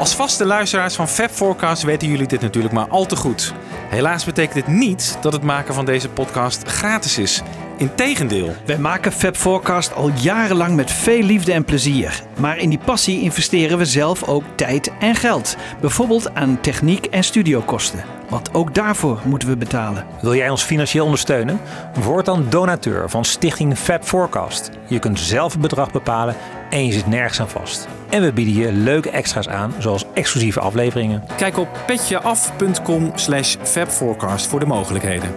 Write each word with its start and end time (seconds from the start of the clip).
Als 0.00 0.14
vaste 0.14 0.44
luisteraars 0.44 0.94
van 0.94 1.08
Fab 1.08 1.30
Forecast 1.30 1.82
weten 1.82 2.08
jullie 2.08 2.26
dit 2.26 2.40
natuurlijk 2.40 2.74
maar 2.74 2.88
al 2.88 3.06
te 3.06 3.16
goed. 3.16 3.54
Helaas 3.88 4.24
betekent 4.24 4.54
dit 4.54 4.66
niet 4.66 5.18
dat 5.20 5.32
het 5.32 5.42
maken 5.42 5.74
van 5.74 5.84
deze 5.84 6.08
podcast 6.08 6.68
gratis 6.68 7.18
is. 7.18 7.42
Integendeel. 7.76 8.54
Wij 8.66 8.78
maken 8.78 9.12
Fab 9.12 9.36
Forecast 9.36 9.94
al 9.94 10.10
jarenlang 10.14 10.76
met 10.76 10.90
veel 10.90 11.22
liefde 11.22 11.52
en 11.52 11.64
plezier. 11.64 12.22
Maar 12.38 12.58
in 12.58 12.68
die 12.68 12.80
passie 12.84 13.20
investeren 13.20 13.78
we 13.78 13.84
zelf 13.84 14.28
ook 14.28 14.44
tijd 14.54 14.92
en 15.00 15.14
geld. 15.14 15.56
Bijvoorbeeld 15.80 16.34
aan 16.34 16.60
techniek 16.60 17.06
en 17.06 17.24
studiokosten. 17.24 18.19
Want 18.30 18.54
ook 18.54 18.74
daarvoor 18.74 19.20
moeten 19.24 19.48
we 19.48 19.56
betalen. 19.56 20.06
Wil 20.20 20.34
jij 20.34 20.50
ons 20.50 20.62
financieel 20.62 21.04
ondersteunen? 21.04 21.60
Word 21.94 22.24
dan 22.24 22.46
donateur 22.48 23.10
van 23.10 23.24
Stichting 23.24 23.78
Fab 23.78 24.04
Forecast. 24.04 24.70
Je 24.86 24.98
kunt 24.98 25.20
zelf 25.20 25.52
het 25.52 25.60
bedrag 25.60 25.92
bepalen 25.92 26.36
en 26.70 26.86
je 26.86 26.92
zit 26.92 27.06
nergens 27.06 27.40
aan 27.40 27.48
vast. 27.48 27.88
En 28.08 28.22
we 28.22 28.32
bieden 28.32 28.54
je 28.54 28.72
leuke 28.72 29.10
extra's 29.10 29.48
aan, 29.48 29.74
zoals 29.78 30.04
exclusieve 30.14 30.60
afleveringen. 30.60 31.24
Kijk 31.36 31.58
op 31.58 31.68
petjeaf.com 31.86 33.12
slash 33.14 33.56
fabforecast 33.62 34.46
voor 34.46 34.60
de 34.60 34.66
mogelijkheden. 34.66 35.30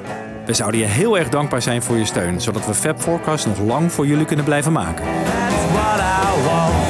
We 0.46 0.54
zouden 0.54 0.80
je 0.80 0.86
heel 0.86 1.18
erg 1.18 1.30
dankbaar 1.30 1.62
zijn 1.62 1.82
voor 1.82 1.98
je 1.98 2.06
steun, 2.06 2.42
zodat 2.42 2.66
we 2.66 2.74
Fab 2.74 3.02
Forecast 3.02 3.46
nog 3.48 3.60
lang 3.60 3.92
voor 3.92 4.08
jullie 4.08 4.26
kunnen 4.26 4.46
blijven 4.46 4.72
maken. 4.72 5.06
That's 5.06 5.72
what 5.72 6.00
I 6.00 6.44
want. 6.44 6.83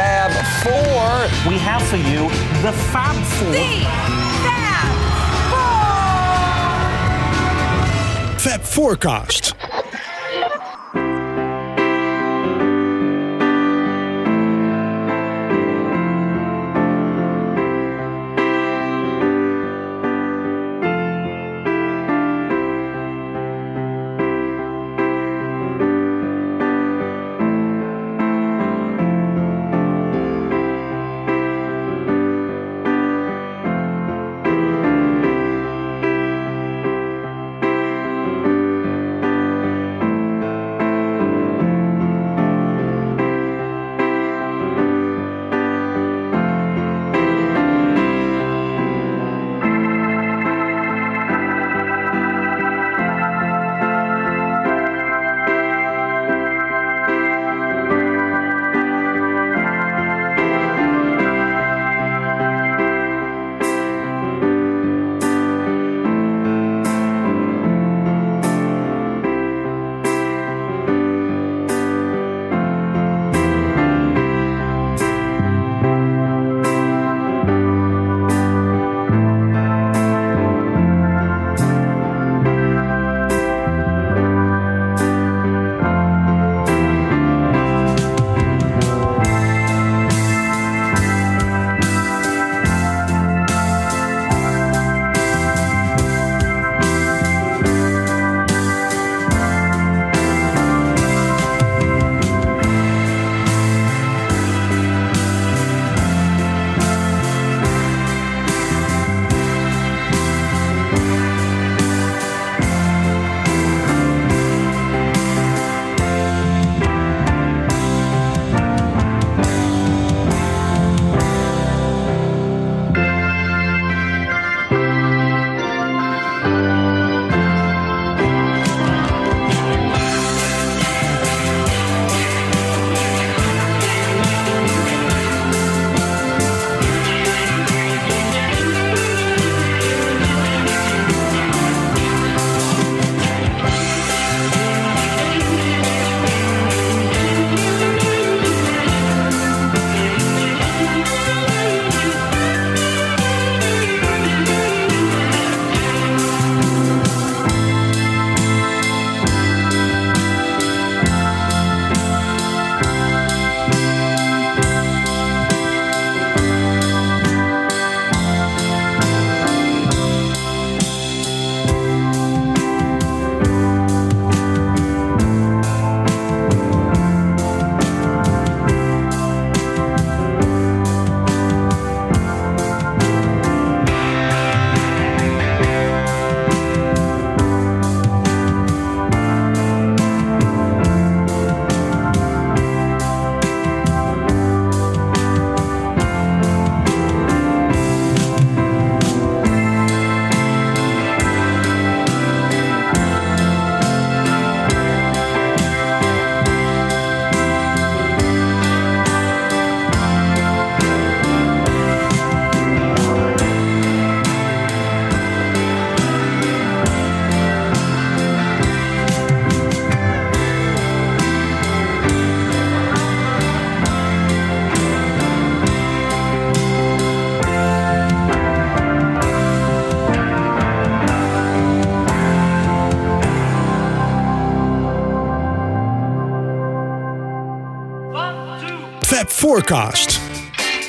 Fab 0.00 0.32
Four. 0.62 1.50
We 1.50 1.58
have 1.58 1.82
for 1.82 1.96
you 1.98 2.30
the 2.62 2.72
Fab 2.90 3.14
Four. 3.36 3.52
Fab 3.52 3.82
Forecast. 8.32 8.40
Fab 8.40 8.62
Forecast. 8.62 9.54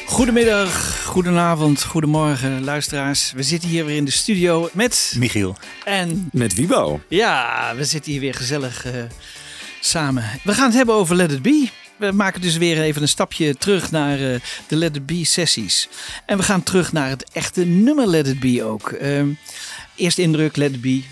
Goedemiddag, 0.06 1.01
Goedenavond, 1.06 1.83
goedemorgen 1.83 2.63
luisteraars. 2.63 3.31
We 3.31 3.44
zitten 3.44 3.69
hier 3.69 3.85
weer 3.85 3.95
in 3.95 4.06
de 4.06 4.12
studio 4.12 4.69
met... 4.73 5.13
Michiel. 5.18 5.57
En 5.83 6.29
Met 6.31 6.53
Wibo. 6.53 7.01
ja, 7.07 7.73
we 7.75 7.83
zitten 7.83 8.12
hier 8.12 8.21
weer 8.21 8.33
gezellig 8.33 8.85
eh, 8.85 8.94
samen. 9.79 10.23
We 10.44 10.53
gaan 10.53 10.65
het 10.65 10.75
hebben 10.75 10.95
over 10.95 11.15
Let 11.15 11.31
It 11.31 11.41
Be. 11.41 11.69
We 11.97 12.12
maken 12.12 12.41
dus 12.41 12.57
weer 12.57 12.81
even 12.81 13.01
een 13.01 13.07
stapje 13.07 13.56
terug 13.56 13.91
naar 13.91 14.19
eh, 14.19 14.39
de 14.68 14.75
Let 14.75 14.95
It 14.95 15.06
Be 15.06 15.25
sessies. 15.25 15.89
En 16.25 16.38
we 16.38 16.44
gaan 16.44 16.63
terug 16.63 16.91
naar 16.91 17.09
het 17.09 17.29
echte 17.31 17.65
nummer 17.65 18.07
Let 18.07 18.27
It 18.27 18.39
Be 18.39 18.63
ook. 18.63 18.91
Ehm 18.91 19.29
eerste 19.95 20.21
indruk 20.21 20.56
Let 20.56 20.71
It 20.71 20.81
Be. 20.81 21.03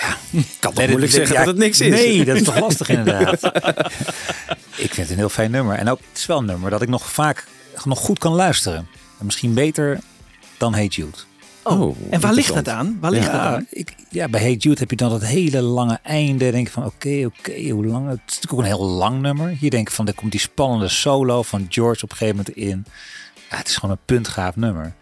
Kan 0.60 0.72
toch 0.72 0.86
moeilijk 0.88 1.12
zeggen 1.12 1.36
dat 1.36 1.46
het 1.46 1.56
niks 1.56 1.80
is? 1.80 1.90
Nee, 1.90 2.24
dat 2.24 2.36
is 2.36 2.42
toch 2.42 2.60
lastig 2.60 2.88
inderdaad. 2.98 3.44
ik 4.76 4.94
vind 4.94 4.96
het 4.96 5.10
een 5.10 5.16
heel 5.16 5.28
fijn 5.28 5.50
nummer. 5.50 5.76
En 5.76 5.88
ook, 5.88 5.98
het 6.08 6.18
is 6.18 6.26
wel 6.26 6.38
een 6.38 6.44
nummer 6.44 6.70
dat 6.70 6.82
ik 6.82 6.88
nog 6.88 7.10
vaak 7.10 7.46
nog 7.84 7.98
goed 7.98 8.18
kan 8.18 8.32
luisteren. 8.32 8.88
En 9.18 9.24
misschien 9.24 9.54
beter 9.54 9.98
dan 10.56 10.74
Hate 10.74 10.86
Jude. 10.86 11.16
Oh, 11.62 11.96
en 12.10 12.20
waar 12.20 12.32
ligt 12.32 12.54
dat 12.54 12.68
aan? 12.68 12.98
Waar 13.00 13.10
ligt 13.10 13.26
dat 13.26 13.40
aan? 13.40 13.66
ik, 13.70 13.94
ja, 14.10 14.28
bij 14.28 14.40
Hate 14.40 14.56
Jude 14.56 14.78
heb 14.78 14.90
je 14.90 14.96
dan 14.96 15.10
dat 15.10 15.24
hele 15.24 15.60
lange 15.60 15.98
einde. 16.02 16.50
Denk 16.50 16.66
je 16.66 16.72
van 16.72 16.84
oké, 16.84 17.24
oké, 17.24 17.68
hoe 17.68 17.86
lang? 17.86 18.08
Het 18.08 18.18
is 18.26 18.34
natuurlijk 18.34 18.52
ook 18.52 18.58
een 18.58 18.64
heel 18.64 18.86
lang 18.86 19.20
nummer. 19.20 19.56
Je 19.60 19.70
denkt 19.70 19.92
van, 19.92 20.06
er 20.06 20.14
komt 20.14 20.30
die 20.30 20.40
spannende 20.40 20.88
solo 20.88 21.42
van 21.42 21.66
George 21.68 22.04
op 22.04 22.10
een 22.10 22.16
gegeven 22.16 22.36
moment 22.36 22.56
in. 22.56 22.84
Ja, 23.50 23.56
het 23.56 23.68
is 23.68 23.76
gewoon 23.76 23.90
een 23.90 24.02
puntgaaf 24.04 24.56
nummer. 24.56 24.94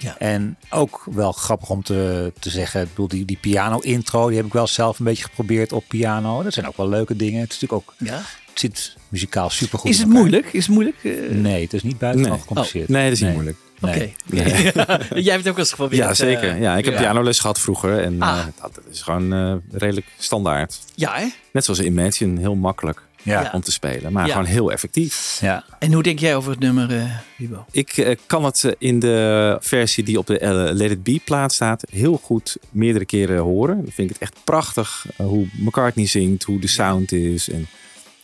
Ja. 0.00 0.18
En 0.18 0.56
ook 0.70 1.02
wel 1.10 1.32
grappig 1.32 1.70
om 1.70 1.82
te, 1.82 2.32
te 2.38 2.50
zeggen, 2.50 2.80
ik 2.82 2.88
bedoel, 2.88 3.08
die, 3.08 3.24
die 3.24 3.38
piano 3.40 3.78
intro, 3.78 4.26
die 4.28 4.36
heb 4.36 4.46
ik 4.46 4.52
wel 4.52 4.66
zelf 4.66 4.98
een 4.98 5.04
beetje 5.04 5.24
geprobeerd 5.24 5.72
op 5.72 5.84
piano. 5.88 6.42
Dat 6.42 6.52
zijn 6.52 6.66
ook 6.66 6.76
wel 6.76 6.88
leuke 6.88 7.16
dingen. 7.16 7.40
Het 7.40 7.52
is 7.52 7.60
natuurlijk 7.60 7.88
ook, 7.90 8.08
Ja. 8.08 8.14
het 8.50 8.60
zit 8.60 8.96
muzikaal 9.08 9.50
supergoed 9.50 9.90
Is 9.90 9.98
in 10.00 10.04
het 10.06 10.12
moeilijk? 10.12 10.46
Is 10.52 10.64
het 10.66 10.74
moeilijk? 10.74 10.96
Eh, 11.04 11.12
Nee, 11.30 11.62
het 11.62 11.72
is 11.72 11.82
niet 11.82 11.98
buitengewoon 11.98 12.36
Nee. 12.38 12.46
gecompliceerd. 12.48 12.88
Nee, 12.88 13.04
dat 13.04 13.12
is 13.12 13.20
niet 13.20 13.28
Nee. 13.28 13.34
moeilijk. 13.36 13.58
Nee. 13.80 14.14
Oké. 14.72 15.14
Jij 15.20 15.32
hebt 15.32 15.36
het 15.36 15.38
ook 15.38 15.42
wel 15.44 15.54
eens 15.58 15.70
geprobeerd. 15.70 16.02
Ja, 16.02 16.14
zeker. 16.14 16.50
eh, 16.50 16.60
Ja, 16.60 16.76
ik 16.76 16.84
heb 16.84 16.94
ja. 16.94 17.00
pianoles 17.00 17.38
gehad 17.38 17.60
vroeger 17.60 17.98
en 18.02 18.20
Ah. 18.22 18.38
eh, 18.38 18.44
dat 18.60 18.80
is 18.90 19.02
gewoon 19.02 19.32
eh, 19.32 19.54
redelijk 19.78 20.06
standaard. 20.18 20.78
Ja, 20.94 21.14
hè? 21.14 21.26
Net 21.52 21.64
zoals 21.64 21.80
Imagine, 21.80 22.40
heel 22.40 22.54
makkelijk 22.54 23.02
Ja. 23.22 23.50
Om 23.54 23.60
te 23.60 23.72
spelen, 23.72 24.12
maar 24.12 24.26
Ja. 24.26 24.32
gewoon 24.32 24.46
heel 24.48 24.72
effectief. 24.72 25.38
ja. 25.40 25.64
En 25.78 25.92
hoe 25.92 26.02
denk 26.02 26.18
jij 26.18 26.36
over 26.36 26.50
het 26.50 26.60
nummer, 26.60 26.96
eh 26.98 27.04
Wibo? 27.36 27.64
Ik 27.70 27.90
eh, 27.96 28.16
kan 28.26 28.44
het 28.44 28.64
eh, 28.64 28.72
in 28.78 28.98
de 28.98 29.56
versie 29.60 30.04
die 30.04 30.18
op 30.18 30.26
de 30.26 30.70
Let 30.74 30.90
It 30.90 31.02
Be 31.02 31.20
plaat 31.24 31.52
staat 31.52 31.84
heel 31.90 32.20
goed 32.22 32.56
meerdere 32.70 33.04
keren 33.04 33.38
horen. 33.38 33.76
Dan 33.76 33.92
vind 33.92 34.10
ik 34.10 34.14
het 34.18 34.22
echt 34.22 34.44
prachtig 34.44 35.06
hoe 35.16 35.46
McCartney 35.52 36.06
zingt, 36.06 36.42
hoe 36.42 36.58
de 36.60 36.66
sound 36.68 37.12
is 37.12 37.50
en 37.50 37.66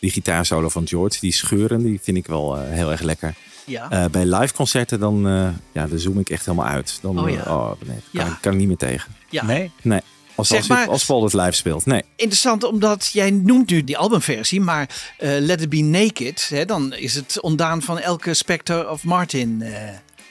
die 0.01 0.11
gitaarsolo 0.11 0.69
van 0.69 0.89
George, 0.89 1.21
die 1.21 1.33
scheuren, 1.33 1.83
die 1.83 1.99
vind 2.03 2.17
ik 2.17 2.27
wel 2.27 2.59
heel 2.61 2.91
erg 2.91 3.01
lekker. 3.01 3.35
Ja. 3.67 3.91
Eh, 3.91 4.05
bij 4.11 4.25
live 4.27 4.55
concerten 4.55 5.01
dan, 5.01 5.27
eh, 5.29 5.49
ja, 5.73 5.87
dan 5.87 5.99
zoom 5.99 6.19
ik 6.19 6.31
echt 6.31 6.47
helemaal 6.47 6.67
uit. 6.67 6.99
Dan, 7.03 7.19
Oh 7.21 7.31
ja. 7.31 7.43
oh, 7.47 7.71
nee, 7.87 7.97
kan, 7.97 7.97
Ja. 8.11 8.27
ik, 8.27 8.39
kan 8.41 8.53
ik 8.53 8.59
niet 8.59 8.69
meer 8.69 8.77
tegen. 8.77 9.13
ja. 9.31 9.45
Nee? 9.45 9.71
Nee, 9.83 10.01
als, 10.39 10.49
Zeg 10.49 10.59
als, 10.59 10.69
maar- 10.69 10.89
als 10.89 11.05
Paul 11.05 11.25
het 11.25 11.33
live 11.33 11.53
speelt. 11.53 11.87
Nee. 11.87 12.03
Interessant, 12.17 12.65
omdat 12.65 13.11
jij 13.13 13.31
noemt 13.31 13.71
nu 13.71 13.85
die 13.85 13.99
albumversie, 13.99 14.61
maar 14.61 15.13
eh, 15.19 15.31
Let 15.39 15.61
It 15.61 15.69
Be 15.69 15.77
Naked, 15.77 16.47
hè, 16.51 16.65
dan 16.65 16.93
is 16.95 17.15
het 17.15 17.41
ontdaan 17.41 17.83
van 17.83 17.99
elke 17.99 18.35
Spectre 18.35 18.91
of 18.91 19.05
Martin. 19.05 19.63
eh. 19.63 19.73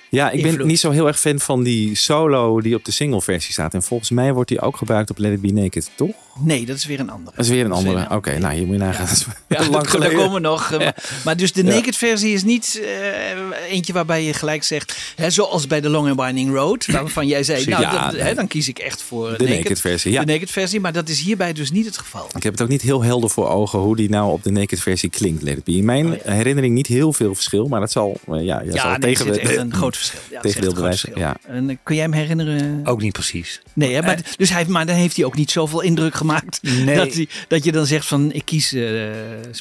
Ja, 0.09 0.29
ik 0.31 0.41
ben 0.41 0.67
niet 0.67 0.79
zo 0.79 0.91
heel 0.91 1.07
erg 1.07 1.19
fan 1.19 1.39
van 1.39 1.63
die 1.63 1.95
solo 1.95 2.61
die 2.61 2.75
op 2.75 2.85
de 2.85 2.91
single 2.91 3.21
versie 3.21 3.53
staat. 3.53 3.73
En 3.73 3.83
volgens 3.83 4.09
mij 4.09 4.33
wordt 4.33 4.49
die 4.49 4.61
ook 4.61 4.77
gebruikt 4.77 5.09
op 5.09 5.17
Let 5.17 5.31
It 5.31 5.41
Be 5.41 5.51
Naked, 5.51 5.89
toch? 5.95 6.15
nee, 6.39 6.65
dat 6.65 6.75
is 6.77 6.85
weer 6.85 6.99
een 6.99 7.09
andere. 7.09 7.35
Dat 7.35 7.45
is 7.45 7.51
weer 7.51 7.65
een 7.65 7.71
andere. 7.71 8.07
Oké, 8.11 8.37
nou, 8.37 8.53
hier 8.55 8.65
moet 8.65 8.75
je 8.75 8.81
nagaan. 8.81 9.05
Dat 9.17 9.17
is 9.17 9.25
Ja, 9.47 9.59
lang 9.59 9.71
daar 9.71 9.87
geleden. 9.87 10.17
komen 10.17 10.33
we 10.33 10.39
nog. 10.39 10.71
eh, 10.71 10.87
maar, 11.25 11.37
dus 11.37 11.53
de 11.53 11.63
naked 11.63 11.97
versie 11.97 12.33
is 12.33 12.43
niet 12.43 12.81
eh, 12.83 13.71
eentje 13.71 13.93
waarbij 13.93 14.23
je 14.23 14.33
gelijk 14.33 14.63
zegt, 14.63 14.97
hè, 15.15 15.29
zoals 15.29 15.67
bij 15.67 15.81
de 15.81 15.89
Long 15.89 16.09
and 16.09 16.21
Winding 16.21 16.53
Road, 16.55 16.85
waarvan 16.91 17.27
jij 17.27 17.43
zei, 17.43 17.65
nou, 17.65 17.81
Ja, 17.81 18.03
dat, 18.03 18.11
nee. 18.11 18.21
hè, 18.21 18.33
dan 18.33 18.47
kies 18.47 18.67
ik 18.67 18.79
echt 18.79 19.01
voor 19.01 19.37
De 19.37 19.47
naked 19.47 19.79
versie, 19.81 20.11
ja. 20.11 20.23
De 20.23 20.31
naked 20.33 20.51
versie, 20.51 20.79
maar 20.79 20.93
dat 20.93 21.09
is 21.09 21.19
hierbij 21.19 21.53
dus 21.53 21.71
niet 21.71 21.85
het 21.85 21.97
geval. 21.97 22.27
Ik 22.35 22.43
heb 22.43 22.51
het 22.51 22.61
ook 22.61 22.67
niet 22.69 22.81
heel 22.81 23.03
helder 23.03 23.29
voor 23.29 23.47
ogen 23.49 23.79
hoe 23.79 23.95
die 23.95 24.09
nou 24.09 24.31
op 24.31 24.43
de 24.43 24.51
naked 24.51 24.79
versie 24.79 25.09
klinkt. 25.09 25.41
Let 25.41 25.57
It 25.57 25.63
Be. 25.63 25.71
In 25.71 25.85
mijn 25.85 26.19
herinnering 26.23 26.73
niet 26.73 26.87
heel 26.87 27.13
veel 27.13 27.35
verschil, 27.35 27.67
maar 27.67 27.79
dat 27.79 27.91
zal, 27.91 28.19
eh, 28.31 28.43
ja, 28.43 28.61
zal 28.65 28.73
Ja, 28.75 28.97
nee, 28.97 29.15
er 29.15 29.23
tegen 29.23 29.39
echt 29.39 29.57
een 29.57 29.73
groot 29.79 29.96
verschil. 29.97 30.19
Ja, 30.31 30.41
verschil. 30.41 31.15
En 31.47 31.69
eh, 31.69 31.75
kun 31.83 31.95
jij 31.95 32.03
hem 32.03 32.13
herinneren? 32.13 32.81
Ook 32.85 33.01
niet 33.01 33.13
precies. 33.13 33.61
Nee, 33.73 33.93
hè? 33.93 34.01
Maar, 34.01 34.19
dus 34.37 34.49
hij, 34.49 34.65
maar 34.65 34.85
dan 34.85 34.95
heeft 34.95 35.15
hij 35.15 35.25
ook 35.25 35.35
niet 35.35 35.51
zoveel 35.51 35.81
indruk 35.81 36.15
gemaakt. 36.15 36.59
Nee. 36.61 36.95
Dat, 36.95 37.13
hij, 37.13 37.27
dat 37.47 37.63
je 37.63 37.71
dan 37.71 37.85
zegt 37.85 38.05
van 38.05 38.31
ik 38.31 38.45
kies. 38.45 38.73
eh. 38.73 38.83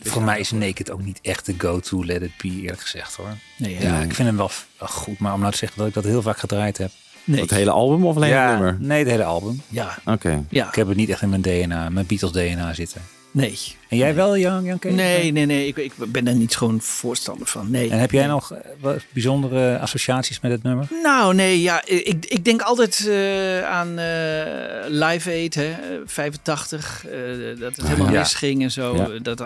Voor 0.03 0.23
mij 0.23 0.41
is 0.41 0.51
Naked 0.51 0.91
ook 0.91 1.03
niet 1.03 1.19
echt 1.23 1.47
de 1.47 1.55
go-to 1.59 2.05
Let 2.05 2.23
It 2.23 2.37
Be, 2.43 2.49
eerlijk 2.61 2.81
gezegd 2.81 3.15
hoor. 3.15 3.37
Nee? 3.57 3.81
Ja, 3.81 4.01
ik 4.01 4.15
vind 4.15 4.29
hem 4.29 4.37
wel, 4.37 4.51
wel 4.79 4.89
goed, 4.89 5.19
maar 5.19 5.33
om 5.33 5.41
nou 5.41 5.53
te 5.53 5.59
zeggen 5.59 5.79
dat 5.79 5.87
ik 5.89 5.95
dat 5.95 6.05
heel 6.05 6.23
vaak 6.23 6.39
gedraaid 6.39 6.79
heb. 6.79 6.91
nee. 7.25 7.41
Het 7.41 7.51
hele 7.51 7.71
album 7.71 8.05
of 8.07 8.17
alleen 8.17 8.31
het 8.33 8.39
ja, 8.39 8.51
nummer? 8.53 8.77
nee, 8.81 8.99
het 8.99 9.09
hele 9.09 9.25
album. 9.25 9.63
Ja, 9.69 9.99
Oké. 10.05 10.45
ja. 10.49 10.69
Ik 10.69 10.75
heb 10.75 10.89
het 10.89 10.97
niet 10.97 11.09
echt 11.09 11.23
in 11.23 11.29
mijn 11.29 11.43
DNA, 11.43 11.89
mijn 11.89 12.07
Beatles 12.07 12.33
DNA 12.33 12.75
zitten. 12.75 13.01
Nee. 13.37 13.59
En 13.89 13.97
jij 13.97 14.15
wel, 14.15 14.37
Jan, 14.39 14.65
Jan 14.65 14.79
Kees? 14.79 14.93
Nee, 14.95 15.33
nee, 15.33 15.47
nee. 15.47 15.67
Ik, 15.67 15.77
ik 15.77 15.93
ben 15.97 16.27
er 16.27 16.35
niet 16.35 16.57
gewoon 16.57 16.81
voorstander 16.81 17.47
van. 17.47 17.71
Nee. 17.71 17.91
En 17.91 17.99
heb 17.99 18.11
jij 18.11 18.21
Nee. 18.21 18.31
nog 18.31 18.53
eh, 18.53 18.59
wat 18.81 19.03
bijzondere 19.11 19.79
associaties 19.79 20.41
met 20.41 20.51
het 20.51 20.63
nummer? 20.63 20.89
Nou, 21.03 21.35
nee, 21.35 21.63
ja. 21.63 21.83
Ik, 21.85 22.25
ik 22.27 22.45
denk 22.45 22.63
altijd 22.63 23.07
eh, 23.09 23.65
aan 23.65 23.99
eh, 23.99 24.85
Live 24.89 25.31
Aid, 25.31 25.55
hè, 25.55 25.71
eh, 25.71 25.79
85. 26.05 27.07
eh, 27.07 27.19
dat 27.61 27.77
het 27.77 27.87
helemaal 27.87 28.13
ja. 28.13 28.19
misging 28.19 28.63
en 28.63 28.71
zo. 28.71 28.97
Ja. 28.97 29.19
Dat, 29.23 29.43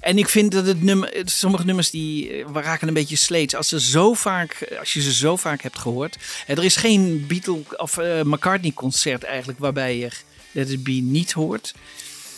en 0.00 0.18
ik 0.18 0.28
vind 0.28 0.52
dat 0.52 0.66
het 0.66 0.82
nummer, 0.82 1.12
sommige 1.24 1.64
nummers 1.64 1.90
die 1.90 2.44
raken 2.52 2.88
een 2.88 2.94
beetje 2.94 3.16
sleets. 3.16 3.54
Als, 3.54 3.68
ze 3.68 3.80
zo 3.80 4.12
vaak, 4.14 4.76
als 4.78 4.92
je 4.92 5.02
ze 5.02 5.12
zo 5.12 5.36
vaak 5.36 5.62
hebt 5.62 5.78
gehoord. 5.78 6.16
Er 6.46 6.64
is 6.64 6.76
geen 6.76 7.24
Beatle 7.28 7.60
of 7.76 7.96
McCartney 8.24 8.72
concert 8.72 9.22
eigenlijk 9.22 9.58
waarbij 9.58 9.98
je 9.98 10.08
Let 10.52 10.70
It 10.70 10.82
Be 10.84 10.90
niet 10.92 11.32
hoort. 11.32 11.74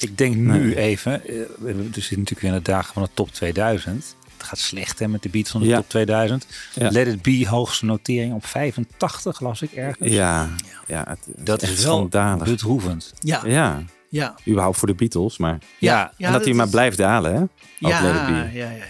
Ik 0.05 0.19
denk 0.19 0.35
nu 0.37 0.75
even, 0.75 1.13
eh, 1.27 1.35
we 1.59 1.73
zitten 1.93 2.19
natuurlijk 2.19 2.41
weer 2.41 2.51
in 2.51 2.57
de 2.57 2.63
dagen 2.63 2.93
van 2.95 3.03
de 3.03 3.09
top 3.15 3.31
2000. 3.33 4.17
Het 4.37 4.47
gaat 4.47 4.59
slecht 4.59 4.99
hè, 4.99 5.09
met 5.09 5.23
de 5.23 5.29
Beatles 5.29 5.53
van 5.53 5.61
de 5.61 5.67
Ja. 5.67 5.77
top 5.77 5.89
2000. 5.89 6.47
Ja. 6.75 6.91
Let 6.91 7.07
It 7.07 7.23
Be, 7.23 7.49
hoogste 7.49 7.85
notering 7.85 8.35
op 8.35 8.47
85, 8.47 9.41
las 9.41 9.63
ik 9.63 9.73
ergens. 9.73 10.11
Ja, 10.13 10.49
ja 10.87 11.05
het, 11.09 11.19
Dat 11.37 11.63
echt 11.63 11.73
is 11.73 11.85
wel 11.85 11.95
schandalig. 11.97 12.49
bedroevend. 12.49 13.13
Ja, 13.21 13.43
ja. 13.47 13.83
Ja, 14.09 14.35
überhaupt 14.49 14.79
voor 14.79 14.89
de 14.89 14.95
Beatles, 14.95 15.39
maar... 15.39 15.59
Ja, 15.79 16.13
en 16.19 16.33
dat, 16.33 16.45
hij 16.45 16.55
maar 16.55 16.65
is- 16.67 16.71
blijft 16.71 16.97
dalen, 16.97 17.35
hè? 17.35 17.41
Ook 17.41 17.49
Ja, 17.79 18.01
ja, 18.03 18.49
ja, 18.53 18.71
ja. 18.71 18.85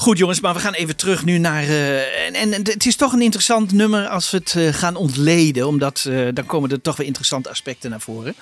Goed 0.00 0.18
jongens, 0.18 0.40
maar 0.40 0.54
we 0.54 0.60
gaan 0.60 0.72
even 0.72 0.96
terug 0.96 1.24
nu 1.24 1.38
naar... 1.38 1.62
eh, 1.62 2.26
en, 2.26 2.34
en 2.34 2.52
het 2.52 2.86
is 2.86 2.96
toch 2.96 3.12
een 3.12 3.22
interessant 3.22 3.72
nummer 3.72 4.06
als 4.06 4.30
we 4.30 4.36
het 4.36 4.54
eh, 4.56 4.72
gaan 4.72 4.96
ontleden. 4.96 5.66
Omdat 5.66 6.04
eh, 6.08 6.28
dan 6.34 6.46
komen 6.46 6.70
er 6.70 6.80
toch 6.80 6.96
weer 6.96 7.06
interessante 7.06 7.48
aspecten 7.50 7.90
naar 7.90 8.00
voren. 8.00 8.34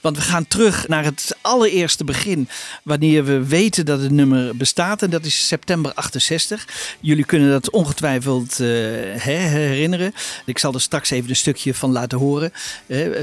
Want 0.00 0.16
we 0.16 0.22
gaan 0.22 0.46
terug 0.46 0.88
naar 0.88 1.04
het 1.04 1.36
allereerste 1.40 2.04
begin. 2.04 2.48
Wanneer 2.82 3.24
we 3.24 3.46
weten 3.46 3.86
dat 3.86 4.00
het 4.00 4.10
nummer 4.10 4.56
bestaat. 4.56 5.02
En 5.02 5.10
dat 5.10 5.24
is 5.24 5.46
september 5.46 5.92
68. 5.94 6.66
Jullie 7.00 7.24
kunnen 7.24 7.50
dat 7.50 7.70
ongetwijfeld 7.70 8.58
herinneren. 8.58 10.12
Ik 10.44 10.58
zal 10.58 10.74
er 10.74 10.80
straks 10.80 11.10
even 11.10 11.30
een 11.30 11.36
stukje 11.36 11.74
van 11.74 11.92
laten 11.92 12.18
horen. 12.18 12.52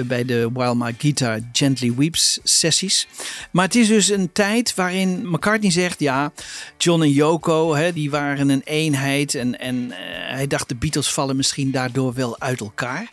bij 0.05 0.25
de 0.25 0.49
While 0.53 0.75
My 0.75 0.95
Guitar 0.97 1.39
Gently 1.51 1.93
Weeps 1.95 2.39
sessies. 2.43 3.07
Maar 3.51 3.65
het 3.65 3.75
is 3.75 3.87
dus 3.87 4.09
een 4.09 4.31
tijd 4.31 4.75
waarin 4.75 5.29
McCartney 5.29 5.71
zegt... 5.71 5.99
Ja, 5.99 6.31
John 6.77 7.01
en 7.01 7.11
Yoko, 7.11 7.81
die 7.91 8.09
waren 8.09 8.49
een 8.49 8.61
eenheid. 8.63 9.35
En, 9.35 9.59
en 9.59 9.91
eh, 9.91 9.97
hij 10.35 10.47
dacht 10.47 10.69
de 10.69 10.75
Beatles 10.75 11.11
vallen 11.11 11.35
misschien 11.35 11.71
daardoor 11.71 12.13
wel 12.13 12.39
uit 12.39 12.59
elkaar. 12.59 13.09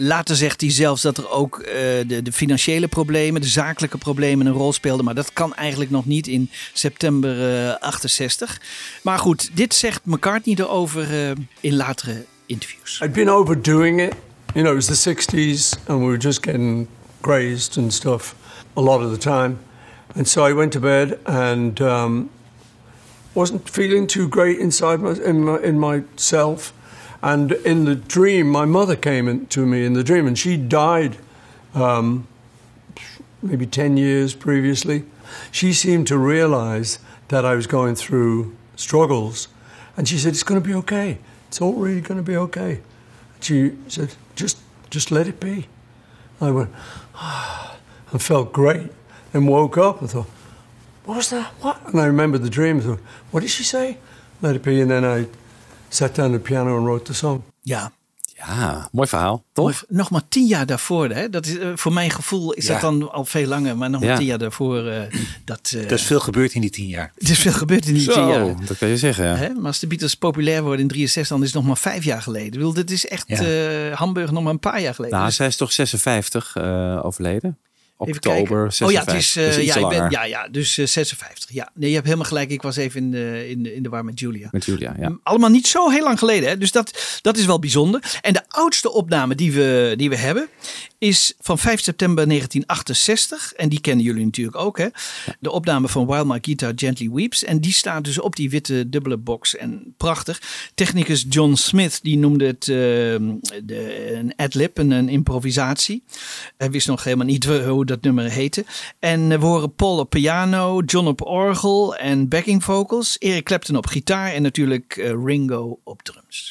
Later 0.00 0.36
zegt 0.36 0.60
hij 0.60 0.70
zelfs 0.70 1.02
dat 1.02 1.18
er 1.18 1.30
ook 1.30 1.58
eh, 1.58 1.74
de, 2.06 2.22
de 2.22 2.32
financiële 2.32 2.88
problemen, 2.88 3.40
de 3.40 3.46
zakelijke 3.46 3.98
problemen 3.98 4.46
een 4.46 4.52
rol 4.52 4.72
speelden. 4.72 5.04
Maar 5.04 5.14
dat 5.14 5.32
kan 5.32 5.54
eigenlijk 5.54 5.90
nog 5.90 6.06
niet 6.06 6.26
in 6.26 6.50
september 6.72 7.66
eh, 7.68 7.80
68. 7.80 8.60
Maar 9.02 9.18
goed, 9.18 9.50
dit 9.54 9.74
zegt 9.74 10.00
McCartney 10.04 10.56
erover 10.58 11.02
eh, 11.02 11.30
in 11.60 11.76
latere 11.76 12.24
interviews. 12.46 13.00
I'd 13.04 13.12
been 13.12 13.30
overdoing 13.30 14.00
it. 14.00 14.12
You 14.54 14.64
know, 14.64 14.78
it 14.78 14.86
was 14.86 15.02
the 15.02 15.14
60s 15.14 15.86
and 15.86 15.98
we 15.98 16.06
were 16.06 16.20
just 16.20 16.44
getting 16.44 16.86
crazed 17.20 17.76
and 17.76 17.92
stuff 17.92 18.34
a 18.74 18.80
lot 18.80 19.04
of 19.04 19.12
the 19.12 19.18
time. 19.18 19.56
And 20.14 20.28
so 20.28 20.48
I 20.48 20.54
went 20.54 20.72
to 20.72 20.80
bed 20.80 21.18
and 21.24 21.80
um, 21.80 22.30
wasn't 23.38 23.70
feeling 23.70 24.08
too 24.08 24.26
great 24.26 24.58
inside 24.58 24.98
my, 24.98 25.12
in, 25.12 25.44
my, 25.44 25.58
in 25.60 25.78
myself. 25.78 26.72
And 27.22 27.52
in 27.52 27.84
the 27.84 27.94
dream, 27.94 28.48
my 28.48 28.64
mother 28.64 28.96
came 28.96 29.28
in, 29.28 29.46
to 29.46 29.64
me 29.64 29.84
in 29.84 29.92
the 29.92 30.02
dream 30.02 30.26
and 30.26 30.36
she 30.36 30.56
died 30.56 31.18
um, 31.72 32.26
maybe 33.40 33.64
10 33.64 33.96
years 33.96 34.34
previously. 34.34 35.04
She 35.52 35.72
seemed 35.72 36.08
to 36.08 36.18
realize 36.18 36.98
that 37.28 37.44
I 37.44 37.54
was 37.54 37.68
going 37.68 37.94
through 37.94 38.56
struggles. 38.74 39.46
And 39.96 40.08
she 40.08 40.18
said, 40.18 40.30
It's 40.30 40.42
going 40.42 40.60
to 40.60 40.66
be 40.66 40.74
okay. 40.74 41.18
It's 41.46 41.60
all 41.60 41.74
really 41.74 42.00
going 42.00 42.18
to 42.18 42.24
be 42.24 42.36
okay. 42.36 42.80
She 43.38 43.76
said, 43.86 44.16
Just, 44.34 44.58
just 44.90 45.12
let 45.12 45.28
it 45.28 45.38
be. 45.38 45.68
I 46.40 46.50
went, 46.50 46.70
ah, 47.14 47.76
and 48.10 48.20
felt 48.20 48.52
great. 48.52 48.90
And 49.32 49.46
woke 49.46 49.78
up 49.78 50.00
and 50.00 50.10
thought, 50.10 50.26
What 51.08 51.16
was 51.16 51.28
that? 51.28 51.52
What? 51.60 51.76
And 51.84 51.94
I 51.94 52.06
remembered 52.06 52.42
the 52.42 52.50
dream. 52.50 52.80
Thought, 52.80 53.00
What 53.30 53.40
did 53.42 53.50
she 53.50 53.64
say? 53.64 53.96
Let 54.38 54.54
it 54.54 54.62
be. 54.62 54.80
And 54.80 54.88
then 54.88 55.04
I 55.20 55.26
sat 55.88 56.14
down 56.14 56.34
at 56.34 56.42
the 56.44 56.48
piano 56.50 56.76
and 56.76 56.84
wrote 56.86 57.04
the 57.04 57.14
song. 57.14 57.42
Ja, 57.62 57.90
Ja, 58.46 58.88
mooi 58.92 59.08
verhaal, 59.08 59.44
toch? 59.52 59.64
Mooi, 59.64 59.76
nog 59.88 60.10
maar 60.10 60.22
tien 60.28 60.46
jaar 60.46 60.66
daarvoor. 60.66 61.08
Hè? 61.10 61.28
Dat 61.30 61.46
is, 61.46 61.58
eh, 61.58 61.68
voor 61.74 61.92
mijn 61.92 62.10
gevoel 62.10 62.52
is 62.52 62.66
Ja. 62.66 62.72
dat 62.72 62.80
dan 62.80 63.12
al 63.12 63.24
veel 63.24 63.46
langer. 63.46 63.76
Maar 63.76 63.90
nog 63.90 64.00
maar 64.00 64.08
Ja. 64.10 64.16
tien 64.16 64.26
jaar 64.26 64.38
daarvoor. 64.38 64.86
eh, 64.86 65.02
dat, 65.44 65.72
eh, 65.74 65.84
Er 65.84 65.92
is 65.92 66.02
veel 66.02 66.20
gebeurd 66.20 66.54
in 66.54 66.60
die 66.60 66.70
tien 66.70 66.86
jaar. 66.86 67.12
er 67.18 67.30
is 67.30 67.38
veel 67.38 67.52
gebeurd 67.52 67.86
in 67.86 67.94
die 67.94 68.02
tien 68.04 68.12
Zo, 68.12 68.28
jaar. 68.28 68.66
dat 68.66 68.78
kan 68.78 68.88
je 68.88 68.96
zeggen. 68.96 69.24
Ja. 69.24 69.34
Hè? 69.34 69.48
Maar 69.54 69.66
als 69.66 69.78
de 69.78 69.86
Beatles 69.86 70.14
populair 70.14 70.62
worden 70.62 70.80
in 70.80 70.88
63, 70.88 71.28
dan 71.28 71.40
is 71.40 71.46
het 71.46 71.56
nog 71.56 71.66
maar 71.66 71.76
vijf 71.76 72.04
jaar 72.04 72.22
geleden. 72.22 72.46
Ik 72.46 72.52
bedoel, 72.52 72.72
dit 72.72 72.90
is 72.90 73.06
echt 73.06 73.28
Ja. 73.28 73.36
eh, 73.90 73.96
Hamburg 73.96 74.30
nog 74.30 74.42
maar 74.42 74.52
een 74.52 74.58
paar 74.58 74.80
jaar 74.80 74.94
geleden. 74.94 75.18
Nou, 75.18 75.30
zij 75.30 75.46
is 75.46 75.56
toch 75.56 75.72
56 75.72 76.56
eh, 76.56 77.00
overleden? 77.02 77.58
Oktober 78.00 78.20
kijken. 78.20 78.72
56. 78.72 78.86
Oh 78.86 78.92
ja, 78.92 79.00
het 79.00 79.22
is, 79.22 79.36
eh, 79.36 79.44
dus 79.44 79.74
ja, 79.74 79.76
ik 79.76 79.88
ben, 79.88 80.10
ja, 80.10 80.24
ja, 80.24 80.48
dus 80.48 80.78
eh, 80.78 80.86
56. 80.86 81.50
Ja, 81.50 81.70
nee, 81.74 81.88
je 81.88 81.94
hebt 81.94 82.06
helemaal 82.06 82.28
gelijk. 82.28 82.50
Ik 82.50 82.62
was 82.62 82.76
even 82.76 83.00
in 83.00 83.10
de, 83.10 83.48
in 83.48 83.62
de, 83.62 83.74
in 83.74 83.82
de 83.82 83.88
war 83.88 84.04
met 84.04 84.20
Julia. 84.20 84.48
Met 84.50 84.64
Julia, 84.64 84.94
ja. 84.98 85.18
Allemaal 85.22 85.50
niet 85.50 85.66
zo 85.66 85.90
heel 85.90 86.02
lang 86.02 86.18
geleden. 86.18 86.48
Hè? 86.48 86.58
Dus 86.58 86.72
dat, 86.72 87.18
dat 87.22 87.36
is 87.36 87.46
wel 87.46 87.58
bijzonder. 87.58 88.18
En 88.20 88.32
de 88.32 88.42
oudste 88.48 88.92
opname 88.92 89.34
die 89.34 89.52
we, 89.52 89.94
die 89.96 90.08
we 90.08 90.16
hebben 90.16 90.48
is 90.98 91.34
van 91.40 91.58
5 91.58 91.80
september 91.80 92.26
1968. 92.26 93.52
En 93.52 93.68
die 93.68 93.80
kennen 93.80 94.04
jullie 94.04 94.24
natuurlijk 94.24 94.56
ook. 94.56 94.78
Hè? 94.78 94.86
De 95.40 95.50
opname 95.50 95.88
van 95.88 96.06
While 96.06 96.24
My 96.24 96.38
Guitar 96.42 96.72
Gently 96.76 97.10
Weeps. 97.10 97.44
En 97.44 97.60
die 97.60 97.72
staat 97.72 98.04
dus 98.04 98.20
op 98.20 98.36
die 98.36 98.50
witte 98.50 98.88
dubbele 98.88 99.16
box. 99.16 99.56
En 99.56 99.94
prachtig. 99.96 100.42
Technicus 100.74 101.26
John 101.28 101.54
Smith 101.54 101.98
die 102.02 102.18
noemde 102.18 102.46
het 102.46 102.68
eh, 102.68 102.76
de, 103.64 104.12
een 104.14 104.32
ad-lib, 104.36 104.78
een, 104.78 104.90
een 104.90 105.08
improvisatie. 105.08 106.02
Hij 106.56 106.70
wist 106.70 106.86
nog 106.86 107.04
helemaal 107.04 107.26
niet 107.26 107.44
hoe 107.66 107.84
dat 107.88 108.02
nummer 108.02 108.30
heette. 108.30 108.64
En 108.98 109.32
eh, 109.32 109.38
we 109.38 109.44
horen 109.44 109.74
Paul 109.74 109.98
op 109.98 110.10
piano, 110.10 110.80
John 110.80 111.06
op 111.06 111.26
orgel 111.26 111.96
en 111.96 112.28
backing 112.28 112.64
vocals. 112.64 113.18
Eric 113.18 113.44
Clapton 113.44 113.76
op 113.76 113.86
gitaar 113.86 114.32
en 114.32 114.42
natuurlijk 114.42 114.96
eh, 114.96 115.12
Ringo 115.24 115.78
op 115.84 116.02
drums. 116.02 116.50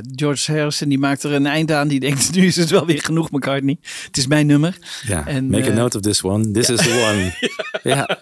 Ja, 0.00 0.10
George 0.14 0.52
Harrison 0.52 0.88
die 0.88 0.98
maakt 0.98 1.22
er 1.22 1.32
een 1.32 1.46
eind 1.46 1.72
aan. 1.72 1.88
Die 1.88 2.00
denkt, 2.00 2.32
nu 2.34 2.46
is 2.46 2.56
het 2.56 2.70
wel 2.70 2.86
weer 2.86 3.02
genoeg 3.02 3.30
McCartney. 3.30 3.78
Het 4.06 4.16
is 4.16 4.26
mijn 4.26 4.46
nummer. 4.46 4.76
Ja, 5.06 5.26
En, 5.26 5.50
make 5.50 5.64
a 5.64 5.70
eh, 5.70 5.74
note 5.76 5.96
of 5.96 6.02
this 6.02 6.22
one. 6.22 6.50
This 6.50 6.68
is 6.68 6.78
the 6.80 7.08
one. 7.10 7.50
ja. 7.94 8.18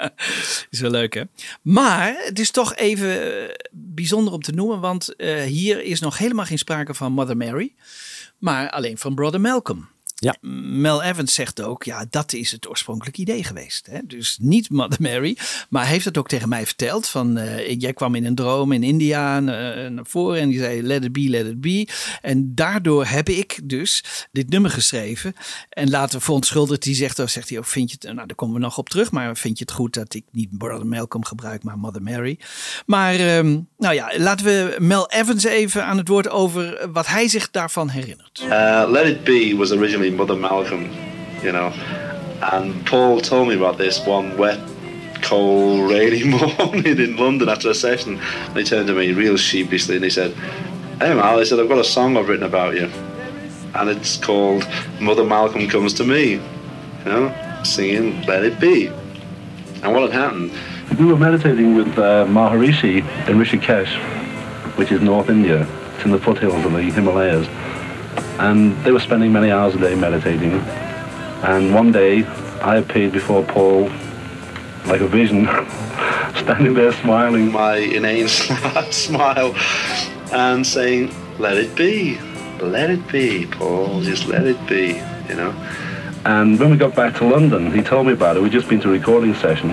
Is 0.70 0.80
wel 0.80 0.90
leuk 0.90 1.14
hè. 1.14 1.22
Maar 1.62 2.14
het 2.24 2.38
is 2.38 2.50
toch 2.50 2.74
even 2.74 3.42
eh, 3.48 3.54
bijzonder 3.70 4.32
om 4.32 4.42
te 4.42 4.52
noemen. 4.52 4.80
Want 4.80 5.16
eh, 5.16 5.42
hier 5.42 5.82
is 5.82 6.00
nog 6.00 6.18
helemaal 6.18 6.44
geen 6.44 6.58
sprake 6.58 6.94
van 6.94 7.12
Mother 7.12 7.36
Mary. 7.36 7.74
Maar 8.38 8.70
alleen 8.70 8.98
van 8.98 9.14
Brother 9.14 9.40
Malcolm. 9.40 9.88
Ja. 10.22 10.36
Mel 10.70 11.02
Evans 11.02 11.34
zegt 11.34 11.62
ook, 11.62 11.82
ja, 11.82 12.04
dat 12.10 12.32
is 12.32 12.52
het 12.52 12.68
oorspronkelijke 12.68 13.20
idee 13.20 13.44
geweest. 13.44 13.86
Hè? 13.90 13.98
Dus 14.04 14.38
niet 14.40 14.70
Mother 14.70 14.98
Mary, 15.00 15.36
maar 15.68 15.82
hij 15.82 15.92
heeft 15.92 16.04
het 16.04 16.18
ook 16.18 16.28
tegen 16.28 16.48
mij 16.48 16.66
verteld. 16.66 17.08
Van, 17.08 17.38
eh, 17.38 17.80
jij 17.80 17.92
kwam 17.92 18.14
in 18.14 18.24
een 18.24 18.34
droom 18.34 18.72
in 18.72 18.82
India 18.82 19.36
eh, 19.36 19.42
naar 19.90 20.06
voren 20.06 20.40
en 20.40 20.48
die 20.48 20.58
zei, 20.58 20.82
let 20.82 21.04
it 21.04 21.12
be, 21.12 21.28
let 21.28 21.46
it 21.46 21.60
be. 21.60 21.88
En 22.20 22.54
daardoor 22.54 23.06
heb 23.06 23.28
ik 23.28 23.60
dus 23.64 24.04
dit 24.32 24.48
nummer 24.48 24.70
geschreven. 24.70 25.34
En 25.68 25.90
later 25.90 26.20
verontschuldigt 26.20 26.84
hij, 26.84 26.94
zegt, 26.94 27.18
oh, 27.18 27.26
zegt 27.26 27.48
hij 27.48 27.58
ook, 27.58 27.66
vind 27.66 27.90
je 27.90 27.96
het, 28.00 28.14
nou 28.14 28.26
daar 28.26 28.36
komen 28.36 28.54
we 28.54 28.60
nog 28.60 28.78
op 28.78 28.88
terug, 28.88 29.10
maar 29.10 29.36
vind 29.36 29.58
je 29.58 29.64
het 29.64 29.74
goed 29.74 29.94
dat 29.94 30.14
ik 30.14 30.24
niet 30.30 30.58
Brother 30.58 30.86
Malcolm 30.86 31.24
gebruik, 31.24 31.62
maar 31.62 31.78
Mother 31.78 32.02
Mary. 32.02 32.38
Maar, 32.86 33.14
ehm, 33.14 33.58
nou 33.78 33.94
ja, 33.94 34.12
laten 34.16 34.46
we 34.46 34.76
Mel 34.78 35.10
Evans 35.10 35.44
even 35.44 35.84
aan 35.84 35.96
het 35.96 36.08
woord 36.08 36.28
over 36.28 36.90
wat 36.92 37.06
hij 37.06 37.28
zich 37.28 37.50
daarvan 37.50 37.88
herinnert. 37.88 38.42
Uh, 38.44 38.84
Let 38.88 39.06
It 39.06 39.24
Be 39.24 39.54
was 39.56 39.72
originally 39.72 40.10
Mother 40.16 40.36
Malcolm, 40.36 40.90
you 41.42 41.52
know, 41.52 41.72
and 42.52 42.84
Paul 42.86 43.20
told 43.20 43.48
me 43.48 43.54
about 43.54 43.78
this 43.78 44.04
one 44.06 44.36
wet, 44.36 44.60
cold, 45.22 45.90
rainy 45.90 46.24
morning 46.58 46.98
in 46.98 47.16
London 47.16 47.48
after 47.48 47.70
a 47.70 47.74
session. 47.74 48.18
And 48.18 48.56
he 48.56 48.64
turned 48.64 48.88
to 48.88 48.94
me 48.94 49.12
real 49.12 49.36
sheepishly 49.36 49.96
and 49.96 50.04
he 50.04 50.10
said, 50.10 50.34
Hey 50.98 51.14
Mal, 51.14 51.38
he 51.38 51.44
said, 51.44 51.58
I've 51.58 51.68
got 51.68 51.78
a 51.78 51.84
song 51.84 52.16
I've 52.16 52.28
written 52.28 52.44
about 52.44 52.74
you, 52.74 52.88
and 53.74 53.88
it's 53.88 54.16
called 54.16 54.64
Mother 55.00 55.24
Malcolm 55.24 55.68
Comes 55.68 55.94
to 55.94 56.04
Me, 56.04 56.32
you 56.32 56.40
know, 57.04 57.62
singing 57.64 58.22
Let 58.26 58.44
It 58.44 58.60
Be. 58.60 58.86
And 59.82 59.92
what 59.92 60.02
had 60.02 60.12
happened 60.12 60.52
We 60.98 61.06
were 61.06 61.16
meditating 61.16 61.74
with 61.74 61.98
uh, 61.98 62.24
Maharishi 62.26 62.98
in 63.28 63.36
Rishikesh, 63.38 63.96
which 64.76 64.92
is 64.92 65.00
North 65.00 65.28
India. 65.28 65.66
It's 65.96 66.04
in 66.04 66.12
the 66.12 66.20
foothills 66.20 66.64
of 66.64 66.72
the 66.72 66.82
Himalayas. 66.82 67.48
And 68.38 68.76
they 68.84 68.92
were 68.92 69.00
spending 69.00 69.32
many 69.32 69.50
hours 69.50 69.74
a 69.74 69.78
day 69.78 69.94
meditating. 69.94 70.52
And 71.44 71.74
one 71.74 71.92
day, 71.92 72.24
I 72.62 72.76
appeared 72.76 73.12
before 73.12 73.42
Paul 73.44 73.90
like 74.86 75.00
a 75.00 75.08
vision, 75.08 75.46
standing 76.36 76.74
there 76.74 76.92
smiling. 76.92 77.52
my 77.52 77.76
inane 77.76 78.28
smile 78.90 79.54
and 80.32 80.66
saying, 80.66 81.12
Let 81.38 81.56
it 81.56 81.74
be, 81.76 82.18
let 82.60 82.90
it 82.90 83.06
be, 83.08 83.46
Paul, 83.46 84.02
just 84.02 84.26
let 84.26 84.46
it 84.46 84.66
be, 84.66 85.00
you 85.28 85.34
know. 85.34 85.52
And 86.24 86.58
when 86.58 86.70
we 86.70 86.76
got 86.76 86.94
back 86.94 87.16
to 87.16 87.24
London, 87.24 87.72
he 87.72 87.82
told 87.82 88.06
me 88.06 88.12
about 88.12 88.36
it. 88.36 88.42
We'd 88.42 88.52
just 88.52 88.68
been 88.68 88.80
to 88.80 88.88
a 88.90 88.92
recording 88.92 89.34
session, 89.34 89.70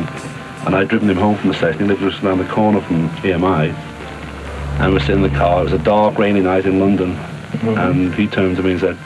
and 0.66 0.76
I'd 0.76 0.88
driven 0.88 1.10
him 1.10 1.18
home 1.18 1.38
from 1.38 1.50
the 1.50 1.56
session. 1.56 1.82
He 1.82 1.86
lived 1.86 2.02
just 2.02 2.24
around 2.24 2.40
the 2.40 2.46
corner 2.46 2.82
from 2.82 3.10
EMI. 3.18 3.74
And 4.80 4.94
we're 4.94 5.00
sitting 5.00 5.24
in 5.24 5.32
the 5.32 5.38
car. 5.38 5.62
It 5.62 5.66
was 5.66 5.74
a 5.74 5.84
dark, 5.84 6.18
rainy 6.18 6.42
night 6.42 6.66
in 6.66 6.80
London. 6.80 7.12
And 7.62 8.14
he 8.16 8.28
turned 8.28 8.56
to 8.58 8.64
me 8.64 8.72
and 8.72 8.80
said, 8.80 8.98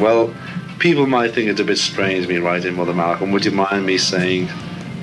Well, 0.00 0.30
people 0.78 1.06
might 1.06 1.32
think 1.34 1.48
it's 1.50 1.60
a 1.60 1.64
bit 1.64 1.78
strange 1.78 2.26
me 2.28 2.38
writing 2.38 2.74
Mother 2.76 2.94
Malcolm. 2.94 3.30
Would 3.32 3.44
you 3.44 3.52
mind 3.54 3.84
me 3.84 3.98
saying 3.98 4.48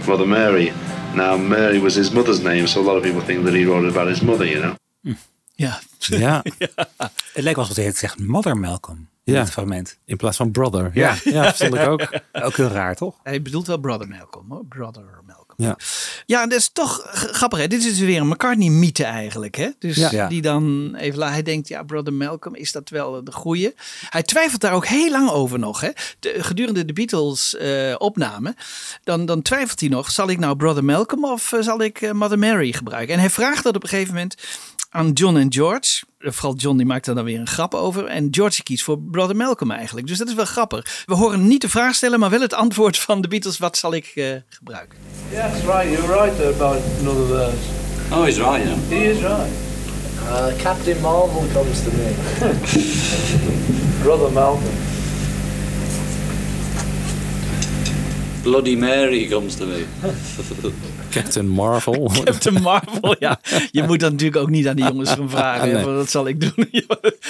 Mother 0.08 0.28
Mary? 0.28 0.72
Now, 1.16 1.38
Mary 1.38 1.80
was 1.80 1.96
his 1.96 2.12
mother's 2.12 2.40
name, 2.42 2.66
so 2.68 2.80
a 2.82 2.84
lot 2.84 2.96
of 2.98 3.04
people 3.04 3.22
think 3.22 3.44
that 3.46 3.54
he 3.54 3.66
wrote 3.66 3.86
it 3.88 3.96
about 3.96 4.08
his 4.08 4.22
mother, 4.22 4.46
you 4.46 4.60
know. 4.62 4.76
Ja, 5.56 5.80
Ja. 6.00 6.42
Het 7.34 7.44
lijkt 7.44 7.56
wel 7.56 7.66
alsof 7.66 7.76
hij 7.76 7.86
het 7.86 7.98
zegt 7.98 8.20
Mother 8.20 8.58
Malcolm. 8.58 9.08
In 9.24 9.34
Ja. 9.34 9.40
het 9.40 9.52
fragment. 9.52 9.98
in 10.06 10.18
plaats 10.18 10.38
van 10.38 10.52
brother. 10.52 10.92
Ja, 10.94 11.16
ja, 11.24 11.44
dat 11.44 11.58
vond 11.58 11.74
ik 11.76 11.88
ook. 11.88 12.02
Ook 12.46 12.56
heel 12.56 12.68
raar, 12.68 12.96
toch? 12.96 13.16
Hij 13.24 13.42
bedoelt 13.42 13.68
wel 13.68 13.78
Brother 13.78 14.08
Malcolm, 14.08 14.46
hoor. 14.50 14.66
Brother 14.66 15.04
Malcolm. 15.26 15.43
Ja. 15.58 15.78
Ja, 16.26 16.48
dat 16.48 16.60
is 16.60 16.70
toch 16.74 17.02
grappig. 17.14 17.60
Hè? 17.60 17.68
Dit 17.68 17.84
is 17.84 17.90
dus 17.98 18.00
weer 18.00 18.20
een 18.22 18.28
McCartney-mythe 18.28 19.04
eigenlijk. 19.04 19.56
Hè? 19.56 19.70
Dus 19.80 19.96
Ja. 19.96 20.28
die 20.28 20.42
dan 20.42 20.96
even 20.96 21.20
la- 21.20 21.32
Hij 21.32 21.44
denkt, 21.44 21.68
ja, 21.68 21.84
Brother 21.84 22.14
Malcolm, 22.14 22.56
is 22.56 22.72
dat 22.72 22.90
wel 22.90 23.24
de 23.24 23.32
goeie? 23.32 23.74
Hij 24.10 24.24
twijfelt 24.24 24.62
daar 24.62 24.74
ook 24.74 24.86
heel 24.88 25.12
lang 25.12 25.30
over 25.30 25.60
nog. 25.60 25.82
Hè? 25.82 25.90
De, 26.20 26.36
gedurende 26.44 26.86
de 26.86 26.94
Beatles-opname. 26.94 28.56
dan, 29.04 29.26
dan 29.26 29.42
twijfelt 29.42 29.80
hij 29.80 29.90
nog, 29.90 30.12
zal 30.12 30.30
ik 30.30 30.40
nou 30.40 30.56
Brother 30.56 30.84
Malcolm 30.84 31.26
of 31.26 31.52
eh, 31.54 31.62
zal 31.62 31.82
ik 31.82 32.02
eh, 32.02 32.12
Mother 32.12 32.40
Mary 32.40 32.72
gebruiken? 32.72 33.14
En 33.14 33.20
hij 33.20 33.30
vraagt 33.30 33.64
dat 33.64 33.76
op 33.76 33.84
een 33.84 33.90
gegeven 33.90 34.14
moment 34.14 34.36
aan 34.94 35.12
John 35.12 35.36
en 35.38 35.54
George. 35.54 36.04
Vooral 36.20 36.56
John 36.56 36.78
die 36.78 36.86
maakt 36.86 37.08
er 37.08 37.16
dan 37.16 37.24
weer 37.24 37.40
een 37.40 37.48
grap 37.48 37.74
over. 37.74 38.06
En 38.06 38.28
George 38.32 38.56
die 38.56 38.64
kiest 38.64 38.84
voor 38.84 39.00
Brother 39.00 39.36
Malcolm 39.36 39.72
eigenlijk. 39.72 40.08
Dus 40.08 40.18
dat 40.18 40.28
is 40.28 40.34
wel 40.34 40.46
grappig. 40.46 41.04
We 41.06 41.16
horen 41.16 41.48
niet 41.48 41.62
de 41.62 41.70
vraag 41.70 41.96
stellen, 41.96 42.20
maar 42.20 42.30
wel 42.30 42.42
het 42.42 42.54
antwoord 42.54 42.98
van 42.98 43.22
de 43.22 43.28
Beatles. 43.28 43.58
Wat 43.58 43.78
zal 43.78 43.94
ik 43.94 44.06
eh, 44.16 44.36
gebruiken? 44.50 44.98
Yes, 45.32 45.42
right. 45.66 45.92
You're 45.92 46.24
right 46.24 46.56
about 46.56 46.82
another 47.00 47.26
verse. 47.28 47.58
Oh, 48.12 48.24
he's 48.24 48.38
right, 48.38 48.64
yeah. 48.64 48.78
He 48.90 49.10
is 49.10 49.18
right. 49.18 49.52
Uh, 50.24 50.62
Captain 50.62 51.02
Marvel 51.02 51.44
comes 51.54 51.84
to 51.84 51.92
me. 51.92 52.14
Brother 54.04 54.32
Malcolm. 54.32 54.78
Bloody 58.42 58.76
Mary 58.76 59.28
comes 59.28 59.56
to 59.56 59.66
me. 59.66 59.86
Captain 61.14 61.48
Marvel. 61.48 62.12
Captain 62.24 62.62
Marvel, 62.62 63.16
ja. 63.20 63.40
Je 63.72 63.84
moet 63.84 64.00
dat 64.00 64.12
natuurlijk 64.12 64.42
ook 64.42 64.50
niet 64.50 64.68
aan 64.68 64.76
die 64.76 64.86
jongens 64.86 65.10
gaan 65.10 65.30
vragen. 65.30 65.74
Nee. 65.74 65.84
want 65.84 65.98
Dat 65.98 66.10
zal 66.10 66.28
ik 66.28 66.40
doen. 66.42 66.70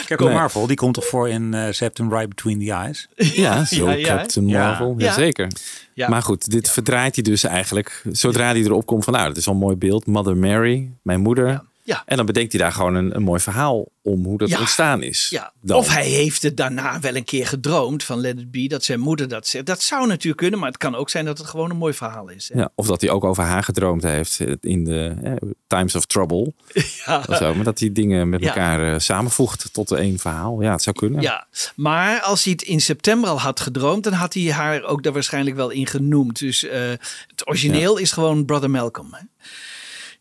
Captain 0.08 0.30
Nee. 0.30 0.40
Marvel, 0.40 0.68
die 0.68 0.76
komt 0.76 0.94
toch 0.94 1.06
voor 1.06 1.30
in 1.30 1.54
eh 1.54 1.68
September 1.72 2.18
Right 2.18 2.36
Between 2.36 2.60
the 2.60 2.72
Eyes? 2.72 3.08
Ja, 3.44 3.66
zo 3.66 3.86
Ja, 3.90 3.94
ja. 3.94 4.06
Captain 4.18 4.48
Ja. 4.48 4.68
Marvel. 4.68 4.96
Ja. 4.98 5.06
Jazeker. 5.06 5.48
Ja. 5.94 6.10
Maar 6.10 6.22
goed, 6.22 6.52
dit 6.52 6.70
verdraait 6.70 7.16
hij 7.16 7.24
dus 7.24 7.44
eigenlijk. 7.44 8.04
Zodra 8.12 8.46
hij 8.52 8.62
erop 8.62 8.86
komt 8.86 9.04
van, 9.04 9.14
nou, 9.14 9.28
dat 9.28 9.38
is 9.38 9.48
al 9.48 9.54
een 9.54 9.60
mooi 9.60 9.76
beeld. 9.76 10.06
Mother 10.06 10.38
Mary, 10.38 10.90
mijn 11.02 11.20
moeder. 11.20 11.62
Ja. 11.86 12.04
En 12.06 12.18
dan 12.18 12.26
bedenkt 12.26 12.52
hij 12.52 12.62
daar 12.62 12.72
gewoon 12.72 12.96
een, 12.96 13.16
een 13.16 13.22
mooi 13.24 13.40
verhaal 13.40 13.86
om 14.02 14.24
hoe 14.26 14.38
dat 14.38 14.50
Ja. 14.50 14.60
ontstaan 14.60 15.02
is. 15.04 15.28
Ja. 15.30 15.54
Of 15.68 15.88
hij 15.94 16.06
heeft 16.08 16.44
het 16.44 16.58
daarna 16.58 17.00
wel 17.00 17.16
een 17.16 17.24
keer 17.24 17.48
gedroomd 17.48 18.04
van 18.04 18.20
Let 18.20 18.40
It 18.40 18.52
Be, 18.52 18.68
dat 18.68 18.84
zijn 18.84 19.00
moeder 19.00 19.28
dat 19.28 19.48
zegt. 19.48 19.66
Dat 19.66 19.82
zou 19.82 20.08
natuurlijk 20.08 20.38
kunnen, 20.38 20.60
maar 20.60 20.68
het 20.70 20.78
kan 20.78 20.96
ook 20.96 21.10
zijn 21.10 21.26
dat 21.26 21.38
het 21.38 21.48
gewoon 21.48 21.70
een 21.70 21.78
mooi 21.78 21.94
verhaal 21.94 22.30
is. 22.30 22.50
hè. 22.54 22.60
Ja, 22.60 22.70
of 22.76 22.88
dat 22.88 23.02
hij 23.02 23.10
ook 23.10 23.24
over 23.24 23.44
haar 23.44 23.64
gedroomd 23.64 24.04
heeft 24.04 24.40
in 24.62 24.84
de 24.84 25.14
eh, 25.24 25.34
Times 25.68 25.96
of 25.96 26.06
Trouble. 26.06 26.54
Ja. 27.06 27.24
Of 27.30 27.38
zo, 27.38 27.54
maar 27.56 27.64
dat 27.64 27.80
hij 27.80 27.92
dingen 27.92 28.30
met 28.30 28.42
elkaar 28.46 28.94
eh, 28.94 29.00
samenvoegt 29.00 29.74
tot 29.74 29.92
één 29.92 30.20
verhaal. 30.20 30.62
Ja, 30.62 30.72
het 30.72 30.84
zou 30.84 30.96
kunnen. 30.96 31.22
Ja, 31.22 31.48
maar 31.76 32.22
als 32.22 32.44
hij 32.44 32.54
het 32.54 32.62
in 32.62 32.82
september 32.82 33.30
al 33.30 33.40
had 33.40 33.60
gedroomd, 33.60 34.04
dan 34.04 34.14
had 34.14 34.34
hij 34.34 34.52
haar 34.52 34.84
ook 34.84 35.04
daar 35.04 35.14
waarschijnlijk 35.14 35.56
wel 35.56 35.70
in 35.70 35.88
genoemd. 35.88 36.40
Dus 36.40 36.64
eh, 36.64 36.90
het 37.28 37.48
origineel 37.48 37.98
is 37.98 38.12
gewoon 38.12 38.46
Brother 38.46 38.70
Malcolm. 38.70 39.08
hè. 39.14 39.20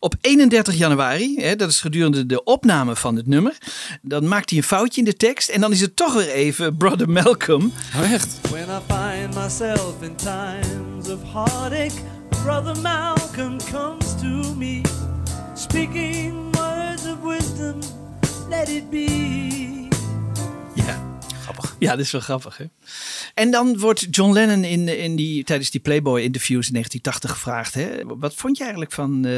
Op 0.03 0.15
31 0.21 0.75
januari, 0.75 1.35
hè, 1.39 1.55
dat 1.55 1.69
is 1.69 1.81
gedurende 1.81 2.25
de 2.25 2.43
opname 2.43 2.95
van 2.95 3.15
het 3.15 3.27
nummer, 3.27 3.57
dan 4.01 4.27
maakt 4.27 4.49
hij 4.49 4.59
een 4.59 4.65
foutje 4.65 4.99
in 4.99 5.05
de 5.05 5.13
tekst 5.13 5.49
en 5.49 5.61
dan 5.61 5.71
is 5.71 5.81
het 5.81 5.95
toch 5.95 6.13
weer 6.13 6.29
even 6.29 6.77
Brother 6.77 7.09
Malcolm. 7.09 7.71
Oh, 7.95 8.11
echt? 8.11 8.39
When 8.49 8.67
I 8.69 8.93
find 8.93 9.35
myself 9.35 10.01
in 10.01 10.15
times 10.15 11.09
of 11.09 11.19
heartache, 11.33 12.01
Brother 12.43 12.81
Malcolm 12.81 13.57
comes 13.71 14.15
to 14.21 14.55
me, 14.57 14.81
speaking 15.53 16.55
words 16.55 17.05
of 17.05 17.17
wisdom. 17.23 17.79
Let 18.49 18.69
it 18.69 18.89
be. 18.89 19.87
Ja. 20.73 21.12
Grappig. 21.43 21.75
Ja, 21.79 21.89
dat 21.89 22.05
is 22.05 22.11
wel 22.11 22.21
grappig. 22.21 22.57
Hè? 22.57 22.65
En 23.33 23.51
dan 23.51 23.79
wordt 23.79 24.07
John 24.09 24.33
Lennon 24.33 24.63
in, 24.63 24.87
in 24.87 25.15
die, 25.15 25.43
tijdens 25.43 25.71
die 25.71 25.81
Playboy-interviews 25.81 26.67
in 26.67 26.73
1980 26.73 27.31
gevraagd: 27.31 27.73
hè, 27.73 28.17
wat 28.17 28.33
vond 28.33 28.57
je 28.57 28.63
eigenlijk 28.63 28.93
van 28.93 29.25
eh, 29.25 29.31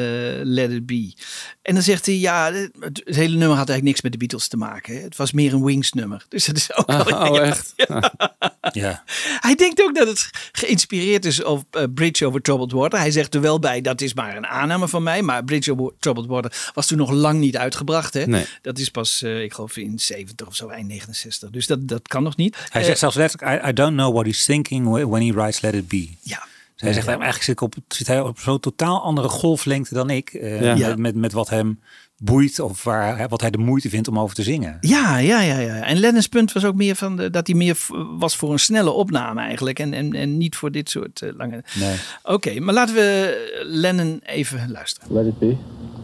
Let 0.43 0.71
It 0.71 0.85
Be? 0.85 1.13
En 1.61 1.73
dan 1.73 1.83
zegt 1.83 2.05
hij: 2.05 2.17
ja, 2.17 2.53
het, 2.53 2.71
het 2.79 3.15
hele 3.15 3.37
nummer 3.37 3.57
had 3.57 3.69
eigenlijk 3.69 3.83
niks 3.83 4.01
met 4.01 4.11
de 4.11 4.17
Beatles 4.17 4.47
te 4.47 4.57
maken. 4.57 4.95
Hè. 4.95 5.01
Het 5.01 5.15
was 5.15 5.31
meer 5.31 5.53
een 5.53 5.63
Wings-nummer. 5.63 6.25
Dus 6.29 6.45
dat 6.45 6.55
is 6.55 6.75
ook 6.75 6.87
wel. 6.87 7.29
Oh, 7.29 7.35
ja. 7.35 7.41
echt? 7.41 7.73
Ja. 8.71 9.03
Hij 9.39 9.55
denkt 9.55 9.81
ook 9.81 9.95
dat 9.95 10.07
het 10.07 10.29
geïnspireerd 10.51 11.25
is 11.25 11.43
op 11.43 11.75
eh, 11.75 11.83
Bridge 11.93 12.25
Over 12.25 12.41
Troubled 12.41 12.71
Water. 12.71 12.99
Hij 12.99 13.11
zegt 13.11 13.35
er 13.35 13.41
wel 13.41 13.59
bij: 13.59 13.81
dat 13.81 14.01
is 14.01 14.13
maar 14.13 14.37
een 14.37 14.45
aanname 14.45 14.87
van 14.87 15.03
mij. 15.03 15.21
Maar 15.21 15.43
Bridge 15.43 15.71
Over 15.71 15.93
Troubled 15.99 16.27
Water 16.27 16.71
was 16.73 16.87
toen 16.87 16.97
nog 16.97 17.11
lang 17.11 17.39
niet 17.39 17.57
uitgebracht. 17.57 18.13
Hè. 18.13 18.25
Nee. 18.25 18.45
Dat 18.61 18.79
is 18.79 18.89
pas, 18.89 19.21
eh, 19.21 19.41
ik 19.41 19.53
geloof, 19.53 19.77
in 19.77 19.99
70 19.99 20.47
of 20.47 20.55
zo, 20.55 20.67
eind 20.67 20.87
69. 20.87 21.49
Dus 21.49 21.67
dat, 21.67 21.87
dat 21.97 22.07
kan 22.07 22.23
nog 22.23 22.35
niet. 22.35 22.55
Hij 22.69 22.81
Eh, 22.81 22.87
zegt 22.87 22.99
zelfs 22.99 23.15
letterlijk, 23.15 23.63
I, 23.65 23.69
I 23.69 23.73
don't 23.73 23.93
know 23.93 24.13
what 24.13 24.25
he's 24.25 24.45
thinking 24.45 24.87
when 25.09 25.21
he 25.27 25.33
writes 25.33 25.61
Let 25.61 25.73
It 25.73 25.87
Be. 25.87 26.07
Ja. 26.21 26.43
Dus 26.73 26.83
hij 26.83 26.93
zegt, 26.93 27.07
eigenlijk 27.07 27.37
zit, 27.43 27.53
ik 27.53 27.61
op, 27.61 27.75
zit 27.87 28.07
hij 28.07 28.21
op 28.21 28.39
zo'n 28.39 28.59
totaal 28.59 29.01
andere 29.01 29.27
golflengte 29.27 29.93
dan 29.93 30.09
ik. 30.09 30.29
eh, 30.33 30.75
Ja. 30.77 30.87
met, 30.87 30.97
met, 30.97 31.15
met 31.15 31.31
wat 31.33 31.49
hem 31.49 31.79
boeit 32.17 32.59
of 32.59 32.83
waar, 32.83 33.17
hij- 33.17 33.27
wat 33.27 33.41
hij 33.41 33.49
de 33.49 33.57
moeite 33.57 33.89
vindt 33.89 34.07
om 34.07 34.19
over 34.19 34.35
te 34.35 34.43
zingen. 34.43 34.77
Ja, 34.81 35.17
ja, 35.17 35.41
ja, 35.41 35.57
ja. 35.59 35.75
En 35.81 35.97
Lennon's 35.97 36.27
punt 36.27 36.51
was 36.53 36.65
ook 36.65 36.75
meer 36.75 36.95
van 36.95 37.15
de, 37.15 37.29
dat 37.29 37.47
hij 37.47 37.55
meer 37.55 37.77
was 38.17 38.35
voor 38.35 38.51
een 38.51 38.59
snelle 38.59 38.89
opname 38.91 39.41
eigenlijk. 39.41 39.79
En, 39.79 39.93
en, 39.93 40.13
en 40.13 40.37
niet 40.37 40.55
voor 40.55 40.71
dit 40.71 40.89
soort 40.89 41.21
eh, 41.21 41.29
lange. 41.37 41.63
Nee. 41.79 41.95
Oké, 42.23 42.59
maar 42.59 42.73
laten 42.73 42.95
we 42.95 43.63
Lennon 43.65 44.19
even 44.25 44.71
luisteren. 44.71 45.13
Let 45.13 45.25
it 45.25 45.39
be. 45.39 45.55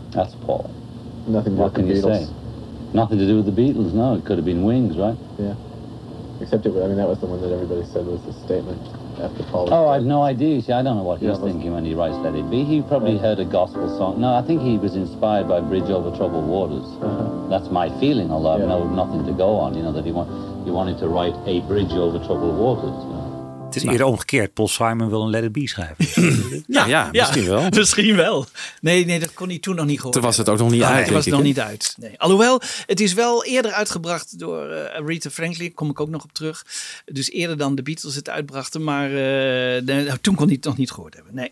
That's 0.10 0.34
Paul. 0.45 0.69
Nothing 1.25 1.56
What 1.58 1.71
can 1.71 1.86
you 1.88 1.99
say? 1.99 2.27
Nothing 2.91 3.19
to 3.19 3.27
do 3.27 3.36
with 3.36 3.45
the 3.45 3.51
Beatles, 3.62 3.91
no. 3.93 4.13
It 4.15 4.23
could 4.23 4.39
have 4.39 4.43
been 4.43 4.65
Wings, 4.65 4.95
right? 4.95 5.15
Yeah. 5.38 5.49
I 6.53 6.57
mean, 6.57 6.97
that 6.97 7.07
was 7.07 7.19
the 7.19 7.27
one 7.27 7.39
that 7.41 7.51
everybody 7.51 7.83
said 7.87 8.05
was 8.05 8.19
the 8.27 8.33
statement 8.43 8.81
after 9.23 9.43
Paul. 9.51 9.73
Oh. 9.73 9.87
I've 9.87 10.03
no 10.03 10.21
idea. 10.21 10.61
See, 10.61 10.73
I 10.73 10.83
don't 10.83 10.97
know 10.97 11.03
what 11.03 11.19
he's 11.19 11.29
Yeah, 11.29 11.35
but- 11.39 11.45
thinking 11.47 11.71
when 11.73 11.85
he 11.85 11.93
writes 11.95 12.15
Let 12.23 12.35
It 12.35 12.49
Be. 12.51 12.63
He 12.65 12.81
probably 12.81 13.17
heard 13.17 13.39
a 13.39 13.45
gospel 13.45 13.87
song. 13.97 14.19
No, 14.19 14.33
I 14.33 14.41
think 14.41 14.61
he 14.61 14.77
was 14.77 14.95
inspired 14.95 15.47
by 15.47 15.61
Bridge 15.61 15.89
Over 15.89 16.11
Troubled 16.17 16.45
Waters. 16.45 16.83
That's 17.49 17.69
my 17.71 17.87
feeling, 17.99 18.31
although 18.31 18.51
I've 18.51 18.61
Uh-huh. 18.67 18.83
No, 18.83 19.05
nothing 19.05 19.25
to 19.25 19.31
go 19.33 19.55
on. 19.55 19.75
You 19.75 19.83
know 19.83 19.91
that 19.93 20.03
he, 20.05 20.11
want, 20.11 20.29
he 20.65 20.71
wanted 20.71 20.97
to 20.99 21.07
write 21.07 21.35
a 21.45 21.61
bridge 21.61 21.91
over 21.93 22.19
troubled 22.19 22.57
waters. 22.57 22.95
you 23.03 23.09
know. 23.15 23.20
Het 23.73 23.84
is 23.84 23.89
eerder 23.89 24.05
omgekeerd. 24.07 24.53
Paul 24.53 24.67
Simon 24.67 25.10
wil 25.10 25.21
een 25.21 25.29
Let 25.29 25.43
It 25.43 25.51
Be 25.51 25.67
schrijven. 25.67 26.05
Ja, 26.67 26.86
ja, 26.86 27.10
misschien 27.12 27.45
wel. 27.45 27.69
Misschien 27.79 28.15
wel. 28.15 28.45
Nee, 28.81 29.05
nee, 29.05 29.19
dat 29.19 29.34
kon 29.34 29.47
hij 29.49 29.60
toen 29.60 29.75
nog 29.75 29.86
niet 29.86 29.95
gehoord. 29.95 30.13
Toen 30.13 30.23
was 30.23 30.38
het 30.38 30.49
ook 30.49 30.57
nog 30.57 30.71
niet 30.71 30.81
uit, 30.84 30.95
nee, 30.95 31.03
Toen 31.05 31.13
was 31.13 31.25
het 31.25 31.34
nog 31.34 31.43
niet 31.43 31.60
uit. 31.60 31.95
Nee. 31.99 32.19
Alhoewel, 32.19 32.62
het 32.86 32.99
is 32.99 33.13
wel 33.13 33.45
eerder 33.45 33.71
uitgebracht 33.71 34.39
door 34.39 34.69
eh 34.69 34.95
Aretha 35.01 35.29
Franklin. 35.29 35.73
Kom 35.73 35.89
ik 35.89 35.99
ook 35.99 36.10
nog 36.10 36.23
op 36.23 36.34
terug. 36.34 36.65
Dus 37.05 37.31
eerder 37.31 37.57
dan 37.57 37.75
de 37.75 37.81
Beatles 37.81 38.15
het 38.15 38.29
uitbrachten. 38.29 38.84
Maar 38.84 39.05
eh, 39.10 39.13
de- 39.86 40.03
nou, 40.07 40.17
toen 40.21 40.36
kon 40.36 40.45
hij 40.45 40.55
het 40.55 40.65
nog 40.65 40.77
niet 40.77 40.91
gehoord 40.91 41.15
hebben. 41.15 41.36
Nee. 41.36 41.51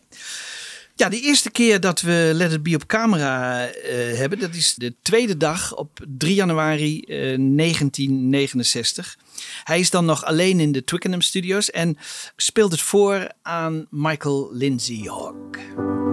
Ja, 0.99 1.09
de 1.09 1.19
eerste 1.19 1.51
keer 1.51 1.79
dat 1.79 2.01
we 2.01 2.31
Let 2.33 2.51
It 2.51 2.63
Be 2.63 2.75
op 2.75 2.85
camera 2.85 3.67
eh, 3.67 4.17
hebben, 4.17 4.39
dat 4.39 4.55
is 4.55 4.75
de 4.75 4.95
tweede 5.01 5.38
dag 5.38 5.75
op 5.75 5.99
3 6.17 6.33
januari 6.33 7.01
eh, 7.01 7.17
1969. 7.17 9.17
Hij 9.63 9.79
is 9.79 9.89
dan 9.89 10.05
nog 10.05 10.25
alleen 10.25 10.59
in 10.59 10.71
de 10.71 10.83
Twickenham 10.83 11.21
Studios 11.21 11.71
en 11.71 11.97
speelt 12.35 12.71
het 12.71 12.81
voor 12.81 13.31
aan 13.41 13.88
Michael 13.89 14.49
Lindsay 14.53 15.07
Hogg. 15.07 16.09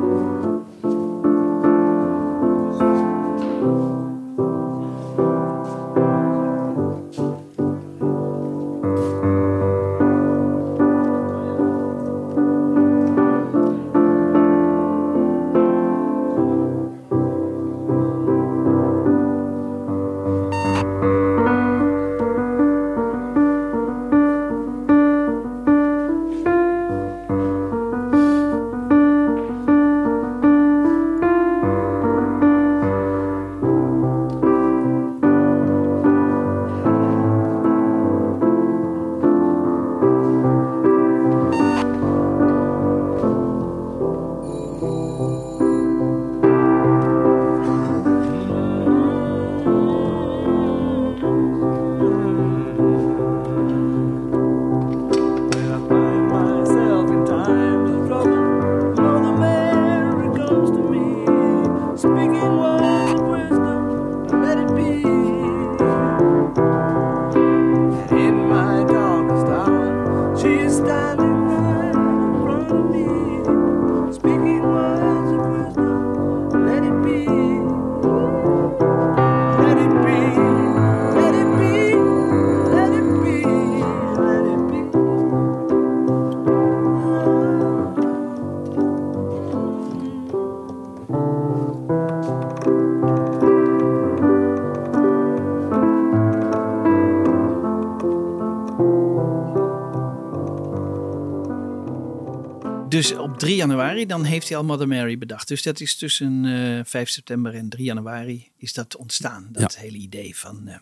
3 103.36 103.56
januari, 103.56 104.06
dan 104.06 104.24
heeft 104.24 104.48
hij 104.48 104.56
al 104.56 104.64
Mother 104.64 104.88
Mary 104.88 105.18
bedacht. 105.18 105.48
Dus 105.48 105.62
dat 105.62 105.80
is 105.80 105.96
tussen 105.96 106.44
eh 106.44 106.84
5 106.84 107.08
september 107.08 107.54
en 107.54 107.68
3 107.68 107.84
januari 107.84 108.50
is 108.56 108.72
dat 108.72 108.96
ontstaan. 108.96 109.48
Dat 109.52 109.76
hele 109.76 109.96
idee 109.96 110.36
van... 110.36 110.62
eh, 110.68 110.76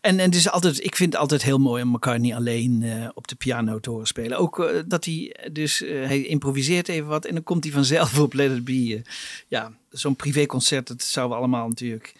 en, 0.00 0.18
en 0.18 0.24
het 0.24 0.34
is 0.34 0.50
altijd, 0.50 0.84
ik 0.84 0.96
vind 0.96 1.12
het 1.12 1.20
altijd 1.22 1.42
heel 1.42 1.58
mooi 1.58 1.82
om 1.82 1.90
McCartney 1.90 2.34
alleen 2.34 2.82
eh, 2.82 3.08
op 3.14 3.28
de 3.28 3.34
piano 3.34 3.78
te 3.80 3.90
horen 3.90 4.06
spelen. 4.06 4.38
Ook 4.38 4.60
eh, 4.60 4.82
dat 4.86 5.04
hij 5.04 5.36
dus, 5.52 5.82
eh, 5.82 5.88
hij 6.06 6.22
improviseert 6.22 6.88
even 6.88 7.08
wat 7.08 7.24
en 7.24 7.34
dan 7.34 7.42
komt 7.42 7.64
hij 7.64 7.72
vanzelf 7.72 8.18
op 8.18 8.32
Let 8.32 8.50
It 8.50 8.64
Be. 8.64 8.72
eh. 8.96 9.00
ja, 9.48 9.72
zo'n 9.98 10.16
privéconcert, 10.16 10.86
dat 10.86 11.02
zouden 11.02 11.36
we 11.36 11.42
allemaal 11.42 11.68
natuurlijk 11.68 12.14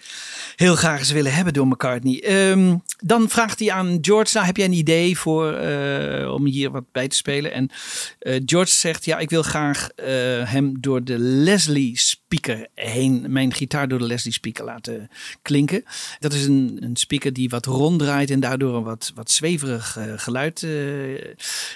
heel 0.56 0.76
graag 0.76 0.98
eens 0.98 1.10
willen 1.10 1.34
hebben 1.34 1.52
door 1.52 1.66
McCartney. 1.66 2.22
Ehm, 2.22 2.76
dan 2.98 3.28
vraagt 3.28 3.58
hij 3.58 3.72
aan 3.72 3.98
George, 4.00 4.30
nou 4.34 4.46
heb 4.46 4.56
jij 4.56 4.66
een 4.66 4.72
idee 4.72 5.18
voor, 5.18 5.52
eh, 5.52 6.32
om 6.32 6.46
hier 6.46 6.70
wat 6.70 6.84
bij 6.92 7.08
te 7.08 7.16
spelen? 7.16 7.52
En 7.52 7.70
eh, 8.18 8.42
George 8.44 8.72
zegt, 8.72 9.04
ja, 9.04 9.18
ik 9.18 9.30
wil 9.30 9.42
graag 9.42 9.88
eh, 9.90 10.06
hem 10.50 10.80
door 10.80 11.04
de 11.04 11.18
Leslie 11.18 11.98
speaker 11.98 12.66
heen, 12.74 13.24
mijn 13.28 13.52
gitaar 13.52 13.88
door 13.88 13.98
de 13.98 14.06
Leslie 14.06 14.32
speaker 14.32 14.64
laten 14.64 15.10
klinken. 15.42 15.84
Dat 16.18 16.32
is 16.32 16.46
een, 16.46 16.78
een 16.80 16.96
speaker 16.96 17.32
die 17.32 17.48
wat 17.48 17.66
ronddraait 17.66 18.30
en 18.30 18.40
daardoor 18.40 18.76
een 18.76 18.82
wat, 18.82 19.12
wat 19.14 19.30
zweverig 19.30 19.98
geluid 20.16 20.66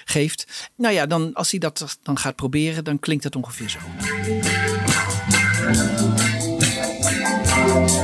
geeft. 0.05 0.69
Nou 0.75 0.93
ja, 0.93 1.05
dan, 1.05 1.33
als 1.33 1.51
hij 1.51 1.59
dat 1.59 1.99
dan 2.03 2.17
gaat 2.17 2.35
proberen, 2.35 2.83
dan 2.83 2.99
klinkt 2.99 3.23
dat 3.23 3.35
ongeveer 3.35 3.69
zo. 3.69 3.79
Thank 5.73 6.01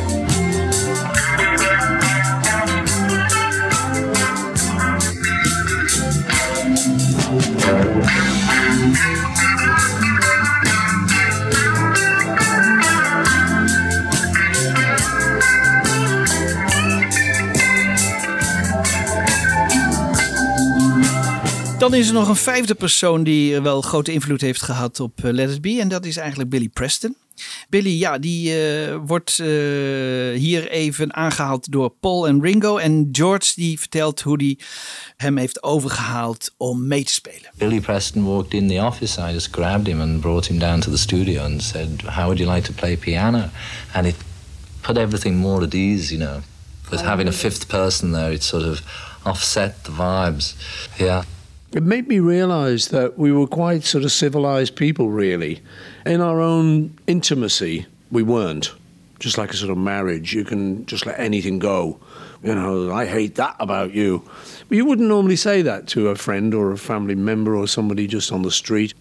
you. 0.01 0.06
Dan 21.87 21.99
is 21.99 22.07
er 22.07 22.13
nog 22.13 22.27
een 22.27 22.35
vijfde 22.35 22.75
persoon 22.75 23.23
die 23.23 23.55
eh, 23.55 23.61
wel 23.61 23.81
grote 23.81 24.11
invloed 24.13 24.41
heeft 24.41 24.61
gehad 24.61 24.99
op 24.99 25.23
eh, 25.23 25.31
Let 25.31 25.49
It 25.51 25.61
Be. 25.61 25.77
En 25.79 25.87
dat 25.87 26.05
is 26.05 26.17
eigenlijk 26.17 26.49
Billy 26.49 26.69
Preston. 26.69 27.15
Billy, 27.69 27.99
ja, 27.99 28.17
die 28.17 28.53
eh, 28.53 28.95
wordt 29.05 29.37
hier 30.35 30.69
even 30.69 31.13
aangehaald 31.13 31.71
door 31.71 31.89
Paul 31.99 32.27
en 32.27 32.41
Ringo. 32.41 32.77
En 32.77 33.09
George 33.11 33.51
die 33.55 33.79
vertelt 33.79 34.21
hoe 34.21 34.35
hij 34.37 34.57
hem 35.17 35.37
heeft 35.37 35.63
overgehaald 35.63 36.53
om 36.57 36.87
mee 36.87 37.03
te 37.03 37.13
spelen. 37.13 37.51
Billy 37.57 37.79
Preston 37.79 38.23
walked 38.23 38.53
in 38.53 38.67
the 38.67 38.85
office. 38.85 39.21
I 39.29 39.33
just 39.33 39.49
grabbed 39.51 39.87
him 39.87 40.01
and 40.01 40.21
brought 40.21 40.47
him 40.47 40.59
down 40.59 40.79
to 40.79 40.91
the 40.91 40.97
studio 40.97 41.43
and 41.43 41.63
said, 41.63 42.01
How 42.01 42.23
would 42.23 42.39
you 42.39 42.53
like 42.53 42.67
to 42.67 42.73
play 42.73 42.97
piano? 42.97 43.49
And 43.93 44.05
it 44.05 44.15
put 44.81 44.97
everything 44.97 45.35
more 45.35 45.63
at 45.63 45.73
ease, 45.73 46.15
you 46.15 46.25
know. 46.25 46.41
With 46.91 47.01
having 47.01 47.27
a 47.27 47.31
fifth 47.31 47.67
person 47.67 48.11
there, 48.11 48.33
it 48.33 48.43
sort 48.43 48.63
of 48.63 48.81
offset 49.23 49.83
the 49.83 49.91
vibes. 49.91 50.53
Yeah. 50.99 51.23
It 51.73 51.83
made 51.83 52.07
me 52.07 52.19
realize 52.19 52.87
that 52.89 53.17
we 53.17 53.31
were 53.31 53.47
quite 53.47 53.83
sort 53.83 54.03
of 54.05 54.11
civilized 54.11 54.75
people, 54.75 55.09
really. 55.09 55.61
In 56.05 56.21
our 56.21 56.39
own 56.39 56.97
intimacy, 57.07 57.85
we 58.09 58.23
weren't. 58.23 58.73
Just 59.19 59.37
like 59.37 59.51
a 59.51 59.55
sort 59.57 59.71
of 59.71 59.77
marriage, 59.77 60.33
you 60.33 60.45
can 60.45 60.85
just 60.85 61.05
let 61.05 61.19
anything 61.19 61.59
go. 61.59 61.99
You 62.43 62.55
know, 62.55 62.93
I 62.93 63.05
hate 63.05 63.35
that 63.35 63.55
about 63.59 63.93
you. 63.93 64.23
But 64.69 64.77
you 64.77 64.85
wouldn't 64.85 65.09
normally 65.09 65.35
say 65.35 65.61
that 65.63 65.87
to 65.89 66.07
a 66.09 66.15
friend 66.15 66.53
or 66.53 66.71
a 66.71 66.77
family 66.77 67.15
member 67.15 67.55
or 67.55 67.67
somebody 67.67 68.07
just 68.07 68.31
on 68.31 68.43
the 68.43 68.51
street. 68.51 68.93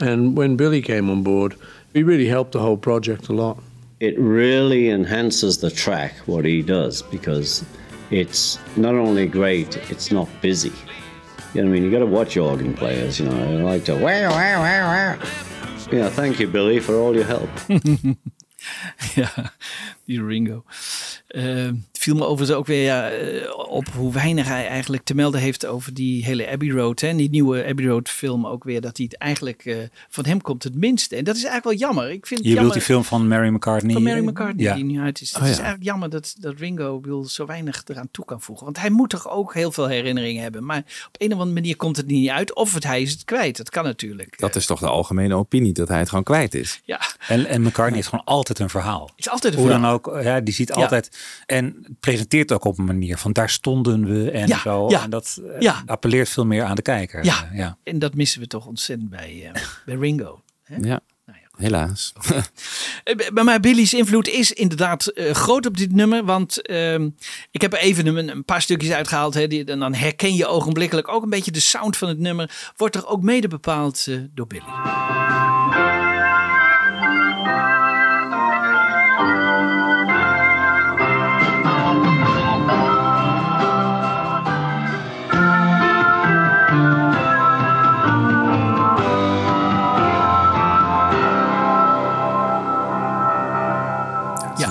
And 0.00 0.36
when 0.36 0.56
Billy 0.56 0.80
came 0.80 1.10
on 1.10 1.22
board, 1.22 1.56
he 1.92 2.02
really 2.02 2.26
helped 2.28 2.52
the 2.52 2.60
whole 2.60 2.76
project 2.78 3.28
a 3.28 3.32
lot. 3.32 3.58
it 4.00 4.18
really 4.18 4.90
enhances 4.90 5.58
the 5.58 5.70
track 5.70 6.12
what 6.26 6.44
he 6.44 6.62
does 6.62 7.02
because 7.02 7.64
it's 8.10 8.58
not 8.76 8.94
only 8.94 9.26
great, 9.26 9.76
it's 9.90 10.10
not 10.10 10.28
busy. 10.42 10.72
You 11.54 11.62
know 11.62 11.68
what 11.68 11.76
I 11.76 11.80
mean? 11.80 11.84
You 11.84 11.90
got 11.92 12.00
to 12.00 12.06
watch 12.06 12.36
organ 12.36 12.74
players. 12.74 13.20
You 13.20 13.26
know, 13.26 13.56
they 13.56 13.62
like 13.62 13.84
to 13.84 13.94
wow 13.94 14.30
wow 14.30 14.60
wow 14.60 15.16
wow. 15.16 15.18
Yeah, 15.92 16.08
thank 16.08 16.40
you, 16.40 16.48
Billy, 16.48 16.80
for 16.80 16.96
all 16.96 17.14
your 17.14 17.24
help. 17.24 17.48
yeah, 19.16 19.50
die 20.08 20.18
Ringo. 20.18 20.64
Eh, 21.32 21.72
viel 22.04 22.14
me 22.14 22.24
overigens 22.24 22.58
ook 22.58 22.66
weer 22.66 22.82
ja, 22.82 23.10
eh, 23.10 23.58
op 23.68 23.88
hoe 23.88 24.12
weinig 24.12 24.46
hij 24.46 24.66
eigenlijk 24.66 25.04
te 25.04 25.14
melden 25.14 25.40
heeft 25.40 25.66
over 25.66 25.94
die 25.94 26.24
hele 26.24 26.50
Abbey 26.50 26.70
Road. 26.70 27.00
Hè? 27.00 27.08
En 27.08 27.16
die 27.16 27.30
nieuwe 27.30 27.64
Abbey 27.66 27.86
Road 27.86 28.08
film 28.08 28.46
ook 28.46 28.64
weer. 28.64 28.80
Dat 28.80 28.96
hij 28.96 29.06
het 29.10 29.18
eigenlijk 29.18 29.64
eh, 29.64 29.76
van 30.08 30.24
hem 30.26 30.40
komt 30.40 30.62
het 30.62 30.74
minste. 30.74 31.16
En 31.16 31.24
dat 31.24 31.36
is 31.36 31.44
eigenlijk 31.44 31.80
wel 31.80 31.88
jammer. 31.88 32.10
Ik 32.10 32.26
vind 32.26 32.40
het 32.40 32.48
Je 32.48 32.54
jammer, 32.54 32.72
die 32.72 32.82
film 32.82 33.04
van 33.04 33.28
Mary 33.28 33.48
McCartney? 33.48 33.92
van 33.92 34.02
Mary 34.02 34.24
McCartney 34.28 34.64
Ja. 34.64 34.74
die 34.74 34.84
nu 34.84 35.00
uit 35.00 35.20
is. 35.20 35.32
Het 35.32 35.42
Oh, 35.42 35.48
is 35.48 35.56
ja. 35.56 35.62
eigenlijk 35.62 35.84
jammer 35.90 36.10
dat, 36.10 36.34
dat 36.38 36.54
Ringo 36.58 37.00
wil 37.00 37.24
zo 37.24 37.46
weinig 37.46 37.82
eraan 37.86 38.08
toe 38.10 38.24
kan 38.24 38.40
voegen. 38.40 38.64
Want 38.64 38.80
hij 38.80 38.90
moet 38.90 39.10
toch 39.10 39.30
ook 39.30 39.54
heel 39.54 39.72
veel 39.72 39.86
herinneringen 39.88 40.42
hebben. 40.42 40.64
Maar 40.64 40.78
op 40.78 41.14
een 41.18 41.32
of 41.32 41.38
andere 41.38 41.52
manier 41.52 41.76
komt 41.76 41.96
het 41.96 42.06
niet 42.06 42.28
uit. 42.28 42.54
Of 42.54 42.74
het, 42.74 42.84
hij 42.84 43.02
is 43.02 43.10
het 43.10 43.24
kwijt. 43.24 43.56
Dat 43.56 43.70
kan 43.70 43.84
natuurlijk. 43.84 44.38
Dat 44.38 44.56
is 44.56 44.66
toch 44.66 44.80
de 44.80 44.88
algemene 44.88 45.34
opinie, 45.34 45.72
dat 45.72 45.88
hij 45.88 45.98
het 45.98 46.08
gewoon 46.08 46.24
kwijt 46.24 46.54
is. 46.54 46.80
Ja. 46.84 47.00
En, 47.28 47.46
en 47.46 47.62
McCartney 47.62 47.94
heeft 47.94 48.08
gewoon 48.08 48.24
altijd 48.24 48.58
een 48.58 48.70
verhaal. 48.70 49.10
Is 49.16 49.28
altijd 49.28 49.54
een 49.54 49.60
Hoe 49.60 49.68
dan 49.68 49.84
ook, 49.86 50.18
ja, 50.22 50.40
die 50.40 50.54
ziet 50.54 50.72
altijd 50.72 51.18
en 51.46 51.93
presenteert 52.00 52.52
ook 52.52 52.64
op 52.64 52.78
een 52.78 52.84
manier 52.84 53.18
van 53.18 53.32
daar 53.32 53.50
stonden 53.50 54.04
we 54.06 54.30
en 54.30 54.46
Ja, 54.48 54.58
zo. 54.58 54.88
ja, 54.90 55.02
En 55.02 55.10
dat 55.10 55.40
eh, 55.54 55.60
ja. 55.60 55.82
appelleert 55.86 56.28
veel 56.28 56.46
meer 56.46 56.64
aan 56.64 56.76
de 56.76 56.82
kijker. 56.82 57.24
Ja. 57.24 57.48
Eh, 57.52 57.58
ja. 57.58 57.76
En 57.84 57.98
dat 57.98 58.14
missen 58.14 58.40
we 58.40 58.46
toch 58.46 58.66
ontzettend 58.66 59.10
bij, 59.10 59.50
eh, 59.52 59.62
bij 59.86 59.94
Ringo. 59.94 60.42
Hè? 60.64 60.76
Ja, 60.76 61.00
helaas. 61.56 62.12
Eh, 63.04 63.14
b- 63.16 63.42
Maar 63.42 63.60
Billy's 63.60 63.92
invloed 63.92 64.28
is 64.28 64.52
inderdaad 64.52 65.06
eh, 65.06 65.30
groot 65.34 65.66
op 65.66 65.76
dit 65.76 65.92
nummer. 65.92 66.24
Want 66.24 66.62
ehm, 66.62 67.08
ik 67.50 67.60
heb 67.60 67.72
er 67.72 67.78
even 67.78 68.06
een, 68.06 68.28
een 68.28 68.44
paar 68.44 68.62
stukjes 68.62 68.90
uitgehaald. 68.92 69.34
Hè, 69.34 69.46
die, 69.46 69.64
en 69.64 69.78
dan 69.78 69.94
herken 69.94 70.34
je 70.34 70.46
ogenblikkelijk 70.46 71.08
ook 71.08 71.22
een 71.22 71.30
beetje 71.30 71.50
de 71.50 71.60
sound 71.60 71.96
van 71.96 72.08
het 72.08 72.18
nummer. 72.18 72.72
Wordt 72.76 72.94
er 72.96 73.06
ook 73.06 73.22
mede 73.22 73.48
bepaald 73.48 74.06
door 74.34 74.46
Billy. 74.46 75.43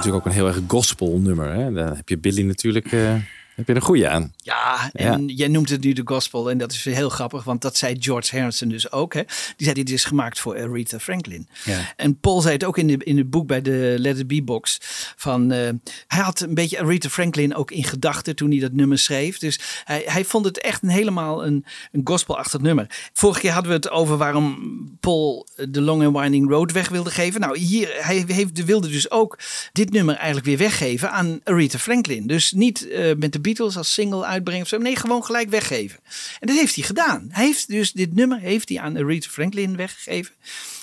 Natuurlijk 0.03 0.25
ook 0.25 0.31
een 0.31 0.39
heel 0.39 0.47
erg 0.47 0.59
gospel 0.67 1.19
nummer. 1.19 1.53
Hè? 1.53 1.71
Daar 1.71 1.95
heb 1.95 2.09
je 2.09 2.17
Billy 2.17 2.41
natuurlijk 2.41 2.91
eh, 2.91 3.15
heb 3.55 3.67
je 3.67 3.75
een 3.75 3.81
goede 3.81 4.09
aan. 4.09 4.33
Ja, 4.37 4.89
en 4.93 5.27
jij 5.27 5.47
noemt 5.47 5.69
het 5.69 5.83
nu 5.83 5.93
de 5.93 6.01
gospel. 6.05 6.49
En 6.49 6.57
dat 6.57 6.71
is 6.71 6.85
heel 6.85 7.09
grappig, 7.09 7.43
want 7.43 7.61
dat 7.61 7.77
zei 7.77 7.95
George 7.99 8.37
Harrison 8.37 8.69
dus 8.69 8.91
ook. 8.91 9.13
Hè? 9.13 9.21
Die 9.55 9.65
zei 9.65 9.73
dit 9.73 9.89
is 9.89 10.03
gemaakt 10.03 10.39
voor 10.39 10.57
Aretha 10.57 10.99
Franklin. 10.99 11.47
Ja. 11.63 11.93
En 11.95 12.19
Paul 12.19 12.41
zei 12.41 12.53
het 12.53 12.63
ook 12.63 12.77
in, 12.77 12.87
de, 12.87 12.97
in 12.97 13.17
het 13.17 13.29
boek 13.29 13.47
bij 13.47 13.61
de 13.61 13.95
Let 13.97 14.19
It 14.19 14.27
Be 14.27 14.43
box. 14.43 14.77
Van, 15.15 15.51
eh, 15.51 15.69
hij 16.07 16.23
had 16.23 16.39
een 16.39 16.53
beetje 16.53 16.79
Aretha 16.79 17.09
Franklin 17.09 17.55
ook 17.55 17.71
in 17.71 17.83
gedachten 17.83 18.35
toen 18.35 18.51
hij 18.51 18.59
dat 18.59 18.71
nummer 18.71 18.97
schreef. 18.97 19.37
Dus 19.37 19.59
hij, 19.83 20.03
hij 20.05 20.25
vond 20.25 20.45
het 20.45 20.59
echt 20.59 20.83
een 20.83 20.89
helemaal 20.89 21.45
een, 21.45 21.65
een 21.91 22.01
gospelachtig 22.03 22.61
nummer. 22.61 23.09
Vorige 23.13 23.39
keer 23.39 23.51
hadden 23.51 23.71
we 23.71 23.77
het 23.77 23.89
over 23.89 24.17
waarom 24.17 24.57
Paul 24.99 25.47
de 25.69 25.81
Long 25.81 26.03
and 26.03 26.17
Winding 26.17 26.49
Road 26.49 26.71
weg 26.71 26.89
wilde 26.89 27.09
geven. 27.09 27.41
Nou, 27.41 27.57
hier, 27.57 27.89
hij 27.99 28.23
heeft, 28.27 28.65
wilde 28.65 28.87
dus 28.87 29.11
ook 29.11 29.39
dit 29.71 29.91
nummer 29.91 30.15
eigenlijk 30.15 30.45
weer 30.45 30.57
weggeven 30.57 31.11
aan 31.11 31.39
Aretha 31.43 31.77
Franklin. 31.77 32.27
Dus 32.27 32.51
niet 32.51 32.87
eh, 32.87 33.15
met 33.17 33.33
de 33.33 33.41
Beatles 33.43 33.77
als 33.77 33.93
single 33.93 34.25
uitbrengen 34.25 34.61
of 34.61 34.67
zo. 34.67 34.77
Nee, 34.77 34.95
gewoon 34.95 35.23
gelijk 35.25 35.49
weggeven. 35.49 35.99
En 36.39 36.47
dat 36.47 36.55
heeft 36.55 36.75
hij 36.75 36.83
gedaan. 36.83 37.27
Hij 37.29 37.45
heeft 37.45 37.67
dus 37.67 37.91
dit 37.91 38.15
nummer 38.15 38.39
heeft 38.39 38.69
hij 38.69 38.79
aan 38.79 38.97
Aretha 38.97 39.29
Franklin 39.29 39.75
weggegeven. 39.75 40.33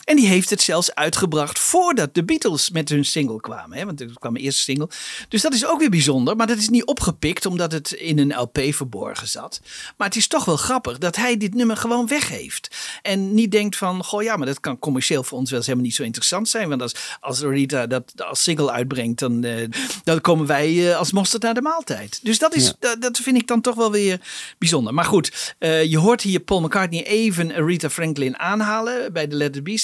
En 0.05 0.17
die 0.17 0.27
heeft 0.27 0.51
het 0.51 0.63
zelfs 0.63 0.95
uitgebracht 0.95 1.59
voordat 1.59 2.15
de 2.15 2.25
Beatles 2.25 2.71
met 2.71 2.89
hun 2.89 3.05
single 3.05 3.41
kwamen. 3.41 3.79
Hè? 3.79 3.85
Want 3.85 4.01
er 4.01 4.11
kwam 4.15 4.37
een 4.37 4.43
eerste 4.43 4.63
single. 4.63 4.89
Dus 5.29 5.43
dat 5.43 5.55
is 5.55 5.67
ook 5.67 5.79
weer 5.79 5.91
bijzonder. 5.91 6.37
Maar 6.37 6.47
dat 6.47 6.59
is 6.59 6.69
niet 6.69 6.85
opgepikt 6.85 7.47
omdat 7.47 7.73
het 7.73 7.93
in 7.93 8.19
een 8.19 8.35
LP 8.41 8.59
verborgen 8.71 9.29
zat. 9.29 9.61
Maar 9.97 10.07
het 10.07 10.17
is 10.17 10.27
toch 10.27 10.45
wel 10.45 10.57
grappig 10.57 10.99
dat 10.99 11.17
hij 11.17 11.37
dit 11.37 11.55
nummer 11.55 11.77
gewoon 11.77 12.07
weggeeft. 12.07 12.77
En 13.03 13.35
niet 13.35 13.51
denkt 13.51 13.77
van, 13.77 14.05
goh 14.05 14.23
ja, 14.23 14.37
maar 14.37 14.47
dat 14.47 14.61
kan 14.61 14.79
commercieel 14.79 15.23
voor 15.23 15.39
ons 15.39 15.49
wel 15.49 15.59
eens 15.59 15.67
helemaal 15.69 15.89
niet 15.89 15.97
zo 15.97 16.03
interessant 16.03 16.49
zijn. 16.49 16.69
Want 16.69 16.83
als, 16.83 16.95
als 17.21 17.41
Rita 17.41 17.87
dat 17.87 18.13
als 18.17 18.43
single 18.43 18.71
uitbrengt, 18.71 19.19
dan, 19.19 19.45
eh, 19.45 19.69
dan 20.05 20.21
komen 20.21 20.47
wij 20.47 20.91
eh, 20.91 20.97
als 20.97 21.13
mosterd 21.13 21.43
naar 21.43 21.55
de 21.55 21.63
maaltijd. 21.63 22.21
Dus 22.23 22.39
dat, 22.39 22.55
is, 22.55 22.67
Ja. 22.67 22.73
dat, 22.79 23.01
dat 23.03 23.19
vind 23.19 23.37
ik 23.37 23.47
dan 23.47 23.61
toch 23.61 23.75
wel 23.75 23.91
weer 23.91 24.21
bijzonder. 24.59 24.95
Maar 24.95 25.05
goed, 25.05 25.55
eh, 25.59 25.85
je 25.85 25.99
hoort 25.99 26.23
hier 26.23 26.41
Paul 26.41 26.61
McCartney 26.61 27.05
even 27.07 27.53
Aretha 27.55 27.91
Franklin 27.91 28.39
aanhalen 28.39 29.13
bij 29.13 29.29
de 29.29 29.37
Let 29.37 29.57
It 29.57 29.65
Be 29.65 29.77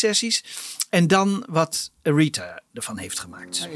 En 0.91 1.07
dan 1.07 1.45
wat 1.49 1.91
Aretha 2.03 2.61
ervan 2.73 2.99
heeft 2.99 3.19
gemaakt. 3.19 3.69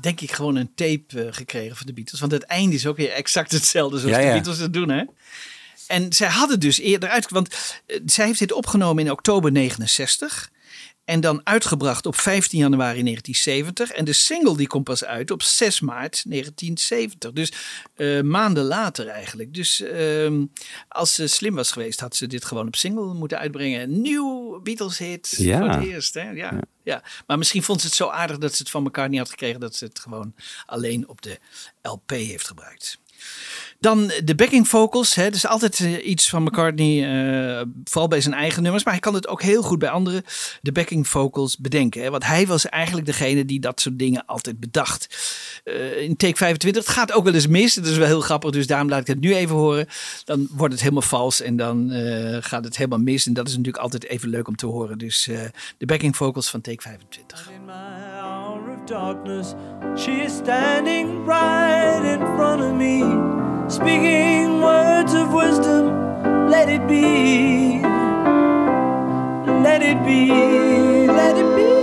Denk 0.00 0.20
ik 0.20 0.32
gewoon 0.32 0.56
een 0.56 0.74
tape 0.74 1.24
eh, 1.24 1.32
gekregen 1.32 1.76
van 1.76 1.86
de 1.86 1.92
Beatles. 1.92 2.20
Want 2.20 2.32
het 2.32 2.42
einde 2.42 2.74
is 2.74 2.86
ook 2.86 2.96
weer 2.96 3.10
exact 3.10 3.52
hetzelfde 3.52 3.98
zoals 3.98 4.16
Ja, 4.16 4.22
de. 4.22 4.32
Beatles 4.32 4.58
het 4.58 4.72
doen, 4.72 4.88
hè? 4.88 5.02
En 5.86 6.12
zij 6.12 6.28
hadden 6.28 6.60
dus 6.60 6.78
eerder 6.78 7.08
uit... 7.08 7.30
Want 7.30 7.54
eh, 7.86 8.00
zij 8.06 8.26
heeft 8.26 8.38
dit 8.38 8.52
opgenomen 8.52 9.04
in 9.04 9.10
oktober 9.10 9.52
69... 9.52 10.50
En 11.10 11.20
dan 11.20 11.40
uitgebracht 11.44 12.06
op 12.06 12.16
15 12.16 12.58
januari 12.58 13.02
1970. 13.02 13.90
En 13.90 14.04
de 14.04 14.12
single 14.12 14.56
die 14.56 14.66
komt 14.66 14.84
pas 14.84 15.04
uit 15.04 15.30
op 15.30 15.42
6 15.42 15.80
maart 15.80 16.22
1970. 16.26 17.32
Dus 17.32 17.52
eh, 17.94 18.20
maanden 18.20 18.64
later 18.64 19.06
eigenlijk. 19.08 19.54
Dus 19.54 19.80
ehm, 19.80 20.44
als 20.88 21.14
ze 21.14 21.26
slim 21.26 21.54
was 21.54 21.70
geweest, 21.72 22.00
had 22.00 22.16
ze 22.16 22.26
dit 22.26 22.44
gewoon 22.44 22.66
op 22.66 22.76
single 22.76 23.14
moeten 23.14 23.38
uitbrengen. 23.38 23.80
Een 23.80 24.00
nieuw 24.00 24.60
Beatles 24.62 24.98
hit 24.98 25.34
Ja. 25.36 25.58
voor 25.58 25.68
het 25.68 25.86
eerst. 25.86 26.14
Hè? 26.14 26.30
Ja, 26.30 26.58
ja. 26.82 27.02
Maar 27.26 27.38
misschien 27.38 27.62
vond 27.62 27.80
ze 27.80 27.86
het 27.86 27.96
zo 27.96 28.08
aardig 28.08 28.38
dat 28.38 28.54
ze 28.54 28.62
het 28.62 28.70
van 28.70 28.84
elkaar 28.84 29.08
niet 29.08 29.18
had 29.18 29.30
gekregen. 29.30 29.60
Dat 29.60 29.74
ze 29.76 29.84
het 29.84 29.98
gewoon 29.98 30.34
alleen 30.66 31.08
op 31.08 31.22
de 31.22 31.38
LP 31.82 32.10
heeft 32.10 32.46
gebruikt. 32.46 32.98
Dan 33.80 34.12
de 34.24 34.34
backing 34.34 34.68
vocals. 34.68 35.14
Hè. 35.14 35.30
Dus 35.30 35.46
altijd 35.46 35.80
eh, 35.80 36.06
iets 36.06 36.28
van 36.28 36.42
McCartney, 36.42 37.02
eh, 37.02 37.66
vooral 37.84 38.08
bij 38.08 38.20
zijn 38.20 38.34
eigen 38.34 38.62
nummers. 38.62 38.84
Maar 38.84 38.92
hij 38.92 39.02
kan 39.02 39.14
het 39.14 39.28
ook 39.28 39.42
heel 39.42 39.62
goed 39.62 39.78
bij 39.78 39.88
anderen, 39.88 40.22
de 40.60 40.72
backing 40.72 41.08
vocals, 41.08 41.58
bedenken. 41.58 42.02
Hè. 42.02 42.10
Want 42.10 42.26
hij 42.26 42.46
was 42.46 42.68
eigenlijk 42.68 43.06
degene 43.06 43.44
die 43.44 43.60
dat 43.60 43.80
soort 43.80 43.98
dingen 43.98 44.26
altijd 44.26 44.60
bedacht. 44.60 45.08
Eh, 45.64 46.02
in 46.02 46.16
take 46.16 46.36
25, 46.36 46.84
het 46.84 46.92
gaat 46.92 47.12
ook 47.12 47.24
wel 47.24 47.34
eens 47.34 47.46
mis. 47.46 47.74
Dat 47.74 47.86
is 47.86 47.96
wel 47.96 48.06
heel 48.06 48.20
grappig, 48.20 48.50
dus 48.50 48.66
daarom 48.66 48.88
laat 48.88 49.00
ik 49.00 49.06
het 49.06 49.20
nu 49.20 49.34
even 49.34 49.56
horen. 49.56 49.86
Dan 50.24 50.48
wordt 50.50 50.72
het 50.72 50.82
helemaal 50.82 51.02
vals 51.02 51.40
en 51.40 51.56
dan 51.56 51.90
gaat 52.40 52.64
het 52.64 52.76
helemaal 52.76 52.98
mis. 52.98 53.26
En 53.26 53.32
dat 53.32 53.48
is 53.48 53.56
natuurlijk 53.56 53.82
altijd 53.82 54.04
even 54.04 54.28
leuk 54.28 54.48
om 54.48 54.56
te 54.56 54.66
horen. 54.66 54.98
Dus 54.98 55.28
de 55.78 55.86
backing 55.86 56.16
vocals 56.16 56.50
van 56.50 56.60
take 56.60 56.82
25. 56.82 57.50
hour 58.20 58.70
of 58.70 58.84
darkness, 58.86 59.54
she 59.96 60.10
is 60.10 60.32
standing 60.32 61.26
right 61.26 62.04
in 62.04 62.20
front 62.36 62.62
of 62.62 62.72
me, 62.72 63.49
speaking 63.70 64.60
words 64.60 65.14
of 65.14 65.32
wisdom. 65.32 66.50
Let 66.50 66.68
it 66.68 66.86
be, 66.88 67.80
let 69.62 69.82
it 69.82 70.04
be, 70.04 71.06
let 71.06 71.36
it 71.36 71.56
be. 71.56 71.79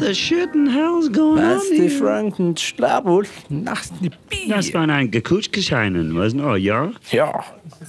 The 0.00 0.14
shit 0.14 0.54
in 0.54 0.66
hell's 0.66 1.08
going 1.12 1.40
Was 1.40 1.70
on 1.70 1.76
die? 1.76 1.90
Franken 1.90 2.56
Schlabel 2.56 3.24
nachts 3.48 3.90
die 4.00 4.10
Das 4.48 4.72
waren 4.72 4.90
ein 4.90 5.10
Gekutschgescheinen, 5.10 6.14
was 6.14 6.32
noch, 6.32 6.56
ja? 6.56 6.90
Ja. 7.10 7.44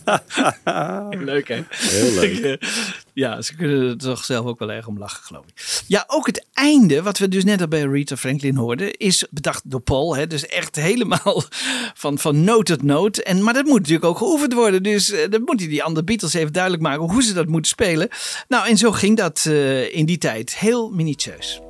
Leuk 1.11 1.47
hè? 1.47 1.63
Heel 1.69 2.13
leuk. 2.13 2.39
Eh, 2.39 2.67
ja, 3.13 3.41
ze 3.41 3.55
kunnen 3.55 3.89
er 3.89 3.97
toch 3.97 4.23
zelf 4.25 4.45
ook 4.45 4.59
wel 4.59 4.71
erg 4.71 4.87
om 4.87 4.97
lachen, 4.97 5.23
geloof 5.23 5.45
ik. 5.45 5.83
Ja, 5.87 6.03
ook 6.07 6.25
het 6.25 6.45
einde, 6.53 7.01
wat 7.01 7.17
we 7.17 7.27
dus 7.27 7.43
net 7.43 7.61
al 7.61 7.67
bij 7.67 7.81
Rita 7.81 8.17
Franklin 8.17 8.55
hoorden, 8.55 8.97
is 8.97 9.25
bedacht 9.29 9.61
door 9.65 9.79
Paul. 9.79 10.15
Hè? 10.15 10.27
Dus 10.27 10.45
echt 10.45 10.75
helemaal 10.75 11.43
van, 11.93 12.17
van 12.17 12.43
noot 12.43 12.65
tot 12.65 12.83
noot. 12.83 13.17
En, 13.17 13.43
maar 13.43 13.53
dat 13.53 13.65
moet 13.65 13.79
natuurlijk 13.79 14.05
ook 14.05 14.17
geoefend 14.17 14.53
worden. 14.53 14.83
Dus 14.83 15.11
eh, 15.11 15.29
dan 15.29 15.41
moet 15.41 15.59
hij 15.59 15.69
die 15.69 15.83
andere 15.83 16.05
Beatles 16.05 16.33
even 16.33 16.53
duidelijk 16.53 16.83
maken 16.83 17.09
hoe 17.09 17.23
ze 17.23 17.33
dat 17.33 17.47
moeten 17.47 17.71
spelen. 17.71 18.07
Nou, 18.47 18.67
en 18.67 18.77
zo 18.77 18.91
ging 18.91 19.17
dat 19.17 19.45
eh, 19.47 19.95
in 19.95 20.05
die 20.05 20.17
tijd 20.17 20.57
heel 20.57 20.89
minutieus. 20.89 21.61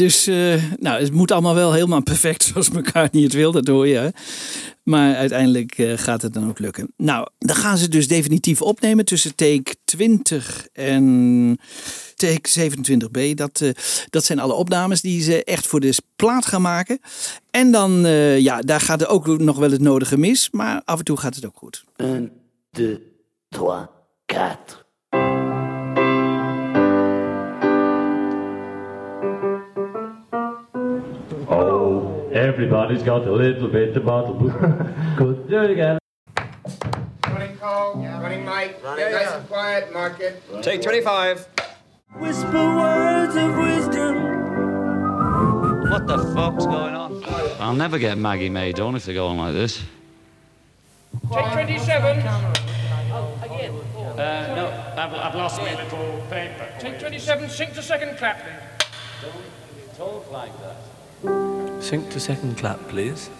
Dus 0.00 0.26
eh, 0.26 0.62
nou, 0.78 1.00
het 1.00 1.12
moet 1.12 1.30
allemaal 1.30 1.54
wel 1.54 1.72
helemaal 1.72 2.02
perfect 2.02 2.42
zoals 2.52 2.70
niet 3.10 3.24
het 3.24 3.32
wil, 3.32 3.52
dat 3.52 3.66
hoor 3.66 3.86
je. 3.86 3.96
hè. 3.96 4.08
Maar 4.82 5.14
uiteindelijk 5.14 5.78
eh, 5.78 5.92
gaat 5.98 6.22
het 6.22 6.32
dan 6.32 6.48
ook 6.48 6.58
lukken. 6.58 6.92
Nou, 6.96 7.26
dan 7.38 7.56
gaan 7.56 7.78
ze 7.78 7.88
dus 7.88 8.08
definitief 8.08 8.62
opnemen 8.62 9.04
tussen 9.04 9.34
take 9.34 9.74
20 9.84 10.66
en 10.72 11.58
take 12.14 12.70
27b. 12.70 13.34
Dat, 13.34 13.60
eh, 13.60 13.70
dat 14.10 14.24
zijn 14.24 14.38
alle 14.38 14.52
opnames 14.52 15.00
die 15.00 15.22
ze 15.22 15.44
echt 15.44 15.66
voor 15.66 15.80
de 15.80 15.94
plaat 16.16 16.46
gaan 16.46 16.62
maken. 16.62 17.00
En 17.50 17.70
dan, 17.70 17.92
ja, 18.38 18.60
daar 18.60 18.80
gaat 18.80 19.00
er 19.00 19.08
ook 19.08 19.26
nog 19.38 19.58
wel 19.58 19.70
het 19.70 19.80
nodige 19.80 20.18
mis. 20.18 20.50
Maar 20.50 20.82
af 20.84 20.98
en 20.98 21.04
toe 21.04 21.16
gaat 21.16 21.34
het 21.34 21.46
ook 21.46 21.56
goed. 21.56 21.84
1, 21.96 22.32
2, 22.70 22.98
3, 23.48 23.76
4. 24.28 24.88
Everybody's 32.50 33.02
got 33.04 33.24
a 33.28 33.32
little 33.32 33.68
bit 33.68 33.96
of 33.96 34.04
bottle. 34.04 34.34
Good. 35.16 35.48
Do 35.48 35.62
it 35.62 35.70
again. 35.70 35.98
Running 37.28 37.56
call, 37.58 37.94
running 37.94 38.44
mic, 38.44 38.80
Running, 38.82 39.12
nice 39.12 39.30
and 39.30 39.46
quiet, 39.46 39.92
mark 39.92 40.18
it. 40.18 40.42
Take 40.60 40.82
25. 40.82 41.46
Whisper 42.16 42.52
words 42.52 43.36
of 43.36 43.56
wisdom. 43.56 44.16
What 45.90 46.08
the 46.08 46.18
fuck's 46.34 46.66
going 46.66 46.94
on? 46.94 47.22
I'll 47.60 47.74
never 47.74 47.98
get 48.00 48.18
Maggie 48.18 48.48
May 48.48 48.72
done 48.72 48.96
if 48.96 49.04
they 49.04 49.14
go 49.14 49.28
on 49.28 49.38
like 49.38 49.54
this. 49.54 49.84
Take 51.32 51.52
27. 51.52 52.18
Uh, 52.18 52.54
no, 54.56 55.00
I've, 55.00 55.14
I've 55.14 55.34
lost 55.36 55.60
my 55.60 55.74
little 55.82 56.20
paper. 56.28 56.68
Take 56.80 56.98
27. 56.98 57.48
Sink 57.48 57.74
to 57.74 57.82
second 57.82 58.18
clap. 58.18 58.44
Don't 59.22 59.96
talk 59.96 60.32
like 60.32 60.52
that. 60.60 61.59
Sync 61.80 62.10
to 62.10 62.20
second 62.20 62.56
clap, 62.58 62.78
please. 62.88 63.30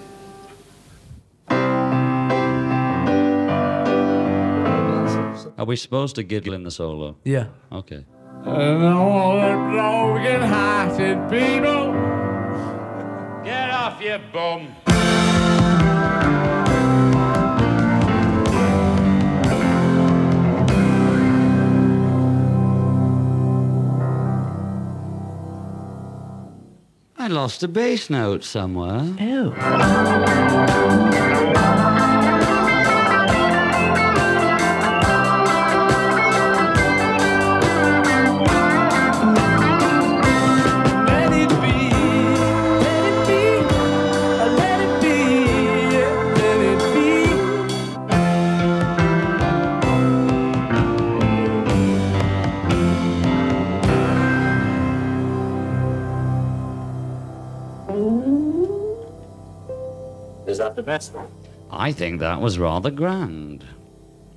Are 5.58 5.66
we 5.66 5.76
supposed 5.76 6.14
to 6.16 6.22
giddle 6.22 6.54
in 6.54 6.62
the 6.62 6.70
solo? 6.70 7.16
Yeah. 7.22 7.48
Okay. 7.70 8.06
And 8.44 8.84
all 8.84 9.34
the 9.34 9.56
broken 9.70 10.40
hearted 10.40 11.28
people. 11.28 11.92
Get 13.44 13.70
off 13.70 14.00
your 14.00 14.20
bum. 14.32 14.74
I 27.30 27.32
lost 27.32 27.62
a 27.62 27.68
bass 27.68 28.10
note 28.10 28.42
somewhere. 28.42 29.14
Oh. 29.20 31.30
The 60.80 60.86
best 60.86 61.12
one? 61.12 61.28
I 61.70 61.92
think 61.92 62.20
that 62.20 62.40
was 62.40 62.58
rather 62.58 62.90
grand. 62.90 63.64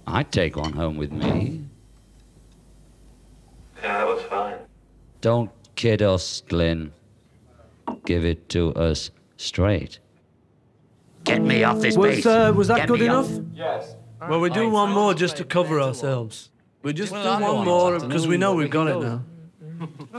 I'd 0.05 0.31
take 0.31 0.55
one 0.57 0.73
home 0.73 0.97
with 0.97 1.11
me. 1.11 1.63
Yeah, 3.81 3.99
that 3.99 4.07
was 4.07 4.21
fine. 4.23 4.57
Don't 5.21 5.49
kid 5.75 6.01
us, 6.01 6.41
Glyn. 6.49 6.91
Give 8.05 8.25
it 8.25 8.49
to 8.49 8.73
us 8.73 9.11
straight. 9.37 9.99
Get 11.23 11.41
me 11.41 11.63
off 11.63 11.79
this 11.79 11.95
Was, 11.97 12.15
base. 12.17 12.25
uh, 12.25 12.51
was 12.53 12.67
that 12.67 12.77
Get 12.79 12.87
good 12.89 12.99
me 12.99 13.05
enough? 13.05 13.31
off. 13.31 13.39
Yes. 13.53 13.95
Well, 14.29 14.41
we 14.41 14.49
do 14.49 14.69
one 14.69 14.91
more 14.91 15.13
just 15.13 15.37
to 15.37 15.45
cover 15.45 15.79
ourselves. 15.81 16.49
We 16.81 16.91
just 16.91 17.13
Well, 17.13 17.39
do 17.39 17.43
one 17.45 17.65
more 17.65 17.99
because 17.99 18.27
we 18.27 18.35
know 18.37 18.53
we've 18.55 18.69
got 18.69 18.87
it 18.87 18.99
now. 18.99 19.23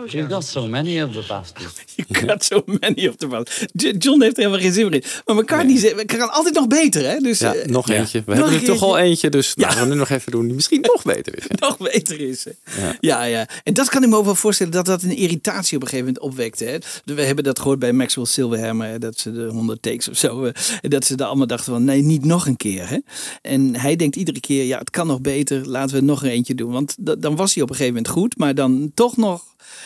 You've 0.07 0.29
got 0.33 0.45
so 0.45 0.67
many 0.67 1.03
of 1.03 1.13
the 1.13 1.25
bastards. 1.29 1.75
Je 1.97 2.05
gaat 2.09 2.45
zo 2.45 2.63
many 2.67 3.07
of 3.09 3.17
the. 3.17 3.47
J- 3.73 3.95
John 3.99 4.23
heeft 4.23 4.37
er 4.37 4.43
helemaal 4.43 4.61
geen 4.63 4.73
zin 4.73 4.85
meer 4.85 4.95
in. 4.95 5.03
Maar 5.25 5.37
McCartney 5.37 5.95
we 5.97 6.05
kan 6.05 6.33
altijd 6.33 6.55
nog 6.55 6.67
beter, 6.67 7.09
hè? 7.11 7.19
Dus, 7.19 7.39
Ja, 7.39 7.55
eh, 7.55 7.67
nog 7.69 7.89
eentje. 7.91 8.23
We 8.27 8.35
Nog 8.35 8.51
hebben 8.51 8.61
er 8.69 8.75
toch 8.75 8.83
al 8.83 8.99
eentje, 8.99 9.31
dus 9.31 9.53
laten 9.57 9.81
we 9.81 9.87
nu 9.87 9.95
nog 9.95 10.09
even 10.09 10.33
doen 10.33 10.45
die 10.47 10.55
misschien 10.55 10.81
nog 10.81 11.03
beter 11.03 11.37
is. 11.39 11.45
nog 11.67 11.77
beter 11.79 12.21
is. 12.21 12.45
hè. 12.45 12.51
Ja. 12.87 12.97
Ja, 13.01 13.23
ja. 13.25 13.49
En 13.65 13.75
dat 13.75 13.89
kan 13.89 14.03
ik 14.03 14.09
me 14.09 14.17
ook 14.17 14.25
wel 14.25 14.35
voorstellen 14.35 14.73
dat 14.73 14.87
dat 14.87 15.03
een 15.03 15.17
irritatie 15.17 15.77
op 15.77 15.83
een 15.83 15.89
gegeven 15.89 16.13
moment 16.15 16.25
opwekte. 16.33 16.65
Hè. 16.65 16.79
We 17.15 17.23
hebben 17.23 17.45
dat 17.45 17.59
gehoord 17.59 17.79
bij 17.79 17.93
Maxwell 17.93 18.25
Silverhammer, 18.25 18.89
hè, 18.89 18.99
dat 18.99 19.19
ze 19.19 19.33
de 19.33 19.47
100 19.47 19.83
takes 19.83 20.09
of 20.09 20.17
zo, 20.19 20.45
eh, 20.45 20.53
en 20.81 20.91
dat 20.91 21.05
ze 21.05 21.17
daar 21.17 21.27
allemaal 21.27 21.47
dachten 21.47 21.73
van 21.73 21.85
nee, 21.85 22.03
niet 22.03 22.25
nog 22.25 22.47
een 22.47 22.57
keer. 22.57 22.89
Hè. 22.89 22.99
En 23.43 23.77
hij 23.77 23.97
denkt 23.97 24.17
iedere 24.17 24.41
keer, 24.41 24.65
ja, 24.65 24.79
het 24.79 24.91
kan 24.91 25.07
nog 25.07 25.21
beter, 25.21 25.69
laten 25.69 25.97
we 25.97 26.03
nog 26.03 26.23
een 26.23 26.29
eentje 26.31 26.55
doen. 26.55 26.73
Want 26.73 26.95
da- 26.99 27.15
dan 27.15 27.37
was 27.37 27.55
hij 27.55 27.63
op 27.63 27.71
een 27.71 27.77
gegeven 27.77 27.97
moment 27.97 28.13
goed, 28.13 28.39
maar 28.39 28.55
dan 28.55 28.91
toch 28.95 29.17
nog 29.17 29.45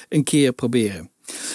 een 0.09 0.25
keer 0.25 0.53
proberen. 0.53 1.11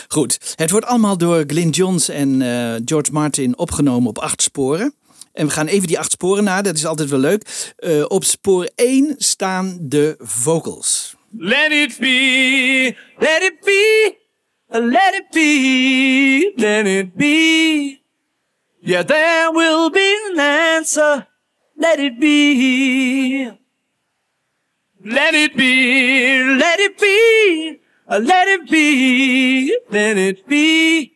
Goed, 0.08 0.54
het 0.56 0.72
wordt 0.72 0.86
allemaal 0.86 1.18
door 1.18 1.44
Glyn 1.48 1.70
Johns 1.70 2.10
en 2.10 2.42
eh, 2.42 2.76
George 2.86 3.12
Martin 3.12 3.58
opgenomen 3.58 4.10
op 4.10 4.18
acht 4.18 4.42
sporen. 4.42 4.94
En 5.34 5.46
we 5.46 5.52
gaan 5.52 5.68
even 5.68 5.88
die 5.88 6.00
acht 6.00 6.12
sporen 6.12 6.44
na, 6.44 6.62
dat 6.62 6.76
is 6.76 6.86
altijd 6.86 7.10
wel 7.10 7.20
leuk. 7.20 7.74
Eh, 7.78 8.06
op 8.08 8.24
spoor 8.24 8.70
1 8.76 9.16
staan 9.18 9.78
de 9.82 10.16
vocals. 10.20 11.16
Let 11.38 11.72
it 11.72 11.98
be, 12.00 12.96
let 13.18 13.42
it 13.42 13.60
be, 13.62 14.16
let 14.68 15.14
it 15.14 15.28
be, 15.32 16.52
let 16.56 16.86
it 16.86 17.14
be. 17.14 18.02
Yeah, 18.80 19.04
there 19.06 19.52
will 19.54 19.90
be 19.90 20.32
an 20.34 20.40
answer. 20.40 21.28
Let 21.76 22.00
it 22.00 22.20
be. 22.20 23.62
Let 25.06 25.34
it 25.34 25.56
be, 25.56 26.56
let 26.58 26.80
it 26.80 26.98
be, 26.98 27.82
let 28.08 28.48
it 28.48 28.70
be, 28.70 29.80
let 29.90 30.18
it 30.18 30.46
be. 30.46 31.12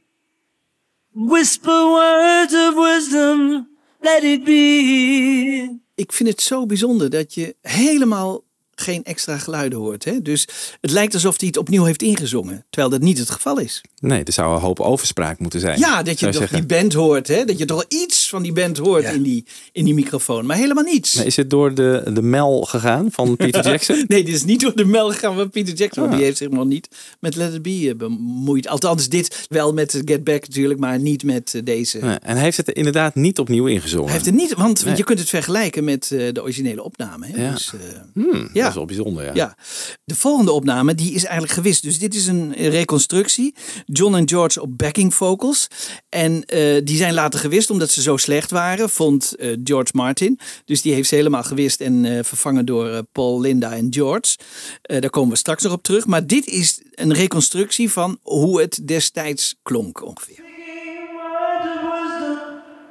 Whisper 1.13 1.85
words 1.89 2.53
of 2.53 2.75
wisdom, 2.75 3.67
let 4.01 4.23
it 4.23 4.43
be. 4.43 5.79
Ik 5.95 6.11
vind 6.11 6.29
het 6.29 6.41
zo 6.41 6.65
bijzonder 6.65 7.09
dat 7.09 7.33
je 7.33 7.55
helemaal 7.61 8.43
geen 8.81 9.03
extra 9.03 9.37
geluiden 9.37 9.79
hoort. 9.79 10.03
Hè? 10.05 10.21
Dus 10.21 10.47
het 10.81 10.91
lijkt 10.91 11.13
alsof 11.13 11.39
hij 11.39 11.47
het 11.47 11.57
opnieuw 11.57 11.83
heeft 11.83 12.01
ingezongen. 12.01 12.65
Terwijl 12.69 12.91
dat 12.91 13.01
niet 13.01 13.17
het 13.17 13.29
geval 13.29 13.59
is. 13.59 13.81
Nee, 13.99 14.23
er 14.23 14.33
zou 14.33 14.55
een 14.55 14.61
hoop 14.61 14.79
overspraak 14.79 15.39
moeten 15.39 15.59
zijn. 15.59 15.79
Ja, 15.79 16.03
dat 16.03 16.19
je 16.19 16.25
toch 16.25 16.35
zeggen. 16.35 16.57
die 16.57 16.77
band 16.77 16.93
hoort. 16.93 17.27
Hè? 17.27 17.45
Dat 17.45 17.57
je 17.57 17.65
toch 17.65 17.85
iets 17.87 18.29
van 18.29 18.43
die 18.43 18.53
band 18.53 18.77
hoort 18.77 19.03
in, 19.13 19.21
die, 19.21 19.45
in 19.71 19.85
die 19.85 19.93
microfoon. 19.93 20.45
Maar 20.45 20.57
helemaal 20.57 20.83
niets. 20.83 21.15
Maar 21.15 21.25
is 21.25 21.35
het 21.35 21.49
door 21.49 21.73
de, 21.73 22.09
de 22.13 22.21
mel 22.21 22.61
gegaan 22.61 23.11
van 23.11 23.35
Peter 23.37 23.63
Jackson? 23.69 24.03
nee, 24.07 24.23
dit 24.23 24.35
is 24.35 24.43
niet 24.43 24.59
door 24.61 24.75
de 24.75 24.85
mel 24.85 25.09
gegaan 25.11 25.35
van 25.35 25.49
Peter 25.49 25.73
Jackson. 25.73 26.01
want 26.01 26.11
Ah. 26.11 26.17
Die 26.17 26.25
heeft 26.25 26.37
zich 26.37 26.49
nog 26.49 26.65
niet 26.65 26.87
met 27.19 27.35
Let 27.35 27.53
It 27.53 27.61
Be 27.61 27.87
eh, 27.89 27.95
bemoeid. 27.95 28.67
Althans, 28.67 29.09
dit 29.09 29.45
wel 29.49 29.73
met 29.73 30.01
Get 30.05 30.23
Back 30.23 30.41
natuurlijk, 30.47 30.79
maar 30.79 30.99
niet 30.99 31.23
met 31.23 31.53
eh, 31.53 31.61
deze. 31.63 31.97
Nee, 31.99 32.15
en 32.15 32.33
hij 32.35 32.43
heeft 32.43 32.57
het 32.57 32.69
inderdaad 32.69 33.15
niet 33.15 33.39
opnieuw 33.39 33.65
ingezongen. 33.65 34.05
Hij 34.05 34.13
heeft 34.13 34.25
het 34.25 34.35
niet, 34.35 34.53
want 34.53 34.85
Nee. 34.85 34.95
je 34.95 35.03
kunt 35.03 35.19
het 35.19 35.29
vergelijken 35.29 35.83
met 35.83 36.11
eh, 36.11 36.33
de 36.33 36.41
originele 36.41 36.83
opname. 36.83 37.27
Hè? 37.27 37.43
Ja. 37.43 37.51
Dus, 37.51 37.73
eh, 37.73 37.79
Hmm, 38.13 38.49
ja. 38.53 38.66
Dat 38.73 38.85
is 38.85 38.87
wel 38.87 39.03
bijzonder, 39.03 39.25
ja. 39.25 39.31
Ja, 39.33 39.57
de 40.03 40.15
volgende 40.15 40.51
opname 40.51 40.95
die 40.95 41.13
is 41.13 41.23
eigenlijk 41.23 41.53
gewist. 41.53 41.83
Dus 41.83 41.99
dit 41.99 42.15
is 42.15 42.27
een 42.27 42.53
reconstructie. 42.53 43.55
John 43.85 44.15
en 44.15 44.29
George 44.29 44.61
op 44.61 44.77
backing 44.77 45.13
vocals. 45.13 45.67
En 46.09 46.45
eh, 46.45 46.81
die 46.83 46.97
zijn 46.97 47.13
later 47.13 47.39
gewist 47.39 47.69
omdat 47.69 47.91
ze 47.91 48.01
zo 48.01 48.17
slecht 48.17 48.51
waren, 48.51 48.89
vond 48.89 49.35
eh, 49.35 49.57
George 49.63 49.91
Martin. 49.93 50.39
Dus 50.65 50.81
die 50.81 50.93
heeft 50.93 51.09
ze 51.09 51.15
helemaal 51.15 51.43
gewist 51.43 51.81
en 51.81 52.05
eh, 52.05 52.23
vervangen 52.23 52.65
door 52.65 52.89
eh, 52.89 52.99
Paul, 53.11 53.41
Linda 53.41 53.71
en 53.73 53.87
George. 53.89 54.37
Eh, 54.81 55.01
daar 55.01 55.09
komen 55.09 55.29
we 55.29 55.37
straks 55.37 55.63
nog 55.63 55.73
op 55.73 55.83
terug. 55.83 56.05
Maar 56.05 56.27
dit 56.27 56.45
is 56.45 56.81
een 56.91 57.13
reconstructie 57.13 57.91
van 57.91 58.19
hoe 58.21 58.61
het 58.61 58.87
destijds 58.87 59.55
klonk 59.63 60.05
ongeveer. 60.05 60.45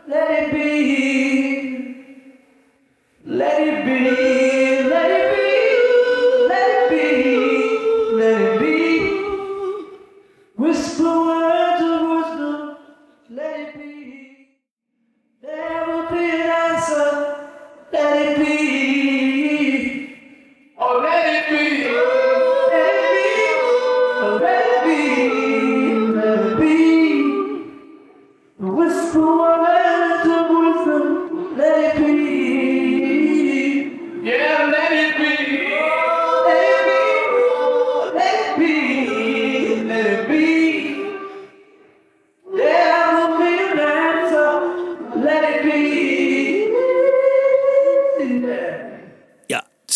Let 0.07 0.29
it 0.29 0.51
be. 0.51 1.95
Let 3.23 3.59
it 3.59 3.85
be. 3.85 4.46
Let 17.93 18.17
it 18.23 18.39
be. 18.39 18.66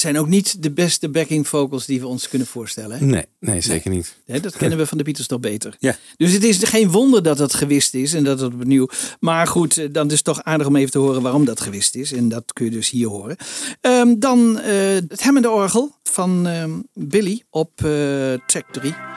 Zijn 0.01 0.19
ook 0.19 0.27
niet 0.27 0.63
de 0.63 0.71
beste 0.71 1.09
backing 1.09 1.49
vocals 1.49 1.87
die 1.87 2.01
we 2.01 2.07
ons 2.07 2.29
kunnen 2.29 2.47
voorstellen. 2.47 2.99
Hè? 2.99 3.05
Nee, 3.05 3.27
nee, 3.39 3.61
zeker 3.61 3.91
niet. 3.91 4.17
Dat 4.41 4.57
kennen 4.57 4.79
we 4.79 4.87
van 4.87 4.99
de 4.99 5.05
Beatles 5.05 5.27
toch 5.27 5.41
beter. 5.41 5.77
Ja. 5.79 5.97
Dus 6.17 6.33
het 6.33 6.45
is 6.45 6.63
geen 6.63 6.91
wonder 6.91 7.23
dat 7.23 7.39
het 7.39 7.55
gewist 7.55 7.95
is 7.95 8.15
en 8.15 8.25
dat 8.25 8.41
het 8.41 8.55
opnieuw. 8.55 8.89
Maar 9.21 9.47
goed, 9.47 9.79
eh, 9.79 9.89
dan 9.93 10.07
is 10.07 10.13
het 10.13 10.25
toch 10.25 10.43
aardig 10.43 10.67
om 10.67 10.77
even 10.77 10.91
te 10.91 10.99
horen 10.99 11.23
waarom 11.23 11.45
dat 11.45 11.61
gewist 11.61 11.95
is. 11.95 12.13
En 12.13 12.29
dat 12.29 12.53
kun 12.53 12.65
je 12.65 12.71
dus 12.71 12.91
hier 12.91 13.09
horen. 13.09 13.37
Ehm, 13.81 14.19
dan 14.19 14.61
eh, 14.61 14.75
het 15.09 15.23
hemmende 15.23 15.51
orgel 15.51 15.95
van 16.03 16.47
ehm, 16.47 16.71
Billy 16.95 17.43
op 17.51 17.71
eh, 17.85 18.33
track 18.47 18.73
3. 18.73 19.10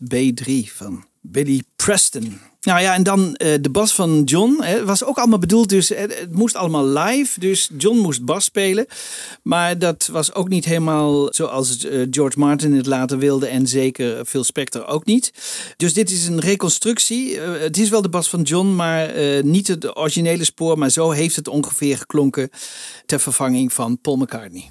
De 0.00 0.16
Hammond 0.16 0.40
B3 0.40 0.72
van 0.72 1.04
Billy 1.20 1.62
Preston. 1.76 2.40
Nou 2.60 2.80
ja, 2.80 2.94
en 2.94 3.02
dan 3.02 3.34
eh, 3.34 3.54
de 3.60 3.70
bas 3.70 3.94
van 3.94 4.22
John. 4.24 4.62
Het 4.62 4.84
was 4.84 5.04
ook 5.04 5.18
allemaal 5.18 5.38
bedoeld, 5.38 5.68
dus 5.68 5.88
het, 5.88 6.18
het 6.18 6.32
moest 6.32 6.54
allemaal 6.54 6.86
live. 6.86 7.40
Dus 7.40 7.70
John 7.78 7.98
moest 7.98 8.24
bas 8.24 8.44
spelen. 8.44 8.86
Maar 9.42 9.78
dat 9.78 10.08
was 10.12 10.34
ook 10.34 10.48
niet 10.48 10.64
helemaal 10.64 11.28
zoals 11.30 11.84
eh, 11.84 12.06
George 12.10 12.38
Martin 12.38 12.72
het 12.72 12.86
later 12.86 13.18
wilde. 13.18 13.46
En 13.46 13.66
zeker 13.66 14.24
Phil 14.24 14.44
Spector 14.44 14.86
ook 14.86 15.04
niet. 15.04 15.32
Dus 15.76 15.94
dit 15.94 16.10
is 16.10 16.26
een 16.26 16.40
reconstructie. 16.40 17.40
Eh, 17.40 17.60
het 17.60 17.78
is 17.78 17.88
wel 17.88 18.02
de 18.02 18.08
bas 18.08 18.28
van 18.28 18.42
John, 18.42 18.74
maar 18.74 19.08
eh, 19.08 19.42
niet 19.42 19.68
het 19.68 19.96
originele 19.96 20.44
spoor. 20.44 20.78
Maar 20.78 20.90
zo 20.90 21.10
heeft 21.10 21.36
het 21.36 21.48
ongeveer 21.48 21.98
geklonken 21.98 22.50
ter 23.06 23.20
vervanging 23.20 23.72
van 23.72 24.00
Paul 24.00 24.16
McCartney. 24.16 24.70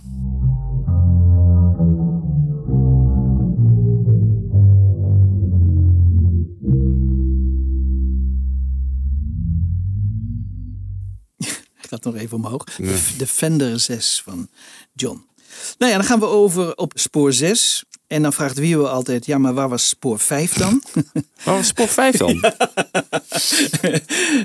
Gaat 11.88 12.04
nog 12.04 12.16
even 12.16 12.38
omhoog. 12.38 12.64
De, 12.64 13.14
de 13.18 13.28
Fender 13.28 13.80
6 13.80 14.22
van 14.26 14.50
John. 14.94 15.26
Nou 15.78 15.92
ja, 15.92 15.98
dan 15.98 16.08
gaan 16.08 16.20
we 16.20 16.26
over 16.26 16.76
op 16.76 16.92
spoor 16.96 17.34
6. 17.34 17.84
En 18.08 18.22
dan 18.22 18.34
vraagt 18.34 18.58
wie 18.58 18.78
we 18.78 18.88
altijd, 18.88 19.26
ja, 19.26 19.38
maar 19.38 19.54
waar 19.54 19.70
was 19.70 19.90
spoor 19.90 20.20
5 20.20 20.54
dan? 20.54 20.84
Waar 21.44 21.56
was 21.56 21.68
spoor 21.68 21.88
5 21.88 22.18
dan? 22.18 22.40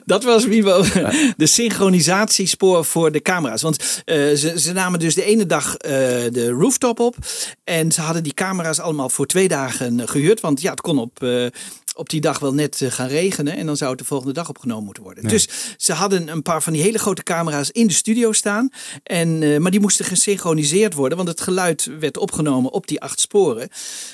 Dat 0.04 0.24
was 0.24 0.44
wie 0.44 0.64
we 0.64 1.32
de 1.36 1.46
synchronisatiespoor 1.46 2.84
voor 2.84 3.12
de 3.12 3.20
camera's. 3.20 3.62
Want 3.62 4.02
eh, 4.04 4.16
ze, 4.16 4.52
ze 4.56 4.72
namen 4.72 4.98
dus 4.98 5.14
de 5.14 5.24
ene 5.24 5.46
dag 5.46 5.76
eh, 5.76 5.90
de 6.30 6.48
rooftop 6.48 7.00
op. 7.00 7.16
En 7.64 7.92
ze 7.92 8.00
hadden 8.00 8.22
die 8.22 8.34
camera's 8.34 8.78
allemaal 8.78 9.08
voor 9.08 9.26
twee 9.26 9.48
dagen 9.48 10.08
gehuurd. 10.08 10.40
Want 10.40 10.60
ja, 10.60 10.70
het 10.70 10.80
kon 10.80 10.98
op, 10.98 11.22
eh, 11.22 11.46
op 11.94 12.08
die 12.08 12.20
dag 12.20 12.38
wel 12.38 12.54
net 12.54 12.82
eh, 12.82 12.90
gaan 12.90 13.08
regenen. 13.08 13.56
En 13.56 13.66
dan 13.66 13.76
zou 13.76 13.90
het 13.90 13.98
de 13.98 14.04
volgende 14.04 14.32
dag 14.32 14.48
opgenomen 14.48 14.84
moeten 14.84 15.02
worden. 15.02 15.22
Ja. 15.22 15.28
Dus 15.28 15.48
ze 15.76 15.92
hadden 15.92 16.28
een 16.28 16.42
paar 16.42 16.62
van 16.62 16.72
die 16.72 16.82
hele 16.82 16.98
grote 16.98 17.22
camera's 17.22 17.70
in 17.70 17.86
de 17.86 17.92
studio 17.92 18.32
staan. 18.32 18.68
En, 19.02 19.42
eh, 19.42 19.58
maar 19.58 19.70
die 19.70 19.80
moesten 19.80 20.04
gesynchroniseerd 20.04 20.94
worden. 20.94 21.16
Want 21.16 21.28
het 21.28 21.40
geluid 21.40 21.90
werd 22.00 22.16
opgenomen 22.16 22.72
op 22.72 22.86
die 22.86 23.00
acht 23.00 23.20
sporen. 23.20 23.68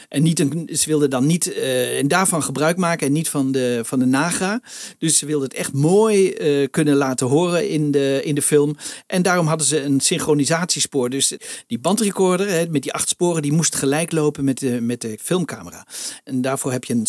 En 0.08 0.22
niet 0.22 0.40
een, 0.40 0.68
ze 0.72 0.88
wilden 0.88 1.10
dan 1.10 1.26
niet 1.26 1.52
eh, 1.52 1.98
en 1.98 2.08
daarvan 2.08 2.42
gebruik 2.42 2.76
maken. 2.76 3.06
En 3.06 3.12
niet 3.12 3.28
van 3.28 3.52
de, 3.52 3.80
van 3.84 3.98
de 3.98 4.04
Nagra. 4.04 4.60
Dus 4.98 5.18
ze 5.18 5.26
wilden 5.26 5.48
het 5.48 5.58
echt 5.58 5.72
mooi 5.72 6.36
kunnen 6.70 6.96
laten 6.96 7.26
horen 7.26 7.68
in 7.68 7.90
de, 7.90 8.20
in 8.24 8.34
de 8.34 8.42
film. 8.42 8.76
En 9.06 9.22
daarom 9.22 9.46
hadden 9.46 9.66
ze 9.66 9.82
een 9.82 10.00
synchronisatiespoor. 10.00 11.10
Dus 11.10 11.36
die 11.66 11.78
bandrecorder 11.78 12.48
hè, 12.48 12.66
met 12.68 12.82
die 12.82 12.92
acht 12.92 13.08
sporen. 13.08 13.42
Die 13.42 13.52
moest 13.52 13.74
gelijk 13.74 14.12
lopen 14.12 14.44
met 14.44 14.58
de, 14.58 14.80
met 14.80 15.00
de 15.00 15.18
filmcamera. 15.22 15.86
En 16.24 16.42
daarvoor 16.42 16.72
heb 16.72 16.84
je 16.84 16.94
een 16.94 17.06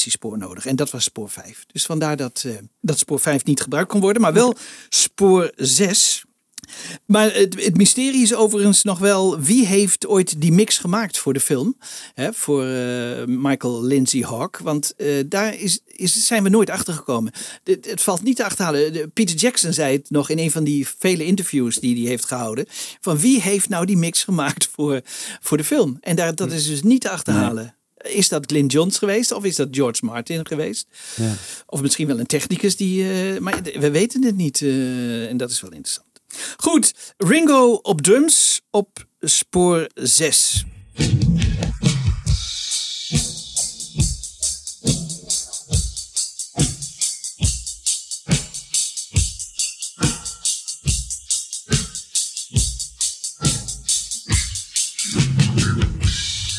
synchronisatiespoor 0.00 0.38
nodig. 0.38 0.66
En 0.66 0.76
dat 0.76 0.90
was 0.90 1.04
spoor 1.04 1.30
5. 1.30 1.64
Dus 1.72 1.84
vandaar 1.86 2.16
dat, 2.16 2.42
eh, 2.46 2.52
dat 2.80 2.98
spoor 2.98 3.20
5 3.20 3.44
niet 3.44 3.60
gebruikt 3.60 3.90
kon 3.90 4.00
worden. 4.00 4.22
Maar 4.22 4.32
wel 4.32 4.56
spoor 4.88 5.52
6. 5.56 6.24
Maar 7.06 7.34
het, 7.34 7.64
het 7.64 7.76
mysterie 7.76 8.22
is 8.22 8.34
overigens 8.34 8.82
nog 8.82 8.98
wel 8.98 9.40
wie 9.40 9.66
heeft 9.66 10.06
ooit 10.06 10.40
die 10.40 10.52
mix 10.52 10.78
gemaakt 10.78 11.18
voor 11.18 11.32
de 11.32 11.40
film. 11.40 11.76
Hè, 12.14 12.32
voor 12.32 12.64
eh, 12.66 13.24
Michael 13.26 13.82
Lindsay 13.84 14.20
Hawk. 14.20 14.58
Want 14.58 14.94
eh, 14.96 15.08
daar 15.26 15.54
is, 15.54 15.80
is, 15.86 16.26
zijn 16.26 16.42
we 16.42 16.48
nooit 16.48 16.70
achter 16.70 16.94
gekomen. 16.94 17.32
Het, 17.64 17.86
het 17.90 18.02
valt 18.02 18.22
niet 18.22 18.36
te 18.36 18.44
achterhalen. 18.44 18.92
De- 18.92 19.08
Peter 19.08 19.36
Jackson 19.36 19.72
zei 19.72 19.96
het 19.96 20.10
nog 20.10 20.28
in 20.30 20.38
een 20.38 20.50
van 20.50 20.64
die 20.64 20.88
vele 20.98 21.24
interviews 21.24 21.76
die 21.76 22.00
hij 22.00 22.08
heeft 22.08 22.24
gehouden. 22.24 22.66
Van 23.00 23.18
wie 23.18 23.40
heeft 23.40 23.68
nou 23.68 23.86
die 23.86 23.96
mix 23.96 24.24
gemaakt 24.24 24.68
voor, 24.72 25.00
voor 25.40 25.56
de 25.56 25.64
film? 25.64 25.96
En 26.00 26.16
daar, 26.16 26.34
dat 26.34 26.52
is 26.52 26.66
dus 26.66 26.82
niet 26.82 27.00
te 27.00 27.10
achterhalen. 27.10 27.76
Is 28.08 28.28
dat 28.28 28.46
Glyn 28.46 28.66
Johns 28.66 28.98
geweest 28.98 29.32
of 29.32 29.44
is 29.44 29.56
dat 29.56 29.68
George 29.70 30.04
Martin 30.04 30.46
geweest? 30.46 30.86
Ja. 31.16 31.34
Of 31.66 31.80
misschien 31.82 32.06
wel 32.06 32.18
een 32.18 32.26
technicus 32.26 32.76
die. 32.76 33.10
eh, 33.12 33.38
maar 33.40 33.62
we 33.62 33.90
weten 33.90 34.24
het 34.24 34.36
niet. 34.36 34.62
eh, 34.62 35.28
en 35.28 35.36
dat 35.36 35.50
is 35.50 35.60
wel 35.60 35.70
interessant. 35.72 36.06
Goed, 36.56 36.94
Ringo 37.16 37.72
op 37.72 38.00
drums 38.02 38.60
op 38.70 39.06
spoor 39.20 39.86
6. 39.94 40.64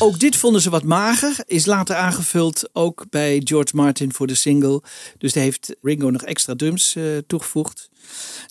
Ook 0.06 0.18
dit 0.18 0.36
vonden 0.36 0.60
ze 0.60 0.70
wat 0.70 0.84
mager. 0.84 1.36
Is 1.46 1.66
later 1.66 1.96
aangevuld 1.96 2.68
ook 2.72 3.04
bij 3.10 3.40
George 3.44 3.76
Martin 3.76 4.12
voor 4.12 4.26
de 4.26 4.34
single. 4.34 4.82
Dus 5.18 5.32
daar 5.32 5.42
heeft 5.42 5.76
Ringo 5.80 6.10
nog 6.10 6.22
extra 6.22 6.54
drums 6.54 6.94
eh, 6.96 7.04
toegevoegd. 7.26 7.88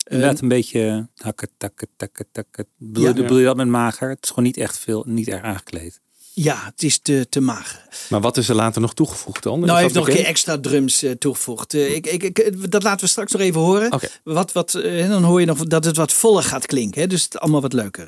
Inderdaad 0.07 0.41
een 0.41 0.47
beetje 0.47 1.07
hakken, 1.15 1.49
takken, 1.57 1.87
takken, 1.95 2.25
takken. 2.31 2.65
Bedoel, 2.77 3.03
Ja. 3.03 3.13
bedoel 3.13 3.37
je 3.37 3.45
dat 3.45 3.55
met 3.55 3.67
mager? 3.67 4.09
Het 4.09 4.23
is 4.23 4.29
gewoon 4.29 4.43
niet 4.45 4.57
echt 4.57 4.77
veel, 4.77 5.03
niet 5.07 5.27
erg 5.27 5.41
aangekleed. 5.43 6.01
Ja, 6.37 6.61
het 6.65 6.83
is 6.83 6.99
te, 6.99 7.25
te 7.29 7.39
mager. 7.41 7.83
Maar 8.09 8.21
wat 8.21 8.37
is 8.37 8.49
er 8.49 8.55
later 8.55 8.81
nog 8.81 8.93
toegevoegd 8.93 9.43
dan? 9.43 9.59
Nou, 9.59 9.71
hij 9.71 9.81
heeft 9.81 9.93
nog 9.93 10.07
een 10.07 10.13
keer 10.15 10.25
extra 10.25 10.59
drums 10.59 11.03
eh, 11.03 11.11
toegevoegd. 11.11 11.73
Eh, 11.73 11.95
ik, 11.95 12.07
ik, 12.07 12.23
ik, 12.23 12.71
dat 12.71 12.83
laten 12.83 12.99
we 13.05 13.07
straks 13.11 13.31
nog 13.31 13.41
even 13.41 13.61
horen. 13.61 13.93
Wat, 14.23 14.51
wat, 14.51 14.73
eh, 14.73 15.09
dan 15.09 15.23
hoor 15.23 15.39
je 15.39 15.45
nog 15.45 15.57
dat 15.63 15.85
het 15.85 15.97
wat 15.97 16.13
voller 16.13 16.43
gaat 16.43 16.65
klinken. 16.65 17.01
Hè? 17.01 17.07
Dus 17.07 17.23
het 17.23 17.39
allemaal 17.39 17.61
wat 17.61 17.73
leuker. 17.73 18.07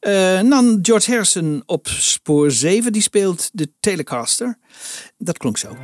eh. 0.00 0.38
Eh, 0.38 0.48
dan 0.50 0.78
George 0.82 1.10
Harrison 1.10 1.62
op 1.66 1.88
spoor 1.88 2.50
7. 2.50 2.92
Die 2.92 3.02
speelt 3.02 3.50
de 3.52 3.70
Telecaster. 3.80 4.58
Dat 5.18 5.38
klonk 5.38 5.58
zo. 5.58 5.76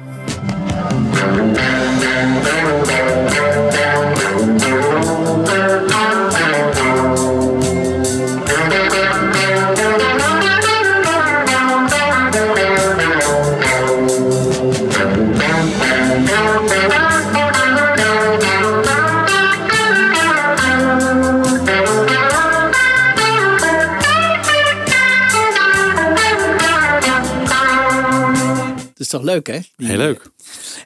Toch 29.10 29.22
leuk, 29.22 29.46
hè? 29.46 29.58
Die- 29.76 29.86
Heel 29.88 29.96
leuk. 29.96 30.30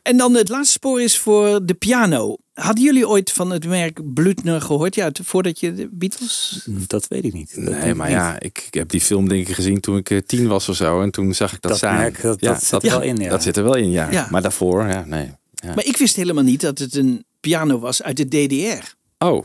En 0.03 0.17
dan 0.17 0.35
het 0.35 0.49
laatste 0.49 0.73
spoor 0.73 1.01
is 1.03 1.19
voor 1.19 1.65
de 1.67 1.75
piano. 1.75 2.37
Hadden 2.55 2.85
jullie 2.85 3.09
ooit 3.09 3.33
van 3.33 3.51
het 3.51 3.67
merk 3.67 4.15
Blutner 4.15 4.61
gehoord? 4.61 4.95
Ja, 4.95 5.11
voordat 5.23 5.61
je 5.61 5.75
de 5.75 5.89
Beatles... 5.93 6.63
Dat 6.67 7.09
weet 7.09 7.25
ik 7.25 7.33
niet. 7.33 7.53
Nee, 7.57 7.95
maar 7.95 8.11
ja, 8.11 8.41
ik, 8.41 8.65
ik 8.67 8.75
heb 8.75 8.89
die 8.89 9.01
film 9.01 9.29
denk 9.29 9.49
ik 9.49 9.55
gezien 9.55 9.81
toen 9.81 9.97
ik 9.97 10.11
eh, 10.11 10.19
tien 10.27 10.47
was 10.47 10.69
of 10.69 10.77
zo. 10.77 11.03
En 11.03 11.11
toen 11.11 11.35
zag 11.35 11.53
ik 11.53 11.61
dat, 11.61 11.71
Dat 11.71 11.79
staan. 11.79 11.97
merk, 11.97 12.23
dat- 12.23 12.41
dat 12.41 12.65
zit 12.65 12.83
er 12.83 12.91
wel 12.91 13.03
in, 13.03 13.17
ja. 13.17 13.29
Dat 13.31 13.43
zit 13.43 13.57
er 13.57 13.63
wel 13.63 13.77
in, 13.77 13.91
ja. 13.91 14.11
Ja. 14.11 14.29
Maar 14.31 14.43
daarvoor, 14.43 14.87
ja, 14.89 15.05
nee. 15.07 15.31
Ja. 15.55 15.75
Maar 15.75 15.85
ik 15.85 15.97
wist 15.97 16.17
helemaal 16.17 16.45
niet 16.45 16.61
dat 16.61 16.79
het 16.79 16.95
een 16.97 17.25
piano 17.41 17.79
was 17.79 18.03
uit 18.03 18.17
de 18.17 18.29
DDR. 18.29 18.93
Oh, 19.29 19.45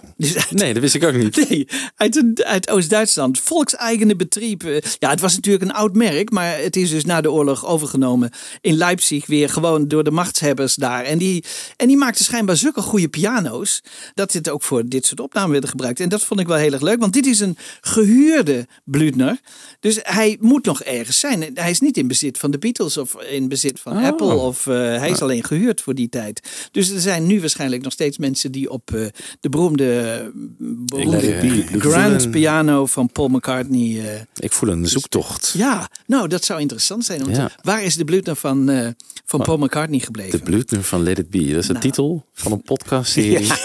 nee, 0.49 0.73
dat 0.73 0.81
wist 0.81 0.95
ik 0.95 1.03
ook 1.03 1.13
niet. 1.15 1.37
Nee, 1.49 1.67
uit, 1.95 2.69
Oost-Duitsland. 2.69 3.39
Volkseigene 3.39 4.15
betrieb. 4.15 4.63
Eh, 4.63 4.77
Ja, 4.99 5.09
het 5.09 5.19
was 5.19 5.35
natuurlijk 5.35 5.63
een 5.63 5.73
oud 5.73 5.95
merk, 5.95 6.31
maar 6.31 6.57
het 6.57 6.75
is 6.75 6.89
dus 6.89 7.05
na 7.05 7.21
de 7.21 7.31
oorlog 7.31 7.65
overgenomen 7.65 8.31
in 8.61 8.73
Leipzig 8.75 9.25
weer 9.25 9.49
gewoon 9.49 9.87
door 9.87 10.03
de 10.03 10.11
machtshebbers 10.11 10.75
daar. 10.75 11.03
En 11.03 11.17
die, 11.17 11.43
en 11.75 11.87
die 11.87 11.97
maakten 11.97 12.25
schijnbaar 12.25 12.57
zulke 12.57 12.81
goede 12.81 13.07
piano's 13.07 13.81
dat 14.13 14.31
dit 14.31 14.49
ook 14.49 14.63
voor 14.63 14.85
dit 14.85 15.05
soort 15.05 15.19
opnamen 15.19 15.51
werd 15.51 15.69
gebruikt. 15.69 15.99
En 15.99 16.09
dat 16.09 16.23
vond 16.23 16.39
ik 16.39 16.47
wel 16.47 16.57
heel 16.57 16.71
erg 16.73 16.81
leuk, 16.81 16.99
want 16.99 17.13
dit 17.13 17.25
is 17.25 17.39
een 17.39 17.57
gehuurde 17.81 18.67
Blüthner. 18.83 19.39
Dus 19.79 19.99
hij 20.01 20.37
moet 20.39 20.65
nog 20.65 20.83
ergens 20.83 21.19
zijn. 21.19 21.45
Hij 21.53 21.69
is 21.69 21.79
niet 21.79 21.97
in 21.97 22.07
bezit 22.07 22.37
van 22.37 22.51
de 22.51 22.57
Beatles 22.59 22.97
of 22.97 23.15
in 23.21 23.47
bezit 23.47 23.79
van 23.79 23.97
Oh. 23.97 24.05
Apple 24.05 24.33
of 24.33 24.67
eh, 24.67 24.73
hij 24.75 25.09
is 25.09 25.21
alleen 25.21 25.43
gehuurd 25.43 25.81
voor 25.81 25.95
die 25.95 26.09
tijd. 26.09 26.67
Dus 26.71 26.89
er 26.89 26.99
zijn 26.99 27.25
nu 27.27 27.39
waarschijnlijk 27.39 27.81
nog 27.83 27.93
steeds 27.93 28.17
mensen 28.17 28.51
die 28.51 28.69
op 28.69 28.93
eh, 28.93 29.05
de 29.39 29.49
beroemde, 29.75 30.31
beroemde 30.59 31.37
Ik, 31.37 31.69
eh, 31.71 31.81
grand 31.81 32.31
piano 32.31 32.85
van 32.85 33.09
Paul 33.11 33.27
McCartney. 33.27 34.13
eh, 34.15 34.21
Ik 34.35 34.51
voel 34.51 34.69
een 34.69 34.87
zoektocht. 34.87 35.53
ja, 35.57 35.89
nou 36.05 36.27
dat 36.27 36.43
zou 36.45 36.59
interessant 36.59 37.05
zijn. 37.05 37.19
Want 37.23 37.35
Ja. 37.35 37.49
Waar 37.61 37.83
is 37.83 37.95
de 37.95 38.03
Blüthner 38.05 38.35
van, 38.35 38.69
eh, 38.69 38.87
van 39.25 39.41
Paul 39.41 39.57
McCartney 39.57 39.99
gebleven? 39.99 40.39
De 40.39 40.45
Blutner 40.45 40.83
van 40.83 41.03
Let 41.03 41.17
It 41.17 41.29
Be. 41.29 41.47
Dat 41.47 41.57
is 41.61 41.65
de 41.67 41.73
Nou. 41.73 41.85
titel 41.85 42.25
van 42.33 42.51
een 42.51 42.61
podcastserie. 42.61 43.47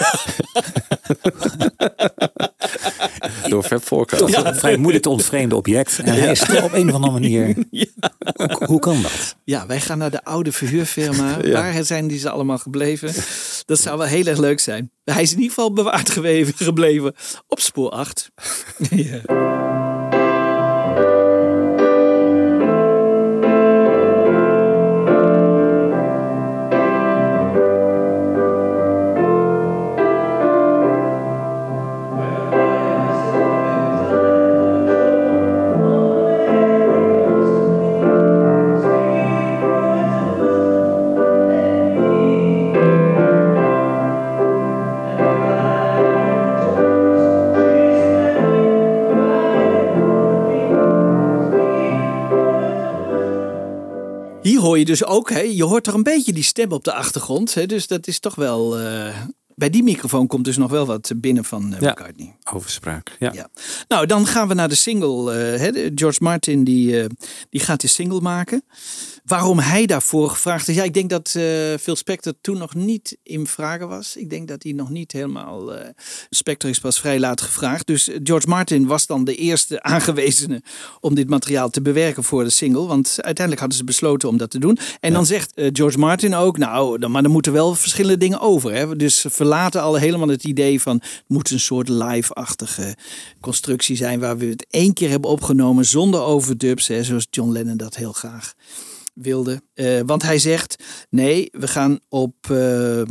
Door 3.48 3.62
Fab 3.62 3.82
Forecast. 3.82 4.36
Een 4.36 4.54
vrij 4.54 4.76
moeilijk 4.76 5.02
te 5.02 5.10
ontvreemde 5.10 5.56
object. 5.56 5.98
En 5.98 6.14
hij 6.14 6.30
is 6.30 6.38
toch 6.38 6.62
op 6.62 6.72
een 6.72 6.88
of 6.88 6.94
andere 6.94 7.12
manier. 7.12 7.54
Hoe, 8.34 8.64
hoe 8.66 8.78
kan 8.78 9.02
dat? 9.02 9.36
Ja, 9.44 9.66
wij 9.66 9.80
gaan 9.80 9.98
naar 9.98 10.10
de 10.10 10.24
oude 10.24 10.52
verhuurfirma. 10.52 11.32
Ja. 11.44 11.52
Waar 11.52 11.84
zijn 11.84 12.06
die 12.06 12.18
ze 12.18 12.30
allemaal 12.30 12.58
gebleven? 12.58 13.12
Dat 13.66 13.80
zou 13.80 13.98
wel 13.98 14.06
heel 14.06 14.26
erg 14.26 14.38
leuk 14.38 14.60
zijn. 14.60 14.90
Hij 15.04 15.22
is 15.22 15.30
in 15.30 15.36
ieder 15.36 15.54
geval 15.54 15.72
bewaard 15.72 16.10
geweven, 16.10 16.54
gebleven 16.56 17.14
op 17.48 17.60
spoor 17.60 17.90
8. 17.90 18.30
ja. 18.90 19.53
Je 54.78 54.84
dus 54.84 55.04
ook, 55.04 55.30
hè, 55.30 55.40
je 55.40 55.64
hoort 55.64 55.84
toch 55.84 55.94
een 55.94 56.02
beetje 56.02 56.32
die 56.32 56.42
stem 56.42 56.72
op 56.72 56.84
de 56.84 56.92
achtergrond. 56.94 57.54
Hè, 57.54 57.66
dus 57.66 57.86
dat 57.86 58.06
is 58.06 58.18
toch 58.18 58.34
wel. 58.34 58.78
eh, 58.78 59.16
bij 59.56 59.70
die 59.70 59.82
microfoon 59.82 60.26
komt 60.26 60.44
dus 60.44 60.56
nog 60.56 60.70
wel 60.70 60.86
wat 60.86 61.12
binnen 61.16 61.44
van 61.44 61.74
eh, 61.74 61.80
Ja. 61.80 61.90
McCartney. 61.90 62.36
Overspraak. 62.52 63.16
Ja. 63.18 63.32
Ja. 63.32 63.48
Nou, 63.88 64.06
dan 64.06 64.26
gaan 64.26 64.48
we 64.48 64.54
naar 64.54 64.68
de 64.68 64.74
single. 64.74 65.32
eh, 65.32 65.60
hè, 65.60 65.70
de- 65.72 65.92
George 65.94 66.18
Martin 66.22 66.64
die, 66.64 67.06
die 67.50 67.60
gaat 67.60 67.80
die 67.80 67.90
single 67.90 68.20
maken. 68.20 68.64
Waarom 69.24 69.58
hij 69.58 69.86
daarvoor 69.86 70.30
gevraagd 70.30 70.68
is. 70.68 70.74
Ja, 70.74 70.82
ik 70.82 70.94
denk 70.94 71.10
dat 71.10 71.34
eh, 71.34 71.44
Phil 71.80 71.96
Spector 71.96 72.32
toen 72.40 72.58
nog 72.58 72.74
niet 72.74 73.16
in 73.22 73.46
vragen 73.46 73.88
was. 73.88 74.16
Ik 74.16 74.30
denk 74.30 74.48
dat 74.48 74.62
hij 74.62 74.72
nog 74.72 74.90
niet 74.90 75.12
helemaal. 75.12 75.74
eh 75.74 75.88
Spector 76.30 76.70
is 76.70 76.78
pas 76.78 77.00
vrij 77.00 77.18
laat 77.18 77.40
gevraagd. 77.40 77.86
Dus 77.86 78.10
George 78.22 78.48
Martin 78.48 78.86
was 78.86 79.06
dan 79.06 79.24
de 79.24 79.34
eerste 79.34 79.82
aangewezene 79.92 80.62
om 81.00 81.14
dit 81.14 81.28
materiaal 81.28 81.70
te 81.70 81.82
bewerken 81.82 82.24
voor 82.24 82.44
de 82.44 82.50
single. 82.50 82.86
Want 82.86 83.06
uiteindelijk 83.16 83.60
hadden 83.60 83.78
ze 83.78 83.84
besloten 83.84 84.28
om 84.28 84.36
dat 84.36 84.50
te 84.50 84.58
doen. 84.58 84.78
En 85.00 85.12
dan 85.12 85.26
zegt 85.26 85.54
eh, 85.54 85.68
George 85.72 85.98
Martin 85.98 86.34
ook. 86.34 86.58
Nou, 86.58 86.98
dan, 86.98 87.10
maar 87.10 87.24
er 87.24 87.30
moeten 87.30 87.52
wel 87.52 87.74
verschillende 87.74 88.18
dingen 88.18 88.40
over. 88.40 88.72
Hè? 88.72 88.96
Dus 88.96 89.24
verlaten 89.28 89.82
al 89.82 89.94
helemaal 89.94 90.28
het 90.28 90.44
idee 90.44 90.80
van. 90.82 90.94
Het 90.96 91.24
moet 91.26 91.50
een 91.50 91.60
soort 91.60 91.88
live-achtige 91.88 92.96
constructie 93.40 93.96
zijn. 93.96 94.20
Waar 94.20 94.38
we 94.38 94.46
het 94.46 94.66
één 94.70 94.92
keer 94.92 95.10
hebben 95.10 95.30
opgenomen 95.30 95.84
zonder 95.84 96.20
overdubs. 96.20 96.86
Hè, 96.88 97.04
zoals 97.04 97.26
John 97.30 97.52
Lennon 97.52 97.76
dat 97.76 97.96
heel 97.96 98.12
graag 98.12 98.54
wilde. 99.14 99.62
Eh, 99.74 100.00
want 100.06 100.22
hij 100.22 100.38
zegt, 100.38 100.82
nee, 101.10 101.48
we 101.52 101.68
gaan 101.68 101.98
op 102.08 102.34
eh, 102.50 103.02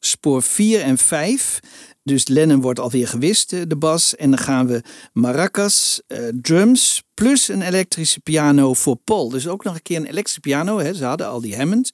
spoor 0.00 0.42
4 0.42 0.80
en 0.80 0.98
5. 0.98 1.60
Dus 2.02 2.28
Lennon 2.28 2.60
wordt 2.60 2.78
alweer 2.80 3.08
gewist, 3.08 3.52
eh, 3.52 3.60
de 3.66 3.76
bas. 3.76 4.16
En 4.16 4.30
dan 4.30 4.38
gaan 4.38 4.66
we 4.66 4.82
maracas, 5.12 6.02
eh, 6.06 6.18
drums, 6.42 7.02
plus 7.14 7.48
een 7.48 7.62
elektrische 7.62 8.20
piano 8.20 8.74
voor 8.74 8.96
Paul. 8.96 9.28
Dus 9.28 9.48
ook 9.48 9.64
nog 9.64 9.74
een 9.74 9.82
keer 9.82 9.96
een 9.96 10.06
elektrische 10.06 10.40
piano. 10.40 10.78
Hè. 10.78 10.94
Ze 10.94 11.04
hadden 11.04 11.28
al 11.28 11.40
die 11.40 11.56
Hammond. 11.56 11.92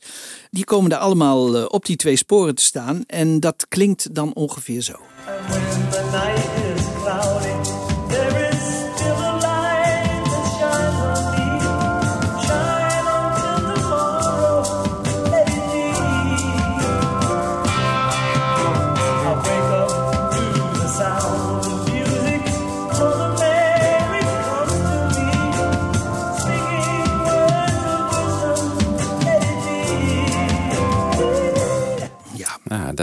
Die 0.51 0.65
komen 0.65 0.91
daar 0.91 0.99
allemaal 0.99 1.67
op 1.67 1.85
die 1.85 1.97
twee 1.97 2.17
sporen 2.17 2.55
te 2.55 2.63
staan. 2.63 3.03
En 3.07 3.41
dat 3.41 3.67
klinkt 3.69 4.15
dan 4.15 4.35
ongeveer 4.35 4.81
zo. 4.81 4.97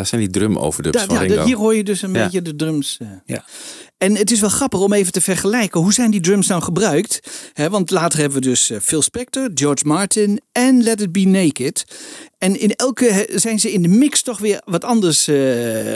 Daar 0.04 0.20
zijn 0.20 0.22
die 0.22 0.30
drum 0.30 0.58
overdubs 0.58 0.98
Daar- 0.98 1.06
van 1.06 1.16
ja, 1.16 1.22
Ringo. 1.22 1.46
hier 1.46 1.58
hoor 1.58 1.76
je 1.76 1.84
dus 1.84 2.02
een 2.02 2.14
Ja. 2.14 2.24
beetje 2.24 2.42
de 2.42 2.56
drums. 2.56 2.98
eh. 3.02 3.08
Ja. 3.26 3.46
En 3.98 4.16
het 4.16 4.32
is 4.32 4.40
wel 4.40 4.50
grappig 4.50 4.80
om 4.80 4.94
even 4.94 5.12
te 5.12 5.22
vergelijken. 5.22 5.82
Hoe 5.82 5.94
zijn 5.94 6.12
die 6.12 6.22
drums 6.22 6.48
nou 6.48 6.62
gebruikt? 6.62 7.20
Hè, 7.54 7.70
want 7.70 7.90
later 7.92 8.20
hebben 8.20 8.38
we 8.42 8.46
dus 8.48 8.70
eh, 8.70 8.80
Phil 8.80 9.02
Spector, 9.02 9.50
George 9.54 9.86
Martin 9.88 10.42
en 10.52 10.84
Let 10.84 11.02
It 11.02 11.12
Be 11.12 11.20
Naked. 11.26 11.86
En 12.38 12.60
in 12.60 12.72
elke 12.76 13.30
zijn 13.36 13.60
ze 13.60 13.72
in 13.72 13.82
de 13.82 13.88
mix 13.88 14.22
toch 14.22 14.40
weer 14.40 14.62
wat 14.66 14.84
anders 14.84 15.28
eh, 15.28 15.36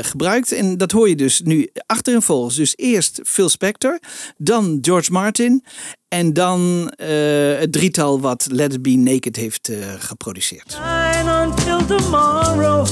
gebruikt. 0.01 0.51
En 0.51 0.77
dat 0.77 0.91
hoor 0.91 1.09
je 1.09 1.15
dus 1.15 1.41
nu 1.43 1.67
achter 1.85 2.13
en 2.13 2.21
volgens. 2.21 2.55
Dus 2.55 2.73
eerst 2.75 3.19
Phil 3.25 3.49
Spector, 3.49 3.99
dan 4.37 4.77
George 4.81 5.11
Martin. 5.11 5.63
En 6.07 6.33
dan 6.33 6.89
eh, 6.95 7.07
het 7.59 7.71
drietal 7.71 8.19
wat 8.19 8.47
Let 8.51 8.73
It 8.73 8.81
Be 8.81 8.89
Naked 8.89 9.35
heeft 9.35 9.71
geproduceerd. 9.99 10.71
Shine 10.71 11.45
until 11.47 11.85
tomorrow. 11.97 12.87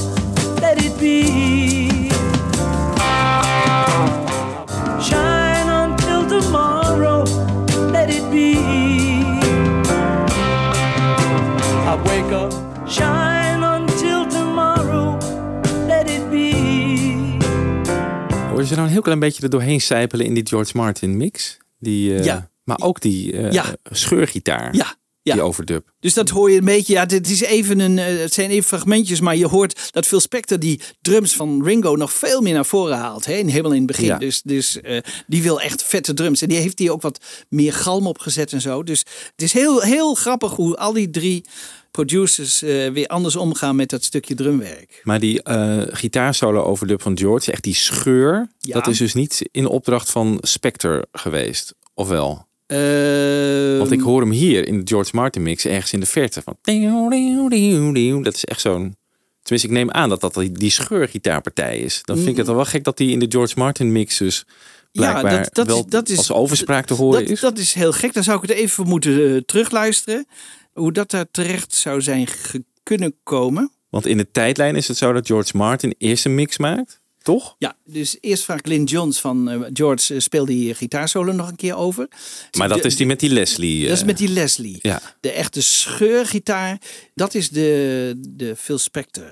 Let 0.66 0.82
it 0.84 0.98
be. 0.98 2.10
Shine 5.00 5.68
until 5.68 6.26
tomorrow. 6.26 7.22
Let 7.92 8.08
it 8.10 8.30
be. 8.30 8.56
I 11.86 11.96
wake 12.04 12.32
up. 12.32 12.52
Shine 12.88 13.62
until 13.62 14.26
tomorrow. 14.26 15.18
Let 15.86 16.10
it 16.10 16.30
be. 16.30 16.54
Hoor 18.50 18.60
je 18.60 18.66
ze 18.66 18.74
nou 18.74 18.86
een 18.86 18.92
heel 18.92 19.02
klein 19.02 19.18
beetje 19.18 19.42
er 19.42 19.50
doorheen 19.50 19.80
sijpelen 19.80 20.26
in 20.26 20.34
die 20.34 20.46
George 20.46 20.76
Martin 20.76 21.16
mix? 21.16 21.56
Die, 21.78 22.14
eh, 22.18 22.24
Ja. 22.24 22.48
Maar 22.64 22.78
ook 22.82 23.00
die 23.00 23.40
Ja. 23.52 23.64
scheurgitaar. 23.90 24.74
Ja, 24.74 24.94
ja. 25.26 25.34
Die 25.34 25.42
overdub. 25.42 25.90
Dus 26.00 26.14
dat 26.14 26.28
hoor 26.28 26.50
je 26.50 26.58
een 26.58 26.64
beetje. 26.64 26.92
Ja, 26.92 27.06
dit 27.06 27.30
is 27.30 27.40
even 27.40 27.80
een, 27.80 27.98
eh, 27.98 28.18
het 28.18 28.32
zijn 28.32 28.50
even 28.50 28.64
fragmentjes, 28.64 29.20
maar 29.20 29.36
je 29.36 29.46
hoort 29.46 29.92
dat 29.92 30.06
Phil 30.06 30.20
Spector 30.20 30.58
die 30.58 30.80
drums 31.00 31.34
van 31.34 31.64
Ringo 31.64 31.94
nog 31.96 32.12
veel 32.12 32.40
meer 32.40 32.54
naar 32.54 32.66
voren 32.66 32.96
haalt. 32.96 33.24
Hè, 33.24 33.32
helemaal 33.32 33.70
in 33.72 33.76
het 33.78 33.86
begin. 33.86 34.06
Ja. 34.06 34.18
Dus, 34.18 34.42
dus 34.42 34.80
eh, 34.80 34.98
die 35.26 35.42
wil 35.42 35.60
echt 35.60 35.82
vette 35.82 36.14
drums. 36.14 36.42
En 36.42 36.48
die 36.48 36.58
heeft 36.58 36.76
die 36.76 36.92
ook 36.92 37.02
wat 37.02 37.20
meer 37.48 37.72
galm 37.72 38.06
opgezet 38.06 38.52
en 38.52 38.60
zo. 38.60 38.82
Dus 38.82 38.98
het 39.30 39.42
is 39.42 39.52
heel, 39.52 39.80
heel 39.80 40.14
grappig 40.14 40.52
hoe 40.52 40.76
al 40.76 40.92
die 40.92 41.10
drie 41.10 41.44
producers 41.90 42.62
eh, 42.62 42.90
weer 42.90 43.06
anders 43.06 43.36
omgaan 43.36 43.76
met 43.76 43.88
dat 43.90 44.04
stukje 44.04 44.34
drumwerk. 44.34 45.00
Maar 45.02 45.20
die 45.20 45.42
eh 45.42 45.82
gitaarsolo 45.86 46.62
overdub 46.62 47.02
van 47.02 47.18
George, 47.18 47.52
echt 47.52 47.62
die 47.62 47.74
scheur, 47.74 48.48
Ja. 48.58 48.74
dat 48.74 48.86
is 48.86 48.98
dus 48.98 49.14
niet 49.14 49.48
in 49.50 49.66
opdracht 49.66 50.10
van 50.10 50.38
Spector 50.40 51.04
geweest. 51.12 51.74
Of 51.94 52.08
wel? 52.08 52.45
Ehm, 52.66 53.78
Want 53.78 53.90
ik 53.90 54.00
hoor 54.00 54.20
hem 54.20 54.30
hier 54.30 54.68
in 54.68 54.78
de 54.78 54.86
George 54.86 55.10
Martin 55.14 55.42
mix 55.42 55.64
ergens 55.64 55.92
in 55.92 56.00
de 56.00 56.06
verte. 56.06 56.42
Van... 56.42 56.56
Dat 58.22 58.34
is 58.34 58.44
echt 58.44 58.60
zo'n... 58.60 58.96
Tenminste, 59.42 59.68
ik 59.70 59.76
neem 59.78 59.90
aan 59.90 60.08
dat 60.08 60.20
dat 60.20 60.34
die- 60.34 60.70
scheurgitaarpartij 60.70 61.78
is. 61.78 62.00
Dan 62.04 62.16
vind 62.16 62.28
ik 62.28 62.36
het 62.36 62.46
wel 62.46 62.64
gek 62.64 62.84
dat 62.84 62.96
die 62.96 63.10
in 63.10 63.18
de 63.18 63.26
George 63.28 63.54
Martin 63.58 63.92
mix 63.92 64.18
dus 64.18 64.44
blijkbaar 64.92 65.48
wel 65.66 65.86
als 66.16 66.32
overspraak 66.32 66.86
te 66.86 66.94
horen 66.94 67.20
dat, 67.20 67.30
is. 67.30 67.40
Dat 67.40 67.58
is 67.58 67.72
heel 67.72 67.92
gek. 67.92 68.12
Dan 68.12 68.22
zou 68.22 68.36
ik 68.42 68.48
het 68.48 68.58
even 68.58 68.70
voor 68.70 68.86
moeten 68.86 69.34
eh, 69.34 69.40
terugluisteren. 69.40 70.26
Hoe 70.72 70.92
dat 70.92 71.10
daar 71.10 71.30
terecht 71.30 71.74
zou 71.74 72.02
zijn 72.02 72.28
kunnen 72.82 73.14
komen. 73.22 73.70
Want 73.90 74.06
in 74.06 74.16
de 74.16 74.30
tijdlijn 74.30 74.76
is 74.76 74.88
het 74.88 74.96
zo 74.96 75.12
dat 75.12 75.26
George 75.26 75.56
Martin 75.56 75.94
eerst 75.98 76.24
een 76.24 76.34
mix 76.34 76.58
maakt, 76.58 77.00
toch? 77.26 77.56
Ja, 77.58 77.76
dus 77.84 78.16
eerst 78.20 78.44
vraagt 78.44 78.66
Lynn 78.66 78.84
Johns 78.84 79.20
van 79.20 79.48
eh, 79.50 79.60
George, 79.72 80.14
eh, 80.14 80.20
speel 80.20 80.44
die 80.44 80.74
gitaarsolo 80.74 81.32
nog 81.32 81.48
een 81.48 81.56
keer 81.56 81.76
over. 81.76 82.08
Maar 82.58 82.68
dat 82.68 82.82
De- 82.82 82.86
is 82.88 82.96
die 82.96 83.06
met 83.06 83.20
die 83.20 83.30
Leslie. 83.30 83.82
Dat 83.82 83.92
is 83.94 84.00
eh, 84.00 84.06
met 84.06 84.18
die 84.18 84.28
Leslie. 84.28 84.78
Ja, 84.82 85.00
De 85.20 85.30
echte 85.30 85.62
scheurgitaar, 85.62 86.78
dat 87.14 87.34
is 87.34 87.48
de, 87.48 88.14
de 88.28 88.56
Phil 88.56 88.78
Spector. 88.78 89.24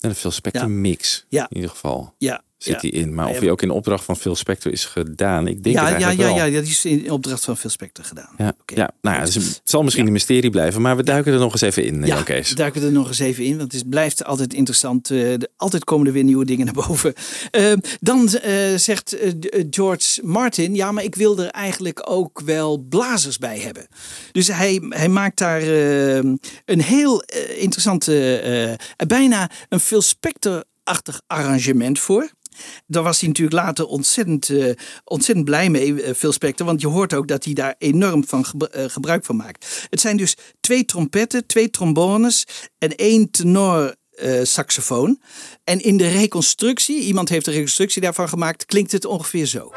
en 0.00 0.10
een 0.10 0.14
Phil 0.14 0.30
Spector 0.30 0.62
Ja. 0.62 0.68
mix 0.68 1.24
Ja. 1.28 1.46
in 1.50 1.56
ieder 1.56 1.70
geval. 1.70 2.14
Ja, 2.18 2.42
Zit 2.64 2.74
ja. 2.74 2.80
die 2.80 2.90
in. 2.90 3.14
Maar 3.14 3.24
Ja, 3.24 3.30
of 3.30 3.34
ja. 3.36 3.40
die 3.40 3.50
ook 3.50 3.62
in 3.62 3.70
opdracht 3.70 4.04
van 4.04 4.16
Phil 4.16 4.34
Spector 4.34 4.72
is 4.72 4.84
gedaan, 4.84 5.46
ik 5.46 5.62
denk 5.62 5.76
ja, 5.76 5.86
het 5.88 6.00
ja, 6.00 6.10
ja, 6.10 6.16
wel. 6.16 6.36
ja, 6.36 6.50
dat 6.50 6.62
is 6.64 6.84
in 6.84 7.10
opdracht 7.10 7.44
van 7.44 7.56
Phil 7.56 7.70
Spector 7.70 8.04
gedaan. 8.04 8.30
Ja, 8.38 8.52
ja 8.66 8.90
nou 9.00 9.16
ja, 9.16 9.24
dus 9.24 9.34
het 9.34 9.60
zal 9.64 9.82
misschien 9.82 10.06
een 10.06 10.12
mysterie 10.12 10.50
blijven, 10.50 10.82
maar 10.82 10.96
we 10.96 11.02
duiken 11.02 11.32
er 11.32 11.38
nog 11.38 11.52
eens 11.52 11.60
even 11.60 11.84
in, 11.84 12.00
Ja, 12.00 12.06
Jan 12.06 12.24
Kees. 12.24 12.50
duiken 12.50 12.80
we 12.80 12.86
er 12.86 12.92
nog 12.92 13.08
eens 13.08 13.18
even 13.18 13.44
in, 13.44 13.58
want 13.58 13.72
het 13.72 13.88
blijft 13.88 14.24
altijd 14.24 14.54
interessant. 14.54 15.10
eh, 15.10 15.34
altijd 15.56 15.84
komen 15.84 16.06
er 16.06 16.12
weer 16.12 16.24
nieuwe 16.24 16.44
dingen 16.44 16.64
naar 16.64 16.86
boven. 16.86 17.12
Eh, 17.50 17.72
dan 18.00 18.28
eh, 18.28 18.74
zegt 18.76 19.12
eh, 19.12 19.28
eh, 19.28 19.66
George 19.70 20.20
Martin, 20.24 20.74
ja, 20.74 20.92
maar 20.92 21.04
ik 21.04 21.14
wil 21.14 21.38
er 21.38 21.48
eigenlijk 21.48 22.02
ook 22.10 22.40
wel 22.44 22.78
blazers 22.88 23.38
bij 23.38 23.58
hebben. 23.58 23.86
Dus 24.32 24.48
hij, 24.48 24.82
hij 24.88 25.08
maakt 25.08 25.38
daar 25.38 25.60
eh, 25.62 26.16
een 26.64 26.80
heel 26.82 27.22
eh, 27.22 27.62
interessante, 27.62 28.38
eh, 28.96 29.06
bijna 29.06 29.50
een 29.68 29.80
Phil 29.80 30.02
Spector-achtig 30.02 31.20
arrangement 31.26 31.98
voor. 31.98 32.30
Daar 32.86 33.02
was 33.02 33.20
hij 33.20 33.28
natuurlijk 33.28 33.56
later 33.56 33.86
ontzettend, 33.86 34.48
eh, 34.48 34.70
ontzettend 35.04 35.46
blij 35.46 35.70
mee, 35.70 36.02
eh, 36.02 36.14
Phil 36.14 36.32
Spector. 36.32 36.66
Want 36.66 36.80
je 36.80 36.86
hoort 36.86 37.14
ook 37.14 37.28
dat 37.28 37.44
hij 37.44 37.54
daar 37.54 37.74
enorm 37.78 38.26
van 38.26 38.44
eh, 38.70 38.84
gebruik 38.86 39.24
van 39.24 39.36
maakt. 39.36 39.86
Het 39.90 40.00
zijn 40.00 40.16
dus 40.16 40.36
twee 40.60 40.84
trompetten, 40.84 41.46
twee 41.46 41.70
trombones 41.70 42.46
en 42.78 42.94
één 42.96 43.30
tenor 43.30 43.94
saxofoon. 44.42 45.20
En 45.64 45.80
in 45.80 45.96
de 45.96 46.08
reconstructie, 46.08 47.00
iemand 47.00 47.28
heeft 47.28 47.44
de 47.44 47.50
reconstructie 47.50 48.02
daarvan 48.02 48.28
gemaakt, 48.28 48.64
klinkt 48.64 48.92
het 48.92 49.04
ongeveer 49.04 49.46
zo. 49.46 49.72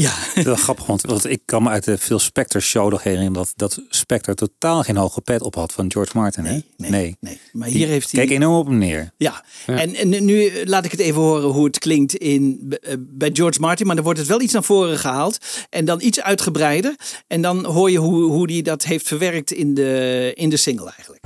Ja. 0.00 0.42
Wel 0.42 0.56
grappig, 0.56 0.86
want, 0.86 1.02
want 1.02 1.30
ik 1.30 1.40
kan 1.44 1.62
me 1.62 1.68
uit 1.68 1.84
de 1.84 1.98
Phil 1.98 2.18
Spector 2.18 2.60
show 2.60 2.90
nog 2.90 3.02
herinneren 3.02 3.32
dat, 3.32 3.52
dat 3.56 3.80
Spector 3.88 4.34
totaal 4.34 4.82
geen 4.82 4.96
hoge 4.96 5.20
pet 5.20 5.42
op 5.42 5.54
had 5.54 5.72
van 5.72 5.92
George 5.92 6.16
Martin. 6.18 6.44
hè? 6.44 6.58
Nee, 6.76 7.16
nee. 7.20 7.38
Maar 7.52 7.68
Die 7.68 7.76
hier 7.76 7.86
heeft 7.88 8.10
hij- 8.12 8.26
Kijk 8.26 8.36
enorm 8.40 8.58
op 8.58 8.66
hem 8.66 8.78
neer. 8.78 9.12
Ja, 9.16 9.44
En, 9.66 9.94
en 9.94 10.24
nu 10.24 10.50
laat 10.64 10.84
ik 10.84 10.90
het 10.90 11.00
even 11.00 11.20
horen 11.20 11.48
hoe 11.48 11.64
het 11.64 11.78
klinkt 11.78 12.14
in, 12.14 12.74
eh, 12.82 12.94
bij 12.98 13.30
George 13.32 13.60
Martin. 13.60 13.86
Maar 13.86 13.94
dan 13.94 14.04
wordt 14.04 14.18
het 14.18 14.28
wel 14.28 14.40
iets 14.40 14.52
naar 14.52 14.64
voren 14.64 14.98
gehaald. 14.98 15.38
En 15.70 15.84
dan 15.84 16.00
iets 16.02 16.20
uitgebreider. 16.20 16.94
En 17.26 17.42
dan 17.42 17.64
hoor 17.64 17.90
je 17.90 17.98
hoe, 17.98 18.22
hoe 18.22 18.52
hij 18.52 18.62
dat 18.62 18.84
heeft 18.84 19.06
verwerkt 19.08 19.52
in 19.52 19.74
de, 19.74 20.32
in 20.34 20.48
de 20.48 20.56
single 20.56 20.92
eigenlijk. 20.96 21.24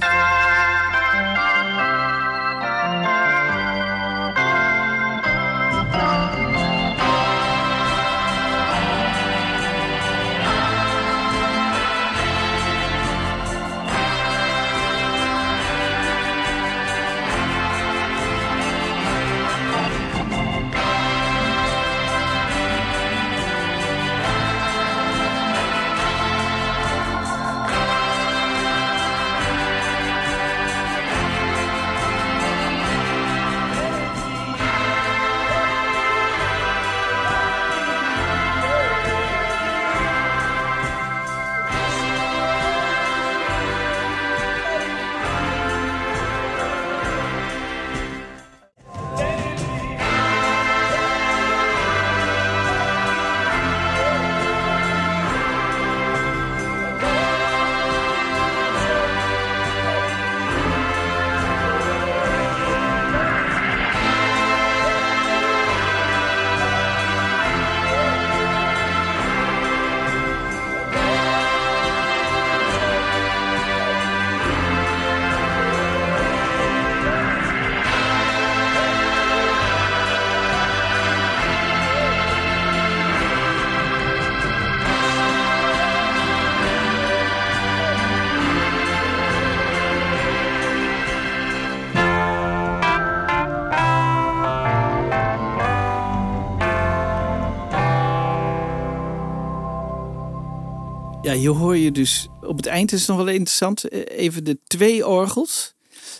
Hier 101.34 101.50
hoor 101.50 101.76
je 101.76 101.92
dus 101.92 102.28
op 102.40 102.56
het 102.56 102.66
eind 102.66 102.92
is 102.92 102.98
het 103.00 103.08
nog 103.08 103.16
wel 103.16 103.28
interessant. 103.28 103.88
eh, 103.88 104.18
Even 104.18 104.44
de 104.44 104.58
twee 104.66 105.06
orgels. 105.06 105.72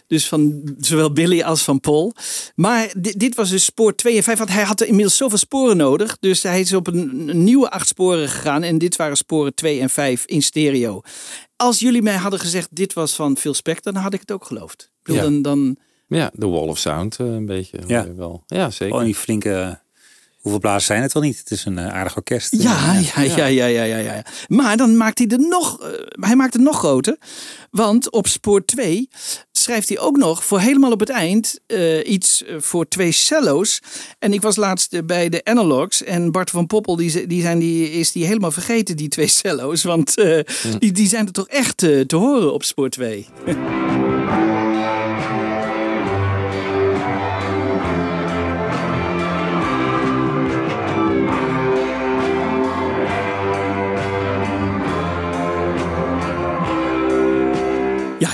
Dus 0.06 0.28
van 0.28 0.62
zowel 0.78 1.12
Billy 1.12 1.42
als 1.42 1.62
van 1.62 1.80
Paul. 1.80 2.12
Maar 2.54 2.92
dit, 2.96 3.18
dit 3.20 3.34
was 3.34 3.50
dus 3.50 3.64
spoor 3.64 3.94
2 3.94 4.16
en 4.16 4.22
5. 4.22 4.38
Want 4.38 4.50
hij 4.50 4.62
had 4.62 4.80
er 4.80 4.86
inmiddels 4.86 5.16
zoveel 5.16 5.38
sporen 5.38 5.76
nodig. 5.76 6.16
Dus 6.20 6.42
hij 6.42 6.60
is 6.60 6.72
op 6.72 6.86
een, 6.86 7.28
een 7.28 7.44
nieuwe 7.44 7.70
acht 7.70 7.88
sporen 7.88 8.28
gegaan. 8.28 8.62
En 8.62 8.78
dit 8.78 8.96
waren 8.96 9.16
sporen 9.16 9.54
2 9.54 9.80
en 9.80 9.90
5 9.90 10.24
in 10.24 10.42
stereo. 10.42 11.00
Als 11.56 11.78
jullie 11.78 12.02
mij 12.02 12.14
hadden 12.16 12.40
gezegd 12.40 12.68
dit 12.70 12.92
was 12.92 13.14
van 13.14 13.36
Phil 13.36 13.54
Spector, 13.54 13.92
dan 13.92 14.02
had 14.02 14.14
ik 14.14 14.20
het 14.20 14.32
ook 14.32 14.44
geloofd. 14.44 14.82
Ik 14.82 14.88
bedoel, 15.02 15.16
Ja. 15.22 15.22
dan, 15.22 15.42
dan, 15.42 15.76
Ja, 16.08 16.30
de 16.34 16.46
Wall 16.46 16.68
of 16.68 16.78
Sound 16.78 17.16
eh, 17.20 17.26
een 17.26 17.46
beetje. 17.46 17.78
Ja. 17.86 18.02
je 18.04 18.14
wel. 18.14 18.42
ja 18.46 18.70
zeker. 18.70 18.94
Oh, 18.96 19.04
die 19.04 19.14
flinke... 19.14 19.82
Hoeveel 20.45 20.61
blazers 20.61 20.86
zijn 20.86 21.03
het 21.03 21.12
wel 21.12 21.22
niet? 21.22 21.38
Het 21.38 21.51
is 21.51 21.64
een 21.64 21.78
eh, 21.78 21.95
aardig 21.95 22.16
orkest. 22.16 22.62
Ja, 22.62 23.01
ja, 23.14 23.22
ja, 23.22 23.47
ja, 23.47 23.66
ja, 23.66 23.82
ja, 23.82 23.97
ja. 23.97 24.24
Maar 24.49 24.76
dan 24.76 24.97
maakt 24.97 25.18
hij 25.18 25.28
er 25.28 25.38
nog, 25.49 25.80
eh, 25.80 25.88
hij 26.20 26.36
maakt 26.36 26.53
het 26.53 26.62
nog 26.62 26.78
groter. 26.78 27.16
Want 27.70 28.11
op 28.11 28.26
spoor 28.26 28.64
2 28.64 29.09
schrijft 29.53 29.88
hij 29.88 29.99
ook 29.99 30.16
nog 30.16 30.45
voor 30.45 30.61
helemaal 30.61 30.92
op 30.92 31.01
het 31.01 31.09
eind 31.09 31.59
eh, 31.66 32.11
iets 32.11 32.45
eh, 32.45 32.57
voor 32.59 32.88
twee 32.88 33.12
cello's. 33.12 33.80
En 34.18 34.32
ik 34.32 34.42
was 34.42 34.57
laatst 34.57 34.92
eh, 34.92 35.01
bij 35.07 35.28
de 35.28 35.45
Analogs 35.45 36.03
en 36.03 36.32
Bart 36.32 36.51
van 36.51 36.66
Poppel 36.66 36.97
die, 36.97 37.26
die, 37.26 37.42
zijn 37.42 37.59
die, 37.59 37.90
is 37.90 38.12
die 38.12 38.26
helemaal 38.26 38.51
vergeten, 38.51 38.97
die 38.97 39.09
twee 39.09 39.26
cello's. 39.26 39.82
Want 39.82 40.18
eh, 40.18 40.38
die, 40.78 40.92
die 40.92 41.09
zijn 41.09 41.26
er 41.26 41.32
toch 41.32 41.49
echt 41.49 41.82
eh, 41.82 42.01
te 42.01 42.16
horen 42.16 42.53
op 42.53 42.64
spoor 42.64 42.88
2. 42.90 43.26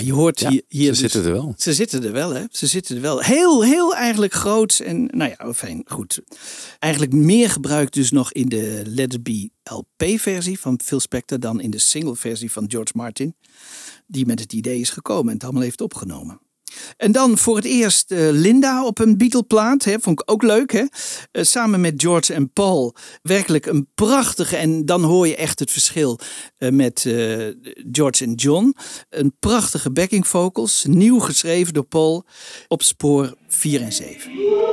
je 0.05 0.13
hoort 0.13 0.49
hier, 0.49 0.63
hier 0.69 0.95
ze 0.95 1.03
dus- 1.03 1.13
zitten 1.13 1.25
er 1.25 1.33
wel. 1.33 1.55
Ze 1.57 1.75
zitten 1.75 2.05
er 2.05 2.13
wel, 2.13 2.31
hè? 2.35 2.45
Ze 2.51 2.67
zitten 2.67 2.97
er 2.97 3.03
wel. 3.03 3.21
Heel, 3.21 3.65
heel 3.65 3.95
eigenlijk 3.95 4.33
groot. 4.33 4.79
En 4.79 5.05
nou 5.05 5.35
ja, 5.39 5.53
fijn, 5.55 5.83
goed. 5.85 6.21
Eigenlijk 6.79 7.13
meer 7.13 7.51
gebruikt 7.51 7.95
dus 7.95 8.11
nog 8.11 8.33
in 8.33 8.49
de 8.49 8.83
Let 8.87 9.15
It 9.15 9.23
Be 9.23 9.51
LP-versie 9.63 10.61
van 10.61 10.81
Phil 10.85 11.01
Spector 11.01 11.41
dan 11.41 11.61
in 11.61 11.71
de 11.71 11.79
single-versie 11.79 12.53
van 12.53 12.65
George 12.69 12.93
Martin. 12.95 13.35
Die 14.07 14.27
met 14.27 14.41
het 14.41 14.53
idee 14.53 14.81
is 14.81 14.91
gekomen 14.91 15.27
en 15.27 15.35
het 15.35 15.45
allemaal 15.45 15.63
heeft 15.63 15.81
opgenomen. 15.81 16.41
En 16.97 17.13
dan 17.13 17.39
voor 17.39 17.57
het 17.57 17.65
eerst 17.65 18.11
eh, 18.11 18.19
Linda 18.31 18.85
op 18.85 18.99
een 18.99 19.17
Beatle-plaat. 19.17 19.85
Hè, 19.85 20.01
vond 20.01 20.21
ik 20.21 20.31
ook 20.31 20.43
leuk. 20.43 20.73
Hè? 20.73 20.85
Eh, 21.31 21.45
samen 21.45 21.81
met 21.81 21.95
George 21.97 22.35
en 22.35 22.53
Paul. 22.53 22.95
Werkelijk 23.23 23.67
een 23.67 23.89
prachtige. 23.95 24.57
En 24.57 24.85
dan 24.85 25.03
hoor 25.03 25.27
je 25.27 25.37
echt 25.37 25.59
het 25.59 25.71
verschil 25.71 26.19
eh, 26.57 26.71
met 26.71 27.01
George 27.93 28.25
en 28.25 28.35
John. 28.35 28.77
Een 29.09 29.35
prachtige 29.39 29.91
backing 29.91 30.27
vocals. 30.27 30.85
Nieuw 30.89 31.19
geschreven 31.19 31.75
door 31.75 31.85
Paul. 31.85 32.25
Op 32.69 32.83
spoor 32.83 33.35
4 33.49 33.83
en 33.83 33.93
7. 33.93 34.70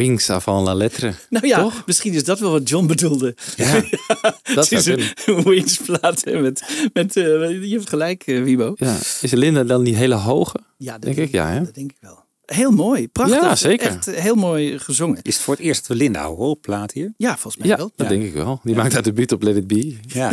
Wings 0.00 0.30
avant 0.30 0.66
la 0.66 0.74
lettre. 0.74 1.14
Nou 1.30 1.46
ja, 1.46 1.60
Toch? 1.60 1.82
misschien 1.86 2.12
is 2.12 2.24
dat 2.24 2.40
wel 2.40 2.50
wat 2.50 2.68
John 2.68 2.86
bedoelde. 2.86 3.34
Ja, 3.56 3.84
dat 4.54 4.72
is 4.72 4.86
een 4.86 5.02
Wings-plaat 5.44 6.24
met, 6.24 6.90
met 6.92 7.16
eh, 7.16 7.24
je 7.62 7.74
hebt 7.74 7.88
gelijk, 7.88 8.22
eh, 8.26 8.42
Wibo. 8.42 8.74
Ja. 8.76 8.96
Is 9.20 9.30
Linda 9.30 9.64
dan 9.64 9.82
die 9.82 9.96
hele 9.96 10.14
hoge? 10.14 10.58
Ja, 10.76 10.92
dat 10.92 11.02
denk 11.02 11.16
ik. 11.16 11.30
Ja, 11.32 11.50
hè? 11.50 11.64
Dat 11.64 11.74
denk 11.74 11.90
ik 11.90 11.96
wel. 12.00 12.19
Heel 12.54 12.70
mooi, 12.70 13.08
prachtig. 13.08 13.40
Ja, 13.40 13.56
zeker. 13.56 13.86
Echt 13.86 14.06
heel 14.06 14.34
mooi 14.34 14.78
gezongen. 14.78 15.18
Is 15.22 15.34
het 15.34 15.42
voor 15.42 15.54
het 15.54 15.62
eerst 15.62 15.78
dat 15.80 15.96
we 15.96 16.02
Linda 16.04 16.26
horen 16.26 16.46
op 16.48 16.62
plaat 16.62 16.92
hier? 16.92 17.12
Ja, 17.16 17.32
volgens 17.32 17.56
mij 17.56 17.66
Ja, 17.68 17.76
wel. 17.76 17.92
dat 17.96 18.08
denk 18.08 18.22
ik 18.22 18.32
wel. 18.32 18.60
Die 18.62 18.74
maakt 18.74 18.94
uit 18.94 19.04
de 19.04 19.12
beat 19.12 19.32
op 19.32 19.42
Let 19.42 19.56
It 19.56 19.66
Be. 19.66 19.96
Ja, 20.06 20.32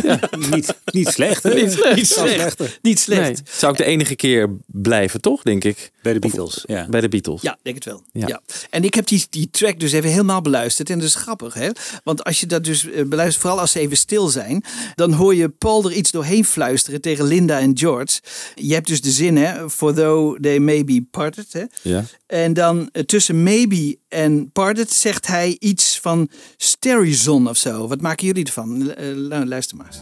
Niet, 0.50 0.74
niet 0.92 1.08
slecht. 1.08 1.42
Hè? 1.42 1.54
Niet 1.60 1.72
slecht. 1.72 1.96
Niet 1.96 2.06
slecht. 2.08 2.32
slechter. 2.34 2.78
Niet 2.82 3.00
slecht. 3.00 3.20
Nee, 3.20 3.30
het 3.30 3.50
zou 3.52 3.72
ook 3.72 3.78
de 3.78 3.84
enige 3.84 4.16
keer 4.16 4.56
blijven, 4.66 5.20
toch, 5.20 5.42
denk 5.42 5.64
ik? 5.64 5.90
Bij 6.02 6.12
de 6.12 6.18
Beatles. 6.18 6.64
Ja. 6.66 6.86
Bij 6.88 7.00
de 7.00 7.08
Beatles. 7.08 7.42
Ja, 7.42 7.58
denk 7.62 7.74
het 7.76 7.84
wel. 7.84 8.02
Ja. 8.12 8.26
Ja. 8.26 8.40
En 8.70 8.84
ik 8.84 8.94
heb 8.94 9.06
die, 9.06 9.26
die 9.30 9.50
track 9.50 9.80
dus 9.80 9.92
even 9.92 10.10
helemaal 10.10 10.40
beluisterd. 10.42 10.90
En 10.90 10.98
dat 10.98 11.08
is 11.08 11.14
grappig, 11.14 11.54
hè? 11.54 11.68
Want 12.04 12.24
als 12.24 12.40
je 12.40 12.46
dat 12.46 12.64
dus 12.64 12.90
eh, 12.90 13.04
beluistert, 13.04 13.40
vooral 13.42 13.60
als 13.60 13.72
ze 13.72 13.78
even 13.80 13.96
stil 13.96 14.28
zijn, 14.28 14.64
dan 14.94 15.12
hoor 15.12 15.34
je 15.34 15.48
Paul 15.48 15.84
er 15.84 15.92
iets 15.92 16.10
doorheen 16.10 16.44
fluisteren 16.44 17.00
tegen 17.00 17.24
Linda 17.24 17.58
en 17.58 17.78
George. 17.78 18.20
Je 18.54 18.74
hebt 18.74 18.86
dus 18.86 19.00
de 19.00 19.10
zin, 19.10 19.36
hè? 19.36 19.70
For 19.70 19.94
though 19.94 20.40
they 20.40 20.58
may 20.58 20.84
be 20.84 21.04
parted, 21.10 21.52
hè? 21.52 21.64
Ja. 21.82 22.04
En 22.26 22.52
dan 22.52 22.88
eh, 22.92 23.02
tussen 23.02 23.42
maybe 23.42 23.98
en 24.08 24.50
parted 24.52 24.90
zegt 24.92 25.26
hij 25.26 25.56
iets 25.58 25.98
van 26.00 26.30
sterizon 26.56 27.48
of 27.48 27.56
zo. 27.56 27.88
Wat 27.88 28.00
maken 28.00 28.26
jullie 28.26 28.44
ervan? 28.44 28.92
Lu- 28.98 29.44
luister 29.44 29.76
maar 29.76 29.86
eens. 29.86 30.00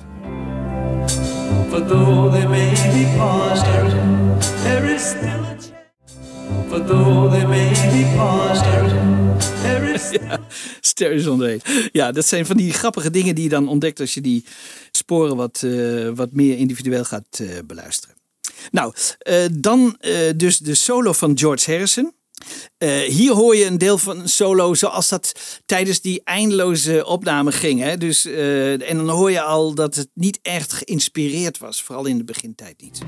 For 1.70 1.86
though 1.86 2.32
they 2.32 2.46
may 2.46 2.70
be 2.70 3.14
parted, 3.16 3.94
there 4.62 4.94
is 4.94 5.02
still 5.02 5.28
a 5.28 5.56
chance. 5.56 5.68
For 6.68 6.84
though 6.84 7.30
they 7.30 7.46
may 7.46 7.70
be 7.70 8.12
parted, 8.16 8.94
there 9.62 9.92
is 9.92 10.10
Ja, 10.20 10.38
sterizon 10.80 11.42
heet. 11.44 11.88
Ja, 11.92 12.12
dat 12.12 12.26
zijn 12.26 12.46
van 12.46 12.56
die 12.56 12.72
grappige 12.72 13.10
dingen 13.10 13.34
die 13.34 13.44
je 13.44 13.50
dan 13.50 13.68
ontdekt 13.68 14.00
als 14.00 14.14
je 14.14 14.20
die 14.20 14.44
sporen 14.90 15.36
wat, 15.36 15.62
eh, 15.62 16.08
wat 16.14 16.32
meer 16.32 16.56
individueel 16.58 17.04
gaat 17.04 17.42
beluisteren. 17.66 18.15
Nou, 18.70 18.92
eh, 19.18 19.44
dan 19.52 19.96
eh, 20.00 20.30
dus 20.36 20.58
de 20.58 20.74
solo 20.74 21.12
van 21.12 21.38
George 21.38 21.70
Harrison. 21.70 22.14
Eh, 22.78 23.00
hier 23.00 23.32
hoor 23.32 23.56
je 23.56 23.64
een 23.64 23.78
deel 23.78 23.98
van 23.98 24.20
een 24.20 24.28
solo 24.28 24.74
zoals 24.74 25.08
dat 25.08 25.32
tijdens 25.66 26.00
die 26.00 26.20
eindeloze 26.24 27.04
opname 27.06 27.52
ging. 27.52 27.80
Hè? 27.80 27.96
Dus, 27.96 28.24
en 28.24 28.96
dan 28.96 29.08
hoor 29.08 29.30
je 29.30 29.40
al 29.40 29.74
dat 29.74 29.94
het 29.94 30.08
niet 30.14 30.38
echt 30.42 30.72
geïnspireerd 30.72 31.58
was, 31.58 31.82
vooral 31.82 32.06
in 32.06 32.18
de 32.18 32.24
begintijd 32.24 32.80
niet. 32.80 32.98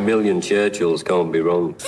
Million 0.00 0.42
Churchills 0.42 1.02
can't 1.02 1.30
be 1.30 1.42
wrong. 1.42 1.74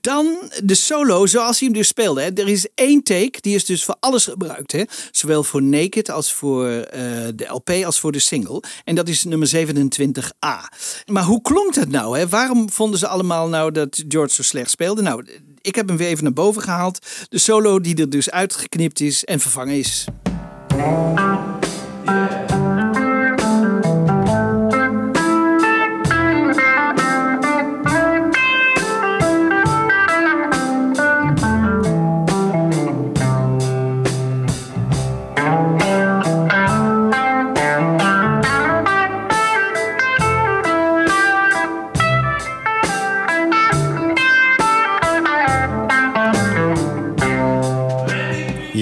Dan 0.00 0.50
de 0.64 0.74
solo 0.74 1.26
zoals 1.26 1.58
hij 1.58 1.68
hem 1.68 1.76
dus 1.76 1.88
speelde. 1.88 2.20
Hè. 2.20 2.30
Er 2.34 2.48
is 2.48 2.66
één 2.74 3.02
take, 3.02 3.40
die 3.40 3.54
is 3.54 3.64
dus 3.64 3.84
voor 3.84 3.96
alles 4.00 4.24
gebruikt. 4.24 4.72
Hè. 4.72 4.82
Zowel 5.10 5.42
voor 5.42 5.62
Naked 5.62 6.10
als 6.10 6.32
voor 6.32 6.66
eh, 6.66 7.02
de 7.34 7.46
LP 7.48 7.70
als 7.84 8.00
voor 8.00 8.12
de 8.12 8.18
single. 8.18 8.62
En 8.84 8.94
dat 8.94 9.08
is 9.08 9.24
nummer 9.24 9.50
27a. 9.56 10.76
Maar 11.06 11.24
hoe 11.24 11.42
klonk 11.42 11.74
dat 11.74 11.88
nou? 11.88 12.18
Hè? 12.18 12.28
Waarom 12.28 12.70
vonden 12.70 12.98
ze 12.98 13.06
allemaal 13.06 13.48
nou 13.48 13.72
dat 13.72 14.04
George 14.08 14.34
zo 14.34 14.42
slecht 14.42 14.70
speelde? 14.70 15.02
Nou, 15.02 15.24
ik 15.60 15.74
heb 15.74 15.88
hem 15.88 15.96
weer 15.96 16.08
even 16.08 16.24
naar 16.24 16.32
boven 16.32 16.62
gehaald. 16.62 16.98
De 17.28 17.38
solo 17.38 17.80
die 17.80 17.96
er 17.96 18.10
dus 18.10 18.30
uitgeknipt 18.30 19.00
is 19.00 19.24
en 19.24 19.40
vervangen 19.40 19.74
is. 19.74 20.06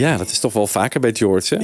Ja, 0.09 0.17
dat 0.17 0.31
is 0.31 0.39
toch 0.39 0.53
wel 0.53 0.67
vaker 0.67 1.01
bij 1.01 1.15
George? 1.15 1.61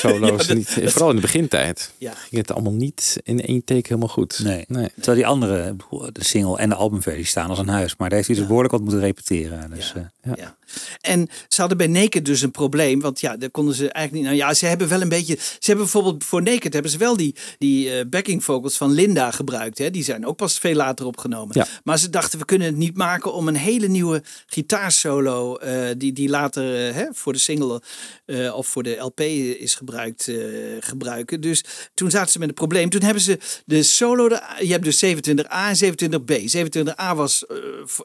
Solo's, 0.00 0.30
Ja, 0.40 0.46
dat- 0.46 0.56
niet, 0.56 0.80
dat- 0.82 0.92
vooral 0.92 1.08
in 1.10 1.16
de 1.16 1.20
begintijd. 1.22 1.90
Ja. 1.98 2.12
Ging 2.12 2.40
het 2.40 2.52
allemaal 2.52 2.72
niet 2.72 3.20
in 3.24 3.40
één 3.42 3.64
take 3.64 3.80
helemaal 3.82 4.08
goed. 4.08 4.40
Nee. 4.42 4.64
Terwijl 4.66 5.16
die 5.16 5.26
andere, 5.26 5.76
de 6.12 6.24
single 6.24 6.58
en 6.58 6.68
de 6.68 6.74
albumversie 6.74 7.24
staan 7.26 7.48
als 7.48 7.58
een 7.58 7.68
huis. 7.68 7.94
Maar 7.96 8.08
daar 8.08 8.16
heeft 8.16 8.28
hij 8.30 8.36
dus 8.36 8.46
behoorlijk 8.46 8.72
wat 8.72 8.82
moeten 8.82 9.00
repeteren. 9.00 9.70
Dus, 9.74 9.92
eh, 9.96 10.02
Ja. 10.36 10.56
En 11.00 11.28
ze 11.48 11.60
hadden 11.60 11.78
bij 11.78 11.86
Naked 11.86 12.24
dus 12.24 12.42
een 12.42 12.50
probleem. 12.50 13.00
Want 13.00 13.20
ja, 13.20 13.36
daar 13.36 13.50
konden 13.50 13.74
ze 13.74 13.80
eigenlijk 13.92 14.12
niet. 14.12 14.24
Nou 14.38 14.48
ja, 14.48 14.54
ze 14.54 14.66
hebben 14.66 14.88
wel 14.88 15.00
een 15.00 15.08
beetje. 15.08 15.36
Ze 15.40 15.56
hebben 15.60 15.84
bijvoorbeeld 15.84 16.24
voor 16.24 16.42
Naked 16.42 16.72
hebben 16.72 16.90
ze 16.90 16.98
wel 16.98 17.16
die, 17.16 17.34
die 17.58 17.90
eh, 17.98 18.06
backing 18.06 18.44
vocals 18.44 18.76
van 18.76 18.90
Linda 18.92 19.30
gebruikt. 19.30 19.78
Hè? 19.78 19.90
Die 19.90 20.04
zijn 20.04 20.26
ook 20.26 20.36
pas 20.36 20.58
veel 20.58 20.74
later 20.74 21.06
opgenomen. 21.06 21.56
Ja. 21.58 21.66
Maar 21.84 21.98
ze 21.98 22.10
dachten, 22.10 22.38
we 22.38 22.44
kunnen 22.44 22.66
het 22.66 22.76
niet 22.76 22.96
maken 22.96 23.32
om 23.34 23.48
een 23.48 23.56
hele 23.56 23.88
nieuwe 23.88 24.22
gitaarsolo. 24.46 25.56
eh 25.56 25.88
die, 25.96 26.12
die 26.12 26.28
later 26.28 26.94
hè, 26.94 27.04
voor 27.12 27.32
de 27.32 27.38
single 27.38 27.82
eh, 28.24 28.54
of 28.56 28.66
voor 28.66 28.82
de 28.82 28.96
LP 28.96 29.20
is 29.20 29.74
gebruikt, 29.74 29.88
eh, 29.94 30.36
gebruiken. 30.80 31.40
Dus 31.40 31.64
toen 31.94 32.10
zaten 32.10 32.32
ze 32.32 32.38
met 32.38 32.48
een 32.48 32.54
probleem. 32.54 32.88
Toen 32.88 33.02
hebben 33.02 33.22
ze 33.22 33.38
de 33.64 33.82
solo. 33.82 34.28
De, 34.28 34.42
je 34.58 34.72
hebt 34.72 34.84
dus 34.84 35.04
27A 35.04 35.48
en 35.48 35.76
27B. 35.76 36.32
27A 36.56 37.14
was 37.14 37.46
eh, 37.46 37.56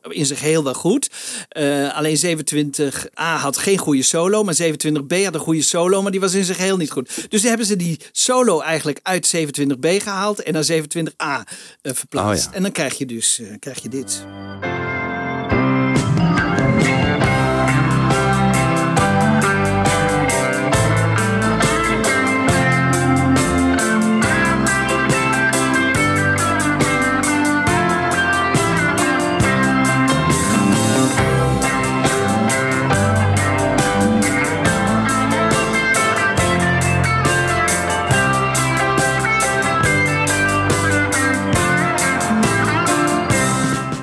in 0.09 0.25
zich 0.25 0.39
heel 0.39 0.63
wel 0.63 0.73
goed. 0.73 1.09
Eh, 1.49 1.95
alleen 1.95 2.39
27A 2.39 3.13
had 3.15 3.57
geen 3.57 3.77
goede 3.77 4.03
solo, 4.03 4.43
maar 4.43 4.55
27B 4.61 5.23
had 5.23 5.33
een 5.33 5.39
goede 5.39 5.61
solo, 5.61 6.01
maar 6.01 6.11
die 6.11 6.19
was 6.19 6.33
in 6.33 6.43
zijn 6.43 6.57
geheel 6.57 6.77
niet 6.77 6.91
goed. 6.91 7.25
Dus 7.29 7.43
hebben 7.43 7.65
ze 7.65 7.75
die 7.75 7.99
solo 8.11 8.59
eigenlijk 8.61 8.99
uit 9.03 9.35
27B 9.35 9.87
gehaald 9.97 10.43
en 10.43 10.53
naar 10.53 10.65
27A 10.65 11.49
eh, 11.81 11.93
verplaatst. 11.93 12.45
Oh 12.45 12.51
ja. 12.51 12.57
En 12.57 12.61
dan 12.61 12.71
krijg 12.71 12.97
je 12.97 13.05
dus 13.05 13.41
krijg 13.59 13.81
je 13.81 13.89
dit. 13.89 14.23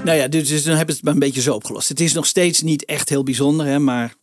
Nou 0.04 0.18
ja, 0.18 0.28
dus, 0.28 0.48
dus 0.48 0.62
dan 0.62 0.76
hebben 0.76 0.94
ze 0.94 1.00
het 1.00 1.04
maar 1.04 1.12
een 1.12 1.28
beetje 1.28 1.40
zo 1.40 1.54
opgelost. 1.54 1.88
Het 1.88 2.00
is 2.00 2.12
nog 2.12 2.26
steeds 2.26 2.62
niet 2.62 2.84
echt 2.84 3.08
heel 3.08 3.22
bijzonder, 3.22 3.66
hè, 3.66 3.78
maar 3.78 4.14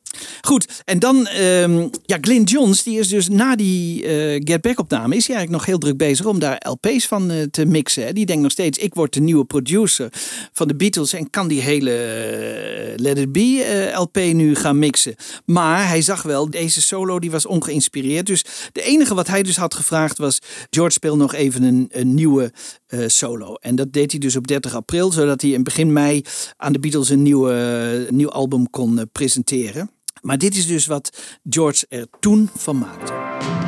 goed. 0.41 0.81
En 0.85 0.99
dan, 0.99 1.27
ehm, 1.27 1.87
ja, 2.05 2.17
Glyn 2.21 2.43
Johns, 2.43 2.83
die 2.83 2.99
is 2.99 3.07
dus 3.07 3.29
na 3.29 3.55
die 3.55 4.05
eh, 4.05 4.41
Get 4.43 4.61
Back 4.61 4.79
opname, 4.79 5.15
is 5.15 5.27
hij 5.27 5.35
eigenlijk 5.35 5.49
nog 5.49 5.65
heel 5.65 5.77
druk 5.77 5.97
bezig 5.97 6.25
om 6.25 6.39
daar 6.39 6.65
LP's 6.69 7.07
van 7.07 7.31
eh, 7.31 7.43
te 7.51 7.65
mixen. 7.65 8.15
Die 8.15 8.25
denkt 8.25 8.41
nog 8.41 8.51
steeds, 8.51 8.77
ik 8.77 8.93
word 8.93 9.13
de 9.13 9.19
nieuwe 9.19 9.45
producer 9.45 10.09
van 10.53 10.67
de 10.67 10.75
Beatles 10.75 11.13
en 11.13 11.29
kan 11.29 11.47
die 11.47 11.61
hele 11.61 11.91
eh, 11.91 12.99
Let 12.99 13.17
It 13.17 13.31
Be 13.31 13.91
LP 13.95 14.15
nu 14.17 14.55
gaan 14.55 14.79
mixen. 14.79 15.15
Maar 15.45 15.87
hij 15.87 16.01
zag 16.01 16.21
wel, 16.21 16.49
deze 16.49 16.81
solo 16.81 17.19
die 17.19 17.31
was 17.31 17.45
ongeïnspireerd. 17.45 18.25
Dus 18.25 18.45
de 18.71 18.81
enige 18.81 19.15
wat 19.15 19.27
hij 19.27 19.43
dus 19.43 19.57
had 19.57 19.73
gevraagd 19.73 20.17
was, 20.17 20.39
George 20.69 20.93
speel 20.93 21.17
nog 21.17 21.33
even 21.33 21.89
een 21.91 22.13
nieuwe 22.13 22.51
eh, 22.89 23.03
solo. 23.07 23.53
En 23.53 23.75
dat 23.75 23.93
deed 23.93 24.11
hij 24.11 24.19
dus 24.19 24.35
op 24.35 24.47
30 24.47 24.73
april, 24.73 25.11
zodat 25.11 25.41
hij 25.41 25.51
in 25.51 25.63
begin 25.63 25.93
mei 25.93 26.21
aan 26.57 26.73
de 26.73 26.79
Beatles 26.79 27.09
een, 27.09 27.21
nieuwe, 27.21 28.07
nieuw 28.09 28.29
album 28.29 28.69
kon 28.69 28.99
eh, 28.99 29.05
presenteren. 29.11 29.89
Maar 30.21 30.37
dit 30.37 30.55
is 30.55 30.67
dus 30.67 30.85
wat 30.85 31.37
George 31.49 31.85
er 31.89 32.07
toen 32.19 32.49
van 32.55 32.77
maakte. 32.77 33.58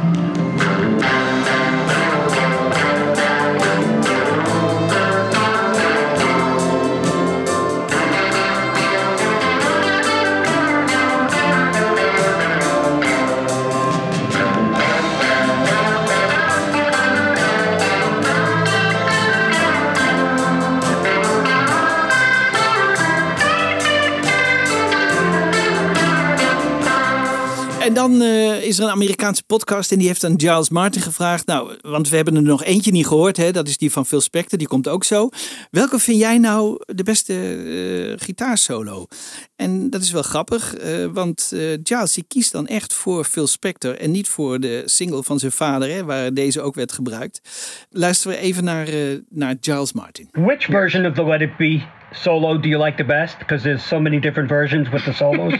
En 27.92 27.98
dan 27.98 28.22
eh, 28.22 28.64
is 28.64 28.78
er 28.78 28.84
een 28.84 28.92
Amerikaanse 28.92 29.44
podcast 29.44 29.92
en 29.92 29.98
die 29.98 30.08
heeft 30.08 30.24
aan 30.24 30.40
Giles 30.40 30.70
Martin 30.70 31.02
gevraagd. 31.02 31.46
Nou, 31.46 31.78
want 31.82 32.10
we 32.10 32.16
hebben 32.16 32.36
er 32.36 32.42
nog 32.42 32.64
eentje 32.64 32.92
niet 32.92 33.08
gehoord. 33.08 33.38
Hè? 33.38 33.52
Dat 33.52 33.68
is 33.68 33.78
die 33.78 33.92
van 33.92 34.06
Phil 34.06 34.22
Spector, 34.22 34.58
die 34.58 34.68
komt 34.68 34.88
ook 34.88 35.04
zo. 35.04 35.30
Welke 35.72 36.00
vind 36.00 36.20
jij 36.20 36.38
nou 36.38 36.84
de 36.86 37.04
beste 37.04 37.34
eh, 37.34 38.26
gitaarsolo? 38.26 39.08
En 39.56 39.90
dat 39.90 40.02
is 40.02 40.12
wel 40.12 40.22
grappig, 40.22 40.76
eh, 40.76 41.06
want 41.06 41.52
eh, 41.54 41.60
Giles 41.84 42.14
die 42.14 42.26
kiest 42.28 42.52
dan 42.52 42.68
echt 42.68 42.94
voor 42.94 43.24
Phil 43.24 43.48
Spector 43.48 43.98
en 43.98 44.12
niet 44.12 44.28
voor 44.28 44.60
de 44.60 44.84
single 44.86 45.24
van 45.24 45.40
zijn 45.40 45.52
vader, 45.52 45.90
hè, 45.90 46.04
waar 46.04 46.34
deze 46.34 46.62
ook 46.62 46.76
werd 46.76 46.92
gebruikt. 46.92 47.42
Luisteren 47.90 48.38
we 48.38 48.44
even 48.44 48.64
naar, 48.64 48.88
eh, 48.88 48.96
naar 49.30 49.56
Giles 49.62 49.94
Martin. 49.94 50.28
Which 50.32 50.66
version 50.66 51.06
of 51.06 51.14
the 51.14 51.26
Let 51.26 51.42
It 51.42 51.58
Be 51.58 51.82
solo 52.12 52.60
do 52.60 52.68
you 52.68 52.84
like 52.84 52.98
the 52.98 53.06
best? 53.06 53.38
Because 53.38 53.64
there's 53.64 53.88
so 53.88 54.00
many 54.00 54.20
different 54.20 54.50
versions 54.50 54.90
with 54.90 55.04
the 55.04 55.14
solos. 55.14 55.54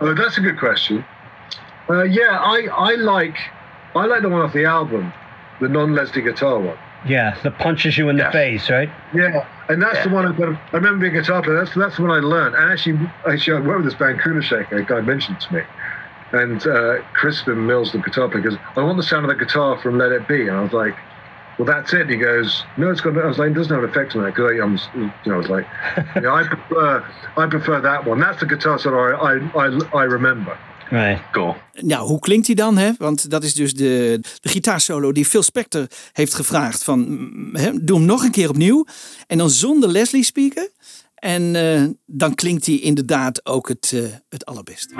Oh, 0.00 0.16
that's 0.16 0.38
a 0.38 0.42
good 0.42 0.58
question. 0.58 1.04
Uh, 1.88 2.02
yeah, 2.04 2.38
I, 2.40 2.66
I 2.72 2.94
like 2.94 3.36
I 3.94 4.06
like 4.06 4.22
the 4.22 4.28
one 4.28 4.42
off 4.42 4.52
the 4.52 4.64
album, 4.64 5.12
the 5.60 5.68
non-Leslie 5.68 6.22
guitar 6.22 6.58
one. 6.60 6.78
yeah, 7.06 7.36
that 7.42 7.58
punches 7.58 7.98
you 7.98 8.08
in 8.08 8.16
the 8.16 8.30
face, 8.30 8.70
right? 8.70 8.88
Yeah, 9.14 9.46
and 9.68 9.82
that's 9.82 10.04
the 10.04 10.10
one 10.10 10.26
I, 10.26 10.30
I 10.30 10.76
remember 10.76 11.00
being 11.00 11.16
a 11.16 11.20
guitar 11.20 11.42
player. 11.42 11.56
That's 11.56 11.74
that's 11.74 11.96
the 11.96 12.02
one 12.02 12.12
I 12.12 12.20
learned. 12.20 12.54
And 12.54 12.72
actually, 12.72 13.10
actually, 13.26 13.56
I 13.56 13.60
worked 13.66 13.84
with 13.84 13.92
this 13.92 13.98
band 13.98 14.20
Kunashek. 14.20 14.70
A 14.72 14.82
guy 14.84 15.00
mentioned 15.00 15.40
to 15.40 15.54
me, 15.54 15.62
and 16.32 16.64
uh, 16.66 17.02
Crispin 17.14 17.66
Mills, 17.66 17.92
the 17.92 17.98
guitar 17.98 18.28
player, 18.28 18.42
goes, 18.42 18.56
"I 18.76 18.82
want 18.82 18.96
the 18.96 19.02
sound 19.02 19.28
of 19.28 19.36
the 19.36 19.44
guitar 19.44 19.78
from 19.80 19.98
Let 19.98 20.12
It 20.12 20.26
Be," 20.28 20.48
and 20.48 20.56
I 20.56 20.62
was 20.62 20.72
like. 20.72 20.94
Well, 21.58 21.66
that's 21.66 21.92
it. 21.92 22.00
And 22.00 22.10
He 22.10 22.16
goes, 22.16 22.64
no, 22.78 22.90
it's 22.90 23.02
got. 23.02 23.16
I 23.18 23.26
was 23.26 23.38
like, 23.38 23.50
it 23.50 23.54
doesn't 23.54 23.72
have 23.72 23.84
an 23.84 23.90
effect 23.90 24.16
on 24.16 24.22
that 24.22 24.34
because 24.34 24.58
I'm, 24.58 25.00
you 25.00 25.12
know, 25.26 25.34
I 25.34 25.36
was 25.36 25.48
like, 25.50 25.66
yeah, 26.16 26.32
I 26.32 26.44
prefer, 26.48 27.06
I 27.36 27.46
prefer 27.46 27.78
that 27.82 28.06
one. 28.06 28.20
That's 28.20 28.40
the 28.40 28.46
guitar 28.46 28.78
solo 28.78 28.96
I, 29.16 29.36
I, 29.36 29.66
I, 29.66 29.98
I 29.98 30.02
remember. 30.04 30.58
Right. 30.92 31.30
Cool. 31.30 31.54
Nou, 31.80 32.06
hoe 32.06 32.18
klinkt 32.18 32.46
hij 32.46 32.54
dan? 32.54 32.76
Hè? 32.78 32.90
Want 32.98 33.30
dat 33.30 33.44
is 33.44 33.54
dus 33.54 33.74
de, 33.74 34.20
de 34.40 34.48
gitaarsolo 34.48 35.12
die 35.12 35.24
Phil 35.24 35.42
Spector 35.42 35.86
heeft 36.12 36.34
gevraagd. 36.34 36.84
Van, 36.84 36.98
mm, 36.98 37.56
hè, 37.56 37.84
doe 37.84 37.96
hem 37.96 38.06
nog 38.06 38.22
een 38.22 38.30
keer 38.30 38.48
opnieuw. 38.48 38.86
En 39.26 39.38
dan 39.38 39.50
zonder 39.50 39.88
Leslie 39.88 40.24
speaker. 40.24 40.70
En 41.14 41.56
eh, 41.56 41.82
dan 42.06 42.34
klinkt 42.34 42.66
hij 42.66 42.78
inderdaad 42.78 43.46
ook 43.46 43.68
het, 43.68 43.92
eh, 43.94 44.02
het 44.28 44.46
allerbest. 44.46 44.92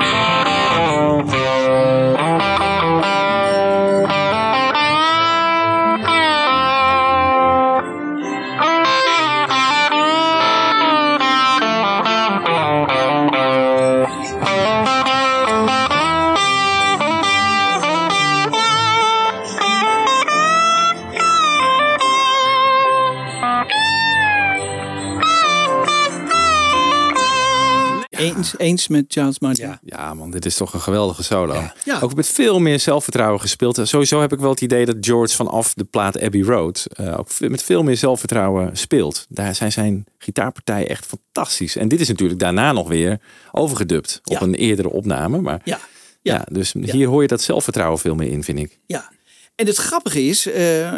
Eens, 28.42 28.54
eens 28.58 28.88
met 28.88 29.04
Charles 29.08 29.38
Martin. 29.38 29.78
Ja, 29.84 30.14
man, 30.14 30.30
dit 30.30 30.46
is 30.46 30.56
toch 30.56 30.74
een 30.74 30.80
geweldige 30.80 31.22
solo. 31.22 31.62
Ja. 31.84 32.00
Ook 32.00 32.14
met 32.14 32.26
veel 32.28 32.58
meer 32.58 32.80
zelfvertrouwen 32.80 33.40
gespeeld. 33.40 33.78
En 33.78 33.88
Sowieso 33.88 34.20
heb 34.20 34.32
ik 34.32 34.38
wel 34.38 34.50
het 34.50 34.60
idee 34.60 34.84
dat 34.86 34.96
George 35.00 35.34
vanaf 35.34 35.74
de 35.74 35.84
plaat 35.84 36.20
Abbey 36.20 36.42
Road 36.42 36.86
eh, 36.96 37.18
ook 37.18 37.28
met 37.40 37.62
veel 37.62 37.82
meer 37.82 37.96
zelfvertrouwen 37.96 38.76
speelt. 38.76 39.26
Daar 39.28 39.54
zijn 39.54 39.72
zijn 39.72 40.04
gitaarpartijen 40.18 40.88
echt 40.88 41.06
fantastisch. 41.06 41.76
En 41.76 41.88
dit 41.88 42.00
is 42.00 42.08
natuurlijk 42.08 42.40
daarna 42.40 42.72
nog 42.72 42.88
weer 42.88 43.20
overgedubt 43.52 44.20
op 44.24 44.40
een 44.40 44.54
eerdere 44.54 44.90
opname. 44.90 45.40
Maar 45.40 45.60
Ja. 45.64 45.78
ja, 46.22 46.46
dus 46.50 46.74
hier 46.80 47.08
hoor 47.08 47.22
je 47.22 47.28
dat 47.28 47.42
zelfvertrouwen 47.42 47.98
veel 47.98 48.14
meer 48.14 48.28
in, 48.30 48.44
vind 48.44 48.58
ik. 48.58 48.78
Ja. 48.86 49.10
En 49.54 49.66
het 49.66 49.76
grappige 49.76 50.22
is, 50.22 50.46
eh 50.46 50.92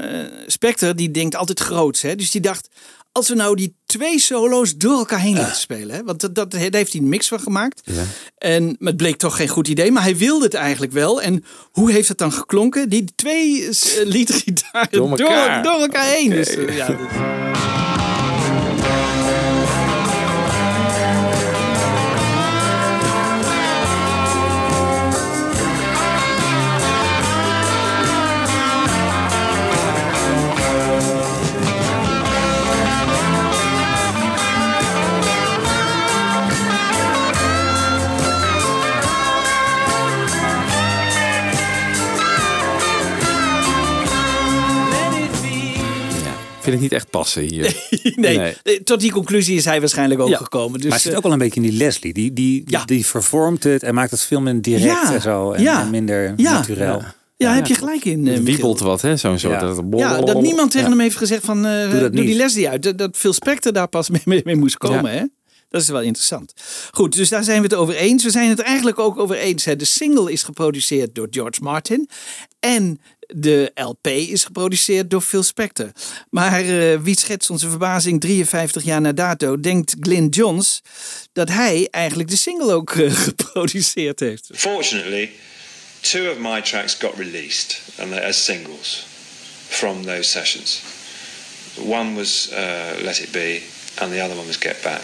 Spectre 0.47 0.95
die 0.95 1.11
denkt 1.11 1.37
altijd 1.37 1.61
groots. 1.61 2.03
Hè? 2.03 2.17
Dus 2.17 2.31
die 2.31 2.41
dacht, 2.41 2.69
als 3.15 3.29
we 3.29 3.35
nou 3.35 3.57
die 3.57 3.77
twee 3.87 4.19
solo's 4.19 4.77
door 4.77 4.99
elkaar 4.99 5.21
heen 5.21 5.37
laten 5.37 5.57
spelen. 5.57 5.95
Hè? 5.97 6.03
Want 6.05 6.21
dat, 6.21 6.35
dat, 6.35 6.51
daar 6.51 6.61
heeft 6.61 6.93
hij 6.93 7.01
een 7.03 7.09
mix 7.09 7.29
van 7.29 7.41
gemaakt. 7.41 7.81
En 8.39 8.65
maar 8.65 8.89
het 8.89 8.97
bleek 8.97 9.17
toch 9.17 9.37
geen 9.37 9.49
goed 9.49 9.69
idee. 9.69 9.91
Maar 9.93 10.03
hij 10.03 10.17
wilde 10.17 10.45
het 10.45 10.55
eigenlijk 10.55 10.93
wel. 10.93 11.23
En 11.23 11.45
hoe 11.71 11.91
heeft 11.93 12.09
het 12.09 12.19
dan 12.19 12.33
geklonken? 12.33 12.89
Die 12.89 13.05
twee 13.15 13.61
uh, 13.61 13.71
liedgitaren 14.05 14.89
Door 14.91 15.09
elkaar. 15.19 15.63
door, 15.63 15.81
elkaar 15.81 16.07
heen. 16.07 16.31
Dus, 16.31 16.49
eh, 16.49 16.77
ja, 16.77 16.87
dat- 16.87 16.99
vind 46.65 46.75
het 46.75 46.81
niet 46.81 46.93
echt 46.93 47.11
passen 47.11 47.43
hier. 47.43 47.77
nee, 48.17 48.39
Nee. 48.63 48.83
tot 48.83 49.01
die 49.01 49.13
conclusie 49.13 49.57
is 49.57 49.65
hij 49.65 49.81
waarschijnlijk 49.81 50.21
ook 50.21 50.35
gekomen. 50.37 50.73
Dus, 50.81 50.83
maar 50.85 50.93
het 50.93 51.03
zit 51.03 51.11
eh, 51.11 51.17
ook 51.19 51.23
wel 51.25 51.33
een 51.33 51.39
beetje 51.39 51.61
in 51.61 51.69
die 51.69 51.77
Leslie. 51.79 52.13
Die, 52.13 52.33
die, 52.33 52.65
die 52.85 53.07
vervormt 53.07 53.63
het 53.65 53.83
en 53.83 53.95
maakt 53.95 54.11
het 54.11 54.21
veel 54.21 54.41
minder 54.41 54.63
direct 54.63 54.85
Ja, 54.85 55.15
en 55.15 55.21
zo. 55.21 55.53
En, 55.53 55.63
ja, 55.63 55.81
en 55.83 55.91
minder 55.91 56.35
ja. 56.37 56.53
naturel. 56.53 56.99
Ja. 57.01 57.15
Ja, 57.37 57.55
heb 57.55 57.67
je 57.67 57.75
gelijk 57.75 58.05
in. 58.05 58.27
eh, 58.29 58.35
Het 58.35 58.43
wiebelt 58.43 58.81
wat, 58.81 59.01
hè? 59.01 59.17
Zo'n 59.17 59.39
soort. 59.39 59.61
Ja. 59.61 59.67
dat- 59.67 59.83
Ja, 59.97 60.21
dat 60.21 60.41
niemand 60.43 60.71
tegen 60.71 60.87
Ja. 60.87 60.93
hem 60.93 61.01
heeft 61.03 61.17
gezegd 61.17 61.45
van 61.45 61.67
eh, 61.67 61.91
Doe 61.91 62.11
die 62.11 62.25
niet. 62.25 62.37
Leslie 62.37 62.69
uit. 62.69 62.83
Dat, 62.83 62.99
dat 62.99 63.17
Phil 63.17 63.33
Spector 63.33 63.73
daar 63.73 63.89
pas 63.89 64.11
mee, 64.11 64.23
mee, 64.25 64.41
mee 64.45 64.57
moest 64.57 64.77
komen. 64.77 65.13
Ja. 65.13 65.19
Hè? 65.19 65.25
Dat 65.69 65.83
is 65.83 65.89
wel 65.89 66.01
interessant. 66.01 66.53
Goed, 66.91 67.17
dus 67.17 67.29
daar 67.29 67.45
zijn 67.45 67.57
we 67.59 67.63
het 67.65 67.75
over 67.75 67.95
eens. 67.95 68.25
We 68.25 68.31
zijn 68.31 68.49
het 68.49 68.61
eigenlijk 68.61 68.99
ook 68.99 69.19
over 69.19 69.37
eens. 69.37 69.65
Hè. 69.65 69.77
De 69.77 69.85
single 69.85 70.33
is 70.33 70.43
geproduceerd 70.43 71.15
door 71.15 71.27
George 71.31 71.61
Martin. 71.63 72.09
En 72.61 73.01
de 73.35 73.71
LP 73.75 74.07
is 74.07 74.45
geproduceerd 74.45 75.11
door 75.11 75.21
Phil 75.21 75.43
Spector. 75.43 75.91
Maar 76.31 76.61
eh, 76.61 77.01
wie 77.01 77.19
schetst 77.19 77.51
onze 77.51 77.69
verbazing 77.69 78.21
53 78.21 78.85
jaar 78.85 79.01
na 79.01 79.13
dato, 79.13 79.61
denkt 79.61 79.95
Glyn 80.01 80.29
Johns 80.29 80.83
dat 81.33 81.49
hij 81.49 81.89
eigenlijk 81.91 82.29
de 82.29 82.37
single 82.37 82.73
ook 82.73 82.91
eh, 82.91 83.13
geproduceerd 83.29 84.21
heeft. 84.21 84.49
Fortunately, 84.53 85.31
two 86.01 86.31
of 86.31 86.39
my 86.39 86.63
tracks 86.63 86.95
got 86.95 87.15
released 87.17 87.81
and 87.99 88.13
as 88.13 88.45
singles 88.45 89.07
from 89.69 90.05
those 90.05 90.23
sessions. 90.23 90.83
One 91.77 92.15
was 92.15 92.49
uh, 92.53 93.03
Let 93.03 93.19
It 93.19 93.31
Be, 93.31 93.61
and 93.95 94.13
the 94.13 94.23
other 94.23 94.37
one 94.37 94.47
was 94.47 94.57
Get 94.57 94.83
Back. 94.83 95.03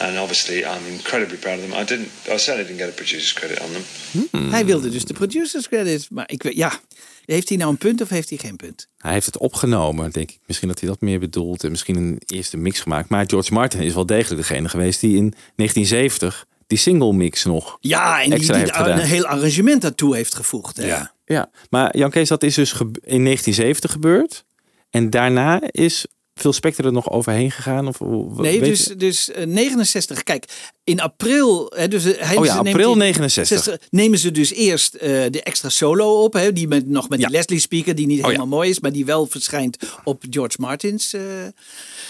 And 0.00 0.18
obviously, 0.18 0.64
I'm 0.64 0.86
incredibly 0.86 1.36
proud 1.36 1.58
of 1.58 1.68
them. 1.68 1.80
I 1.80 1.84
didn't, 1.84 2.08
I 2.26 2.38
certainly 2.38 2.64
didn't 2.64 2.78
get 2.78 2.88
a 2.88 2.92
producer's 2.92 3.32
credit 3.32 3.60
on 3.60 3.68
them. 3.72 4.50
Hij 4.50 4.64
wilde 4.64 4.88
dus 4.88 5.04
de 5.04 5.14
producers 5.14 5.68
credit. 5.68 6.06
Maar 6.10 6.30
ik 6.30 6.42
weet, 6.42 6.56
ja, 6.56 6.80
heeft 7.24 7.48
hij 7.48 7.58
nou 7.58 7.70
een 7.70 7.78
punt 7.78 8.00
of 8.00 8.08
heeft 8.08 8.28
hij 8.28 8.38
geen 8.38 8.56
punt? 8.56 8.88
Hij 8.96 9.12
heeft 9.12 9.26
het 9.26 9.38
opgenomen, 9.38 10.10
denk 10.10 10.30
ik. 10.30 10.38
Misschien 10.46 10.68
dat 10.68 10.80
hij 10.80 10.88
dat 10.88 11.00
meer 11.00 11.18
bedoelt. 11.18 11.64
En 11.64 11.70
misschien 11.70 11.96
een 11.96 12.20
eerste 12.26 12.56
mix 12.56 12.80
gemaakt. 12.80 13.08
Maar 13.08 13.24
George 13.26 13.52
Martin 13.52 13.80
is 13.80 13.94
wel 13.94 14.06
degelijk 14.06 14.40
degene 14.40 14.68
geweest 14.68 15.00
die 15.00 15.16
in 15.16 15.34
1970 15.56 16.46
die 16.66 16.78
single 16.78 17.12
mix 17.12 17.44
nog 17.44 17.76
Ja, 17.80 18.22
en 18.22 18.24
die, 18.24 18.34
extra 18.34 18.54
die 18.54 18.62
heeft 18.62 18.76
een 18.76 18.98
heel 18.98 19.26
arrangement 19.26 19.82
daartoe 19.82 20.14
heeft 20.14 20.34
gevoegd. 20.34 20.76
Hè? 20.76 20.86
Ja. 20.86 21.14
ja, 21.24 21.50
maar 21.70 21.96
Jan 21.96 22.10
Kees, 22.10 22.28
dat 22.28 22.42
is 22.42 22.54
dus 22.54 22.72
in 22.72 23.24
1970 23.24 23.92
gebeurd. 23.92 24.44
En 24.90 25.10
daarna 25.10 25.60
is 25.70 26.06
Phil 26.34 26.52
Spector 26.52 26.84
er 26.84 26.92
nog 26.92 27.10
overheen 27.10 27.50
gegaan? 27.50 27.88
Of, 27.88 28.00
Nee, 28.36 28.60
dus, 28.60 28.84
dus 28.84 29.30
eh, 29.30 29.46
69. 29.46 30.22
Kijk, 30.22 30.72
in 30.84 31.00
april. 31.00 31.72
Hè, 31.76 31.88
dus, 31.88 32.04
eh, 32.04 32.26
hij, 32.26 32.36
Oh 32.36 32.44
ja, 32.44 32.56
april 32.56 32.88
die- 32.88 32.96
69. 33.02 33.62
60 33.62 33.88
nemen 33.90 34.18
ze 34.18 34.30
dus 34.30 34.52
eerst 34.52 34.94
eh, 34.94 35.08
de 35.30 35.42
extra 35.42 35.68
solo 35.68 36.22
op. 36.22 36.32
Hè, 36.32 36.52
die 36.52 36.68
met, 36.68 36.88
nog 36.88 37.08
met 37.08 37.18
die 37.18 37.30
Leslie 37.30 37.58
speaker, 37.60 37.94
die 37.94 38.06
niet 38.06 38.18
Oh 38.20 38.24
helemaal 38.26 38.46
mooi 38.46 38.70
is, 38.70 38.80
maar 38.80 38.92
die 38.92 39.04
wel 39.04 39.26
verschijnt 39.26 39.76
op 40.04 40.22
George 40.30 40.56
Martins 40.60 41.12
eh, 41.12 41.22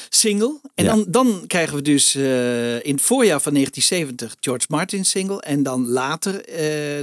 single. 0.09 0.61
En 0.75 0.85
Ja. 0.85 0.91
dan, 0.95 1.05
dan 1.09 1.45
krijgen 1.47 1.77
we 1.77 1.83
dus 1.83 2.15
in 2.15 2.95
het 2.95 3.01
voorjaar 3.03 3.41
van 3.41 3.53
1970 3.53 4.37
George 4.41 4.67
Martin's 4.69 5.11
single. 5.11 5.41
En 5.41 5.63
dan 5.63 5.89
later 5.89 6.33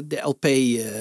de 0.08 0.20
LP. 0.24 0.46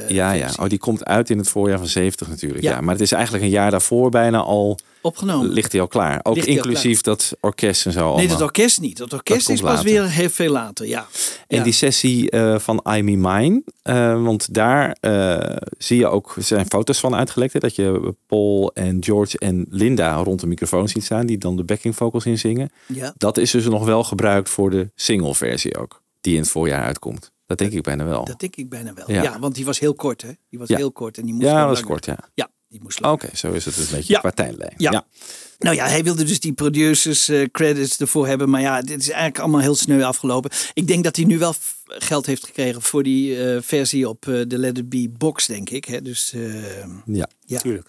ja, 0.09 0.33
ja. 0.33 0.51
Oh, 0.61 0.69
die 0.69 0.79
komt 0.79 1.05
uit 1.05 1.31
in 1.31 1.39
het 1.39 1.49
voorjaar 1.49 1.79
van 1.79 1.87
70 1.89 2.29
natuurlijk. 2.29 2.63
Ja. 2.63 2.81
Maar 2.81 2.93
het 2.95 3.03
is 3.03 3.13
eigenlijk 3.13 3.45
een 3.45 3.51
jaar 3.51 3.71
daarvoor 3.71 4.11
bijna 4.11 4.39
al. 4.39 4.79
Opgenomen. 5.03 5.51
Ligt 5.51 5.73
hij 5.73 5.81
al 5.81 5.87
klaar. 5.89 6.21
Ook 6.23 6.35
Ligt 6.35 6.47
inclusief 6.47 7.01
dat 7.01 7.33
orkest 7.41 7.87
en 7.87 7.93
zo. 7.93 8.01
Nee, 8.01 8.09
allemaal. 8.11 8.29
dat 8.29 8.41
orkest 8.41 8.81
niet. 8.81 8.97
Dat 8.97 9.13
orkest 9.13 9.49
is 9.49 9.61
pas 9.61 9.71
later. 9.71 9.85
weer 9.85 10.11
heel 10.11 10.31
veel 10.31 10.51
later. 10.59 10.87
Ja. 10.87 11.07
En 11.47 11.57
Ja. 11.59 11.63
die 11.63 11.73
sessie 11.73 12.31
eh, 12.31 12.59
van 12.59 12.85
I 12.97 13.03
Me 13.03 13.17
Mine, 13.17 13.63
eh, 13.83 14.23
want 14.23 14.55
daar 14.55 14.97
eh, 15.01 15.57
zie 15.79 15.99
je 15.99 16.07
ook, 16.07 16.33
er 16.37 16.43
zijn 16.43 16.67
foto's 16.67 17.01
van 17.01 17.15
uitgelekt, 17.15 17.53
hè, 17.53 17.59
dat 17.61 17.75
je 17.77 18.15
Paul 18.27 18.71
en 18.75 19.05
George 19.05 19.39
en 19.39 19.67
Linda 19.71 20.15
rond 20.17 20.41
de 20.41 20.47
microfoon 20.47 20.89
ziet 20.89 21.05
staan, 21.05 21.27
die 21.27 21.39
dan 21.39 21.57
de 21.57 21.65
backing 21.65 21.97
vocals 21.97 22.27
inzingen. 22.27 22.71
Ja. 22.87 23.15
Dat 23.17 23.37
is 23.39 23.51
dus 23.51 23.65
nog 23.65 23.85
wel 23.85 24.05
gebruikt 24.05 24.49
voor 24.51 24.71
de 24.71 24.91
single 24.95 25.35
versie 25.35 25.77
ook, 25.79 26.03
die 26.21 26.35
in 26.35 26.41
het 26.41 26.51
voorjaar 26.51 26.83
uitkomt. 26.85 27.33
Dat 27.47 27.59
denk 27.59 27.73
ik 27.73 27.83
bijna 27.83 28.05
wel. 28.05 28.25
Dat 28.25 28.41
denk 28.41 28.57
ik 28.57 28.69
bijna 28.69 28.95
wel. 28.95 29.05
Ja. 29.13 29.23
Ja, 29.23 29.39
want 29.39 29.55
die 29.55 29.65
was 29.65 29.79
heel 29.79 29.95
kort, 29.95 30.23
hè? 30.23 30.31
Die 30.51 30.59
was 30.59 30.69
heel 30.69 30.93
kort 30.93 31.19
en 31.19 31.25
die 31.25 31.35
moest 31.35 31.47
Ja, 31.47 31.55
dat 31.67 31.67
langer. 31.69 31.85
kort, 31.85 32.05
ja. 32.05 32.19
Ja, 32.35 32.49
die 32.69 32.81
moest 32.83 33.03
Oké, 33.05 33.29
zo 33.37 33.53
is 33.53 33.65
het 33.65 33.75
dus 33.77 33.91
een 33.91 33.97
beetje 33.97 34.13
Ja. 34.13 34.19
qua 34.21 34.31
tijdlijn. 34.31 34.75
Ja. 34.77 35.07
Nou 35.59 35.77
ja, 35.77 35.87
hij 35.87 36.05
wilde 36.05 36.25
dus 36.25 36.41
die 36.41 36.53
producers 36.53 37.29
eh, 37.29 37.47
credits 37.53 37.99
ervoor 37.99 38.27
hebben. 38.27 38.51
Maar 38.51 38.61
ja, 38.61 38.81
dit 38.81 39.01
is 39.01 39.09
eigenlijk 39.09 39.39
allemaal 39.39 39.61
heel 39.61 39.75
sneu 39.75 40.03
afgelopen. 40.03 40.51
Ik 40.73 40.87
denk 40.87 41.05
dat 41.05 41.17
hij 41.17 41.25
nu 41.25 41.39
wel 41.39 41.55
geld 41.89 42.27
heeft 42.27 42.45
gekregen 42.45 42.83
voor 42.83 43.03
die 43.03 43.45
eh, 43.45 43.63
versie 43.63 44.09
op 44.09 44.29
eh, 44.29 44.41
de 44.47 44.59
Let 44.59 44.79
It 44.79 44.89
Be 44.89 45.11
box, 45.19 45.47
denk 45.47 45.71
ik. 45.71 45.85
Hè? 45.85 46.03
Dus 46.03 46.33
eh, 46.33 47.23
Ja, 47.49 47.61
ja. 47.63 47.83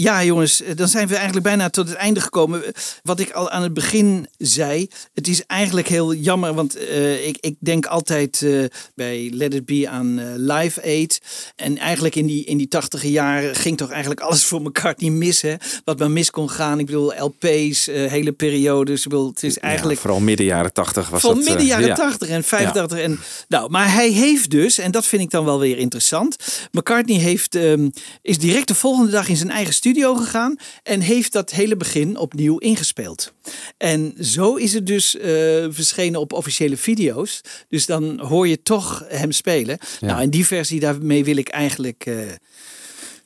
Ja, 0.00 0.24
jongens, 0.24 0.62
eh, 0.62 0.76
dan 0.76 0.88
zijn 0.88 1.08
we 1.08 1.14
eigenlijk 1.14 1.44
bijna 1.44 1.70
tot 1.70 1.88
het 1.88 1.96
einde 1.96 2.20
gekomen. 2.20 2.62
Wat 3.02 3.20
ik 3.20 3.30
al 3.30 3.50
aan 3.50 3.62
het 3.62 3.74
begin 3.74 4.28
zei, 4.36 4.88
het 5.14 5.28
is 5.28 5.46
eigenlijk 5.46 5.88
heel 5.88 6.14
jammer, 6.14 6.54
want 6.54 6.76
eh, 6.76 7.26
ik, 7.26 7.36
ik 7.40 7.56
denk 7.58 7.86
altijd 7.86 8.42
eh, 8.42 8.64
bij 8.94 9.30
Let 9.32 9.54
It 9.54 9.66
Be 9.66 9.88
aan 9.88 10.36
Live 10.36 10.82
Aid. 10.82 11.20
En 11.56 11.78
eigenlijk 11.78 12.14
in 12.14 12.26
die, 12.26 12.44
in 12.44 12.56
die 12.56 12.68
tachtige 12.68 13.10
jaren 13.10 13.54
ging 13.54 13.76
toch 13.76 13.90
eigenlijk 13.90 14.20
alles 14.20 14.44
voor 14.44 14.62
McCartney 14.62 15.10
mis, 15.10 15.42
hè? 15.42 15.54
Wat 15.84 15.98
maar 15.98 16.10
mis 16.10 16.30
kon 16.30 16.50
gaan. 16.50 16.78
Ik 16.78 16.86
bedoel, 16.86 17.12
LP's, 17.18 17.86
hele 17.86 18.32
periodes. 18.32 19.04
Ik 19.04 19.08
bedoel, 19.08 19.28
het 19.28 19.42
is 19.42 19.58
eigenlijk... 19.58 19.94
Ja, 19.96 20.02
vooral 20.04 20.20
midden 20.20 20.46
jaren 20.46 20.72
80 20.72 21.08
was 21.08 21.20
Van 21.20 21.34
dat. 21.34 21.44
midden 21.44 21.66
jaren 21.66 21.86
ja. 21.86 21.94
80 21.94 22.28
en 22.28 22.44
85. 22.44 22.98
En, 22.98 23.18
nou, 23.48 23.70
maar 23.70 23.92
hij 23.92 24.10
heeft 24.10 24.50
dus, 24.50 24.78
en 24.78 24.90
dat 24.90 25.06
vind 25.06 25.22
ik 25.22 25.30
dan 25.30 25.44
wel 25.44 25.58
weer 25.58 25.78
interessant. 25.78 26.36
McCartney 26.70 27.18
heeft, 27.18 27.54
ehm, 27.54 27.88
is 28.22 28.38
direct 28.38 28.68
de 28.68 28.74
volgende 28.78 29.10
dag 29.10 29.28
in 29.28 29.36
zijn 29.36 29.50
eigen 29.50 29.74
studio 29.74 30.14
gegaan. 30.14 30.56
En 30.82 31.00
heeft 31.00 31.32
dat 31.32 31.50
hele 31.50 31.76
begin 31.76 32.16
opnieuw 32.16 32.58
ingespeeld. 32.58 33.32
En 33.76 34.14
zo 34.20 34.54
is 34.54 34.72
het 34.72 34.86
dus 34.86 35.16
eh, 35.16 35.30
verschenen 35.68 36.20
op 36.20 36.32
officiële 36.32 36.76
video's. 36.76 37.40
Dus 37.68 37.86
dan 37.86 38.20
hoor 38.20 38.48
je 38.48 38.62
toch 38.62 39.04
hem 39.08 39.32
spelen. 39.32 39.78
Ja. 40.00 40.06
Nou, 40.06 40.20
en 40.22 40.30
die 40.30 40.46
versie, 40.46 40.80
daarmee 40.80 41.24
wil 41.24 41.36
ik 41.36 41.48
eigenlijk. 41.48 42.06
eh, 42.06 42.14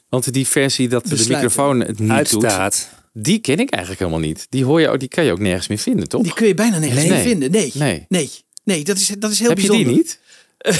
Want 0.08 0.32
die 0.32 0.46
versie 0.46 0.88
dat 0.88 1.06
de 1.06 1.24
microfoon 1.28 1.80
het 1.80 1.98
niet 1.98 2.10
Uitstaat. 2.10 2.88
doet, 3.12 3.24
die 3.24 3.38
ken 3.38 3.58
ik 3.58 3.70
eigenlijk 3.70 4.02
helemaal 4.02 4.26
niet. 4.28 4.46
Die 4.48 4.64
hoor 4.64 4.80
je, 4.80 4.88
ook- 4.88 5.00
die 5.00 5.08
kan 5.08 5.24
je 5.24 5.32
ook 5.32 5.38
nergens 5.38 5.68
meer 5.68 5.78
vinden, 5.78 6.08
toch? 6.08 6.22
die 6.22 6.34
kun 6.34 6.46
je 6.46 6.54
bijna 6.54 6.78
nergens 6.78 7.00
Nee. 7.02 7.10
meer 7.10 7.20
vinden. 7.22 7.50
Nee. 7.50 7.70
Nee. 7.74 8.06
Nee. 8.08 8.30
Nee, 8.64 8.84
dat 8.84 8.96
is, 8.96 9.06
dat 9.18 9.30
is 9.30 9.38
heel 9.38 9.48
Heb 9.48 9.58
je 9.58 9.66
bijzonder. 9.66 9.92
die 9.92 10.02
niet? 10.02 10.18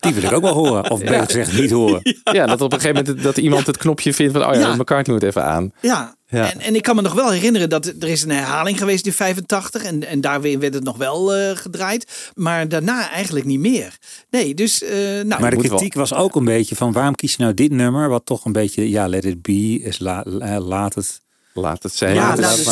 Die 0.00 0.14
wil 0.14 0.22
ik 0.22 0.32
ook 0.32 0.42
wel 0.42 0.54
horen. 0.54 0.90
Of 0.90 1.00
beter 1.00 1.24
gezegd 1.24 1.52
niet 1.60 1.70
horen. 1.70 2.00
Ja, 2.32 2.46
dat 2.46 2.60
op 2.60 2.72
een 2.72 2.80
gegeven 2.80 3.04
moment 3.04 3.22
dat 3.24 3.36
iemand 3.36 3.66
het 3.66 3.76
knopje 3.76 4.12
vindt 4.14 4.32
van, 4.32 4.46
oh 4.46 4.54
ja, 4.54 4.60
Ja. 4.60 4.74
McCartney 4.76 5.14
moet 5.16 5.24
even 5.24 5.44
aan. 5.44 5.72
Ja. 5.80 6.16
Ja. 6.30 6.52
En, 6.52 6.60
en 6.60 6.74
ik 6.74 6.82
kan 6.82 6.96
me 6.96 7.02
nog 7.02 7.12
wel 7.14 7.30
herinneren 7.30 7.68
dat 7.68 7.86
er 7.86 8.08
is 8.08 8.22
een 8.22 8.30
herhaling 8.30 8.78
geweest 8.78 9.06
in 9.06 9.12
85 9.12 9.82
en, 9.82 10.06
en 10.06 10.20
daar 10.20 10.40
weer 10.40 10.58
werd 10.58 10.74
het 10.74 10.84
nog 10.84 10.96
wel 10.96 11.34
eh, 11.34 11.56
gedraaid, 11.56 12.30
maar 12.34 12.68
daarna 12.68 13.10
eigenlijk 13.10 13.46
niet 13.46 13.58
meer. 13.58 13.96
Nee, 14.30 14.54
dus 14.54 14.82
eh, 14.82 14.90
nou, 15.24 15.40
maar 15.40 15.50
de 15.50 15.56
kritiek 15.56 15.94
was 15.94 16.14
ook 16.14 16.36
een 16.36 16.44
beetje 16.44 16.76
van 16.76 16.92
waarom 16.92 17.14
kies 17.14 17.34
je 17.36 17.42
nou 17.42 17.54
dit 17.54 17.70
nummer? 17.72 18.08
Wat 18.08 18.26
toch 18.26 18.44
een 18.44 18.52
beetje, 18.52 18.90
ja, 18.90 19.06
let 19.08 19.24
it 19.24 19.42
be, 19.42 19.80
is 19.82 19.98
la, 19.98 20.22
la- 20.24 20.60
laat 20.60 20.94
het 20.94 21.20
Laat 21.54 21.82
het 21.82 21.94
zijn. 21.94 22.14
Ja, 22.14 22.28
Laat 22.28 22.38
laat 22.38 22.56
het 22.56 22.66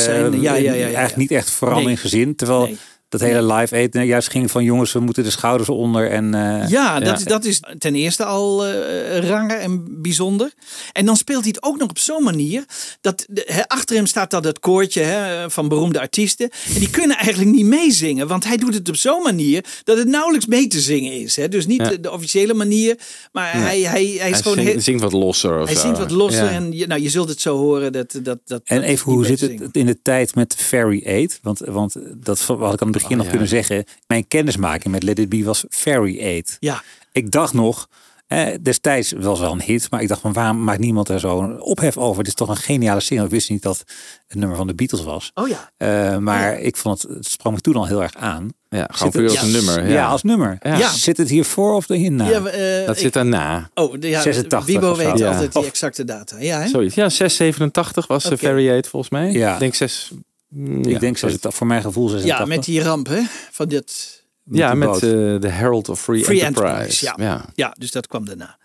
zijn, 0.00 0.32
eh. 0.32 0.42
Ja, 0.42 0.54
ja, 0.54 0.72
ja. 0.72 0.84
Eigenlijk 0.84 1.16
niet 1.16 1.30
echt 1.30 1.50
verandering 1.50 1.88
Nee. 1.90 1.96
gezien. 2.10 2.36
Terwijl 2.36 2.62
Nee. 2.62 2.78
Dat 3.10 3.20
hele 3.20 3.52
live 3.54 3.74
aid 3.74 3.94
eh, 3.94 4.04
juist 4.06 4.30
ging 4.30 4.50
van 4.50 4.64
jongens, 4.64 4.92
we 4.92 5.00
moeten 5.00 5.24
de 5.24 5.30
schouders 5.30 5.68
onder. 5.68 6.10
En, 6.10 6.34
eh, 6.34 6.68
Ja, 6.68 7.00
dat, 7.00 7.22
dat 7.24 7.44
is 7.44 7.60
ten 7.78 7.94
eerste 7.94 8.24
al 8.24 8.66
eh 8.66 9.28
ranger 9.28 9.58
en 9.58 10.02
bijzonder. 10.02 10.52
En 10.92 11.06
dan 11.06 11.16
speelt 11.16 11.42
hij 11.42 11.52
het 11.54 11.62
ook 11.62 11.78
nog 11.78 11.88
op 11.88 11.98
zo'n 11.98 12.22
manier 12.22 12.64
dat 13.00 13.24
de, 13.28 13.42
hè, 13.46 13.68
achter 13.68 13.96
hem 13.96 14.06
staat 14.06 14.30
dat 14.30 14.44
het 14.44 14.58
koortje 14.58 15.00
hè, 15.02 15.50
van 15.50 15.68
beroemde 15.68 16.00
artiesten. 16.00 16.50
En 16.74 16.78
die 16.78 16.90
kunnen 16.90 17.16
eigenlijk 17.16 17.50
niet 17.56 17.64
meezingen, 17.66 18.26
want 18.28 18.44
hij 18.44 18.56
doet 18.56 18.74
het 18.74 18.88
op 18.88 18.96
zo'n 18.96 19.22
manier 19.22 19.64
dat 19.84 19.98
het 19.98 20.08
nauwelijks 20.08 20.46
mee 20.46 20.66
te 20.66 20.80
zingen 20.80 21.12
is. 21.12 21.36
Hè. 21.36 21.48
Dus 21.48 21.66
niet 21.66 21.80
Ja. 21.80 21.88
de, 21.88 22.00
de 22.00 22.10
officiële 22.10 22.54
manier, 22.54 22.98
maar 23.32 23.52
hij, 23.52 23.80
hij, 23.80 23.88
hij 23.88 24.04
is 24.04 24.18
Hij 24.18 24.32
gewoon 24.32 24.54
zingt, 24.56 24.70
heel- 24.72 24.80
zingt 24.80 25.02
wat 25.02 25.12
losser 25.12 25.58
of 25.60 25.66
hij 25.66 25.74
zo. 25.74 25.80
zingt 25.80 25.98
wat 25.98 26.10
losser 26.10 26.44
Ja. 26.44 26.50
en 26.50 26.72
je, 26.72 26.86
nou, 26.86 27.00
je 27.02 27.08
zult 27.10 27.28
het 27.28 27.40
zo 27.40 27.56
horen 27.56 27.92
dat 27.92 28.18
dat 28.22 28.38
dat. 28.44 28.60
En 28.64 28.76
dat 28.80 28.84
even, 28.84 29.12
hoe 29.12 29.24
zit 29.24 29.40
het 29.40 29.60
in 29.76 29.86
de 29.86 30.02
tijd 30.02 30.34
met 30.34 30.54
Fairy 30.54 31.22
8? 31.24 31.38
Want, 31.42 31.58
want 31.58 31.94
dat 32.16 32.40
had 32.40 32.72
ik 32.74 32.80
aan 32.82 32.86
het 32.92 32.99
begin 33.00 33.16
nog 33.16 33.24
ja. 33.24 33.30
kunnen 33.30 33.48
zeggen. 33.48 33.84
Mijn 34.06 34.28
kennismaking 34.28 34.92
met 34.94 35.02
Let 35.02 35.18
It 35.18 35.28
Be 35.28 35.44
was 35.44 35.64
Fairy 35.68 36.38
8. 36.38 36.56
Ja. 36.60 36.82
Ik 37.12 37.30
dacht 37.30 37.52
nog, 37.52 37.88
eh, 38.26 38.46
destijds 38.62 39.12
was 39.12 39.40
wel 39.40 39.52
een 39.52 39.62
hit, 39.62 39.90
maar 39.90 40.02
ik 40.02 40.08
dacht 40.08 40.20
van 40.20 40.32
waarom 40.32 40.64
maakt 40.64 40.78
niemand 40.80 41.08
er 41.08 41.20
zo'n 41.20 41.60
ophef 41.62 41.96
over? 41.96 42.16
Dit 42.18 42.26
is 42.26 42.34
toch 42.34 42.48
een 42.48 42.56
geniale 42.56 43.00
single. 43.00 43.24
Ik 43.26 43.30
wist 43.32 43.50
niet 43.50 43.62
dat 43.62 43.84
het 44.26 44.38
nummer 44.38 44.56
van 44.56 44.66
de 44.66 44.74
Beatles 44.74 45.02
was. 45.04 45.30
Oh 45.34 45.48
ja. 45.48 45.70
Eh, 45.76 46.16
maar 46.16 46.58
ik 46.60 46.76
vond 46.76 47.02
het, 47.02 47.12
het 47.14 47.26
sprong 47.26 47.54
me 47.56 47.60
toen 47.62 47.74
al 47.74 47.86
heel 47.86 48.02
erg 48.02 48.14
aan. 48.14 48.48
Ja, 48.68 48.88
gewoon 48.92 49.22
het- 49.24 49.30
als 49.38 49.42
een 49.42 49.50
nummer, 49.52 49.86
Ja. 49.88 49.92
ja. 49.94 50.08
als 50.08 50.22
nummer. 50.22 50.58
Ja. 50.62 50.76
Ja. 50.76 50.90
Zit 50.90 51.16
het 51.16 51.28
hier 51.28 51.44
voor 51.44 51.74
of 51.74 51.88
hierna? 51.88 52.28
Ja, 52.28 52.44
eh, 52.44 52.86
Dat 52.86 52.94
ik- 52.96 53.02
zit 53.02 53.12
daarna. 53.12 53.70
Oh, 53.74 53.94
de, 54.00 54.08
ja, 54.08 54.22
86 54.22 54.64
Wibo 54.74 54.96
weet 54.96 55.18
Ja. 55.18 55.28
altijd 55.32 55.52
die 55.52 55.64
exacte 55.66 56.04
data. 56.04 56.36
Ja, 56.38 56.60
hè? 56.60 56.68
Zoiets. 56.68 56.94
Ja, 56.94 57.08
687 57.08 58.06
was 58.06 58.22
de 58.22 58.28
Oké. 58.34 58.46
Variate 58.46 58.88
volgens 58.88 59.10
mij. 59.12 59.30
Ja. 59.32 59.52
Ik 59.52 59.58
denk 59.58 59.74
6... 59.74 60.10
mm, 60.50 60.78
ik 60.78 60.84
ja, 60.84 60.98
denk 60.98 61.16
zoiets. 61.18 61.20
86, 61.20 61.54
voor 61.54 61.66
mijn 61.66 61.82
gevoel 61.82 62.08
86. 62.08 62.38
Ja, 62.38 62.54
met 62.54 62.64
die 62.64 62.82
ramp 62.82 63.06
hè, 63.08 63.20
van 63.50 63.68
dit 63.68 64.18
Ja, 64.50 64.68
die 64.70 64.78
met 64.78 64.94
eh, 64.94 65.00
de 65.40 65.48
Herald 65.48 65.88
of 65.88 66.00
Free, 66.00 66.24
Free 66.24 66.42
Enterprise. 66.44 66.74
Enterprise. 66.76 67.04
Ja. 67.04 67.14
ja. 67.24 67.44
Ja. 67.54 67.74
dus 67.78 67.90
dat 67.90 68.06
kwam 68.06 68.24
daarna. 68.24 68.58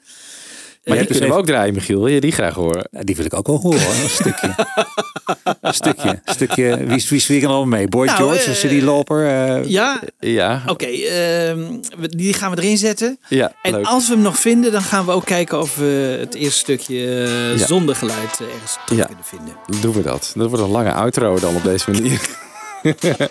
Maar 0.84 0.98
die 0.98 1.06
Eh, 1.08 1.12
kunnen 1.12 1.30
we 1.30 1.36
ook 1.36 1.46
draaien, 1.46 1.74
Michiel. 1.74 2.00
Wil 2.00 2.14
je 2.14 2.22
die 2.22 2.32
graag 2.32 2.54
horen? 2.54 2.88
Ja, 2.92 3.04
die 3.04 3.16
wil 3.16 3.26
ik 3.26 3.34
ook 3.34 3.48
wel 3.48 3.60
horen, 3.60 3.82
hoor. 3.86 4.04
een 4.04 4.10
stukje. 4.10 4.56
een 5.62 5.74
stukje. 5.74 6.22
Stukje. 6.26 6.78
Wie, 6.86 7.06
wie 7.10 7.24
wie 7.28 7.40
kan 7.42 7.50
allemaal 7.50 7.66
mee? 7.80 7.88
Boy 7.88 8.06
Nou, 8.06 8.18
George, 8.18 8.50
eh, 8.50 8.56
City 8.56 8.82
Loper. 8.82 9.28
eh, 9.28 9.64
Ja, 9.70 10.00
Ja. 10.20 10.64
oké. 10.68 10.86
ehm, 10.86 11.60
die 12.10 12.34
gaan 12.34 12.52
we 12.52 12.58
erin 12.62 12.78
zetten. 12.78 13.20
Ja, 13.30 13.54
En 13.62 13.72
leuk. 13.72 13.86
als 13.86 14.08
we 14.08 14.14
hem 14.14 14.24
nog 14.24 14.40
vinden, 14.40 14.72
dan 14.72 14.82
gaan 14.82 15.06
we 15.06 15.12
ook 15.12 15.26
kijken 15.26 15.60
of 15.62 15.76
we 15.76 16.18
het 16.20 16.36
eerste 16.36 16.58
stukje 16.60 17.24
eh, 17.24 17.58
Ja. 17.58 17.66
zonder 17.66 17.96
geluid 17.96 18.40
ergens 18.54 18.78
terug 18.86 19.00
Ja. 19.02 19.06
kunnen 19.06 19.26
vinden. 19.26 19.82
Doen 19.82 19.94
we 19.94 20.02
dat. 20.02 20.32
Dat 20.36 20.48
wordt 20.50 20.64
een 20.64 20.70
lange 20.72 20.94
outro 20.94 21.40
dan 21.40 21.56
op 21.56 21.64
deze 21.64 21.92
manier. 21.92 22.22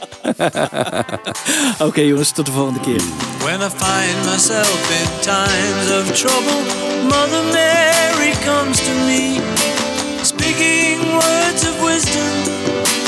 Oké 1.78 2.00
jongens, 2.00 2.30
tot 2.32 2.46
de 2.46 2.52
volgende 2.52 2.80
keer. 2.80 3.00
When 3.38 3.60
I 3.60 3.68
find 3.76 4.24
myself 4.32 4.90
in 5.02 5.20
times 5.20 6.00
of 6.00 6.16
trouble, 6.16 6.60
Mother 7.02 7.42
Mary 7.52 8.32
comes 8.44 8.78
to 8.78 8.92
me, 9.06 9.36
words 11.24 11.62
of 11.66 11.74
wisdom, 11.82 12.34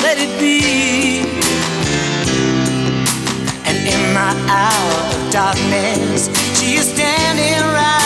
let 0.02 0.16
it 0.18 0.32
be. 0.40 1.20
And 3.68 3.78
in 3.94 4.02
my 4.14 4.32
hour 4.48 4.96
of 5.14 5.30
darkness, 5.32 6.30
she 6.58 6.76
is 6.80 6.86
standing 6.94 7.60
right 7.74 8.05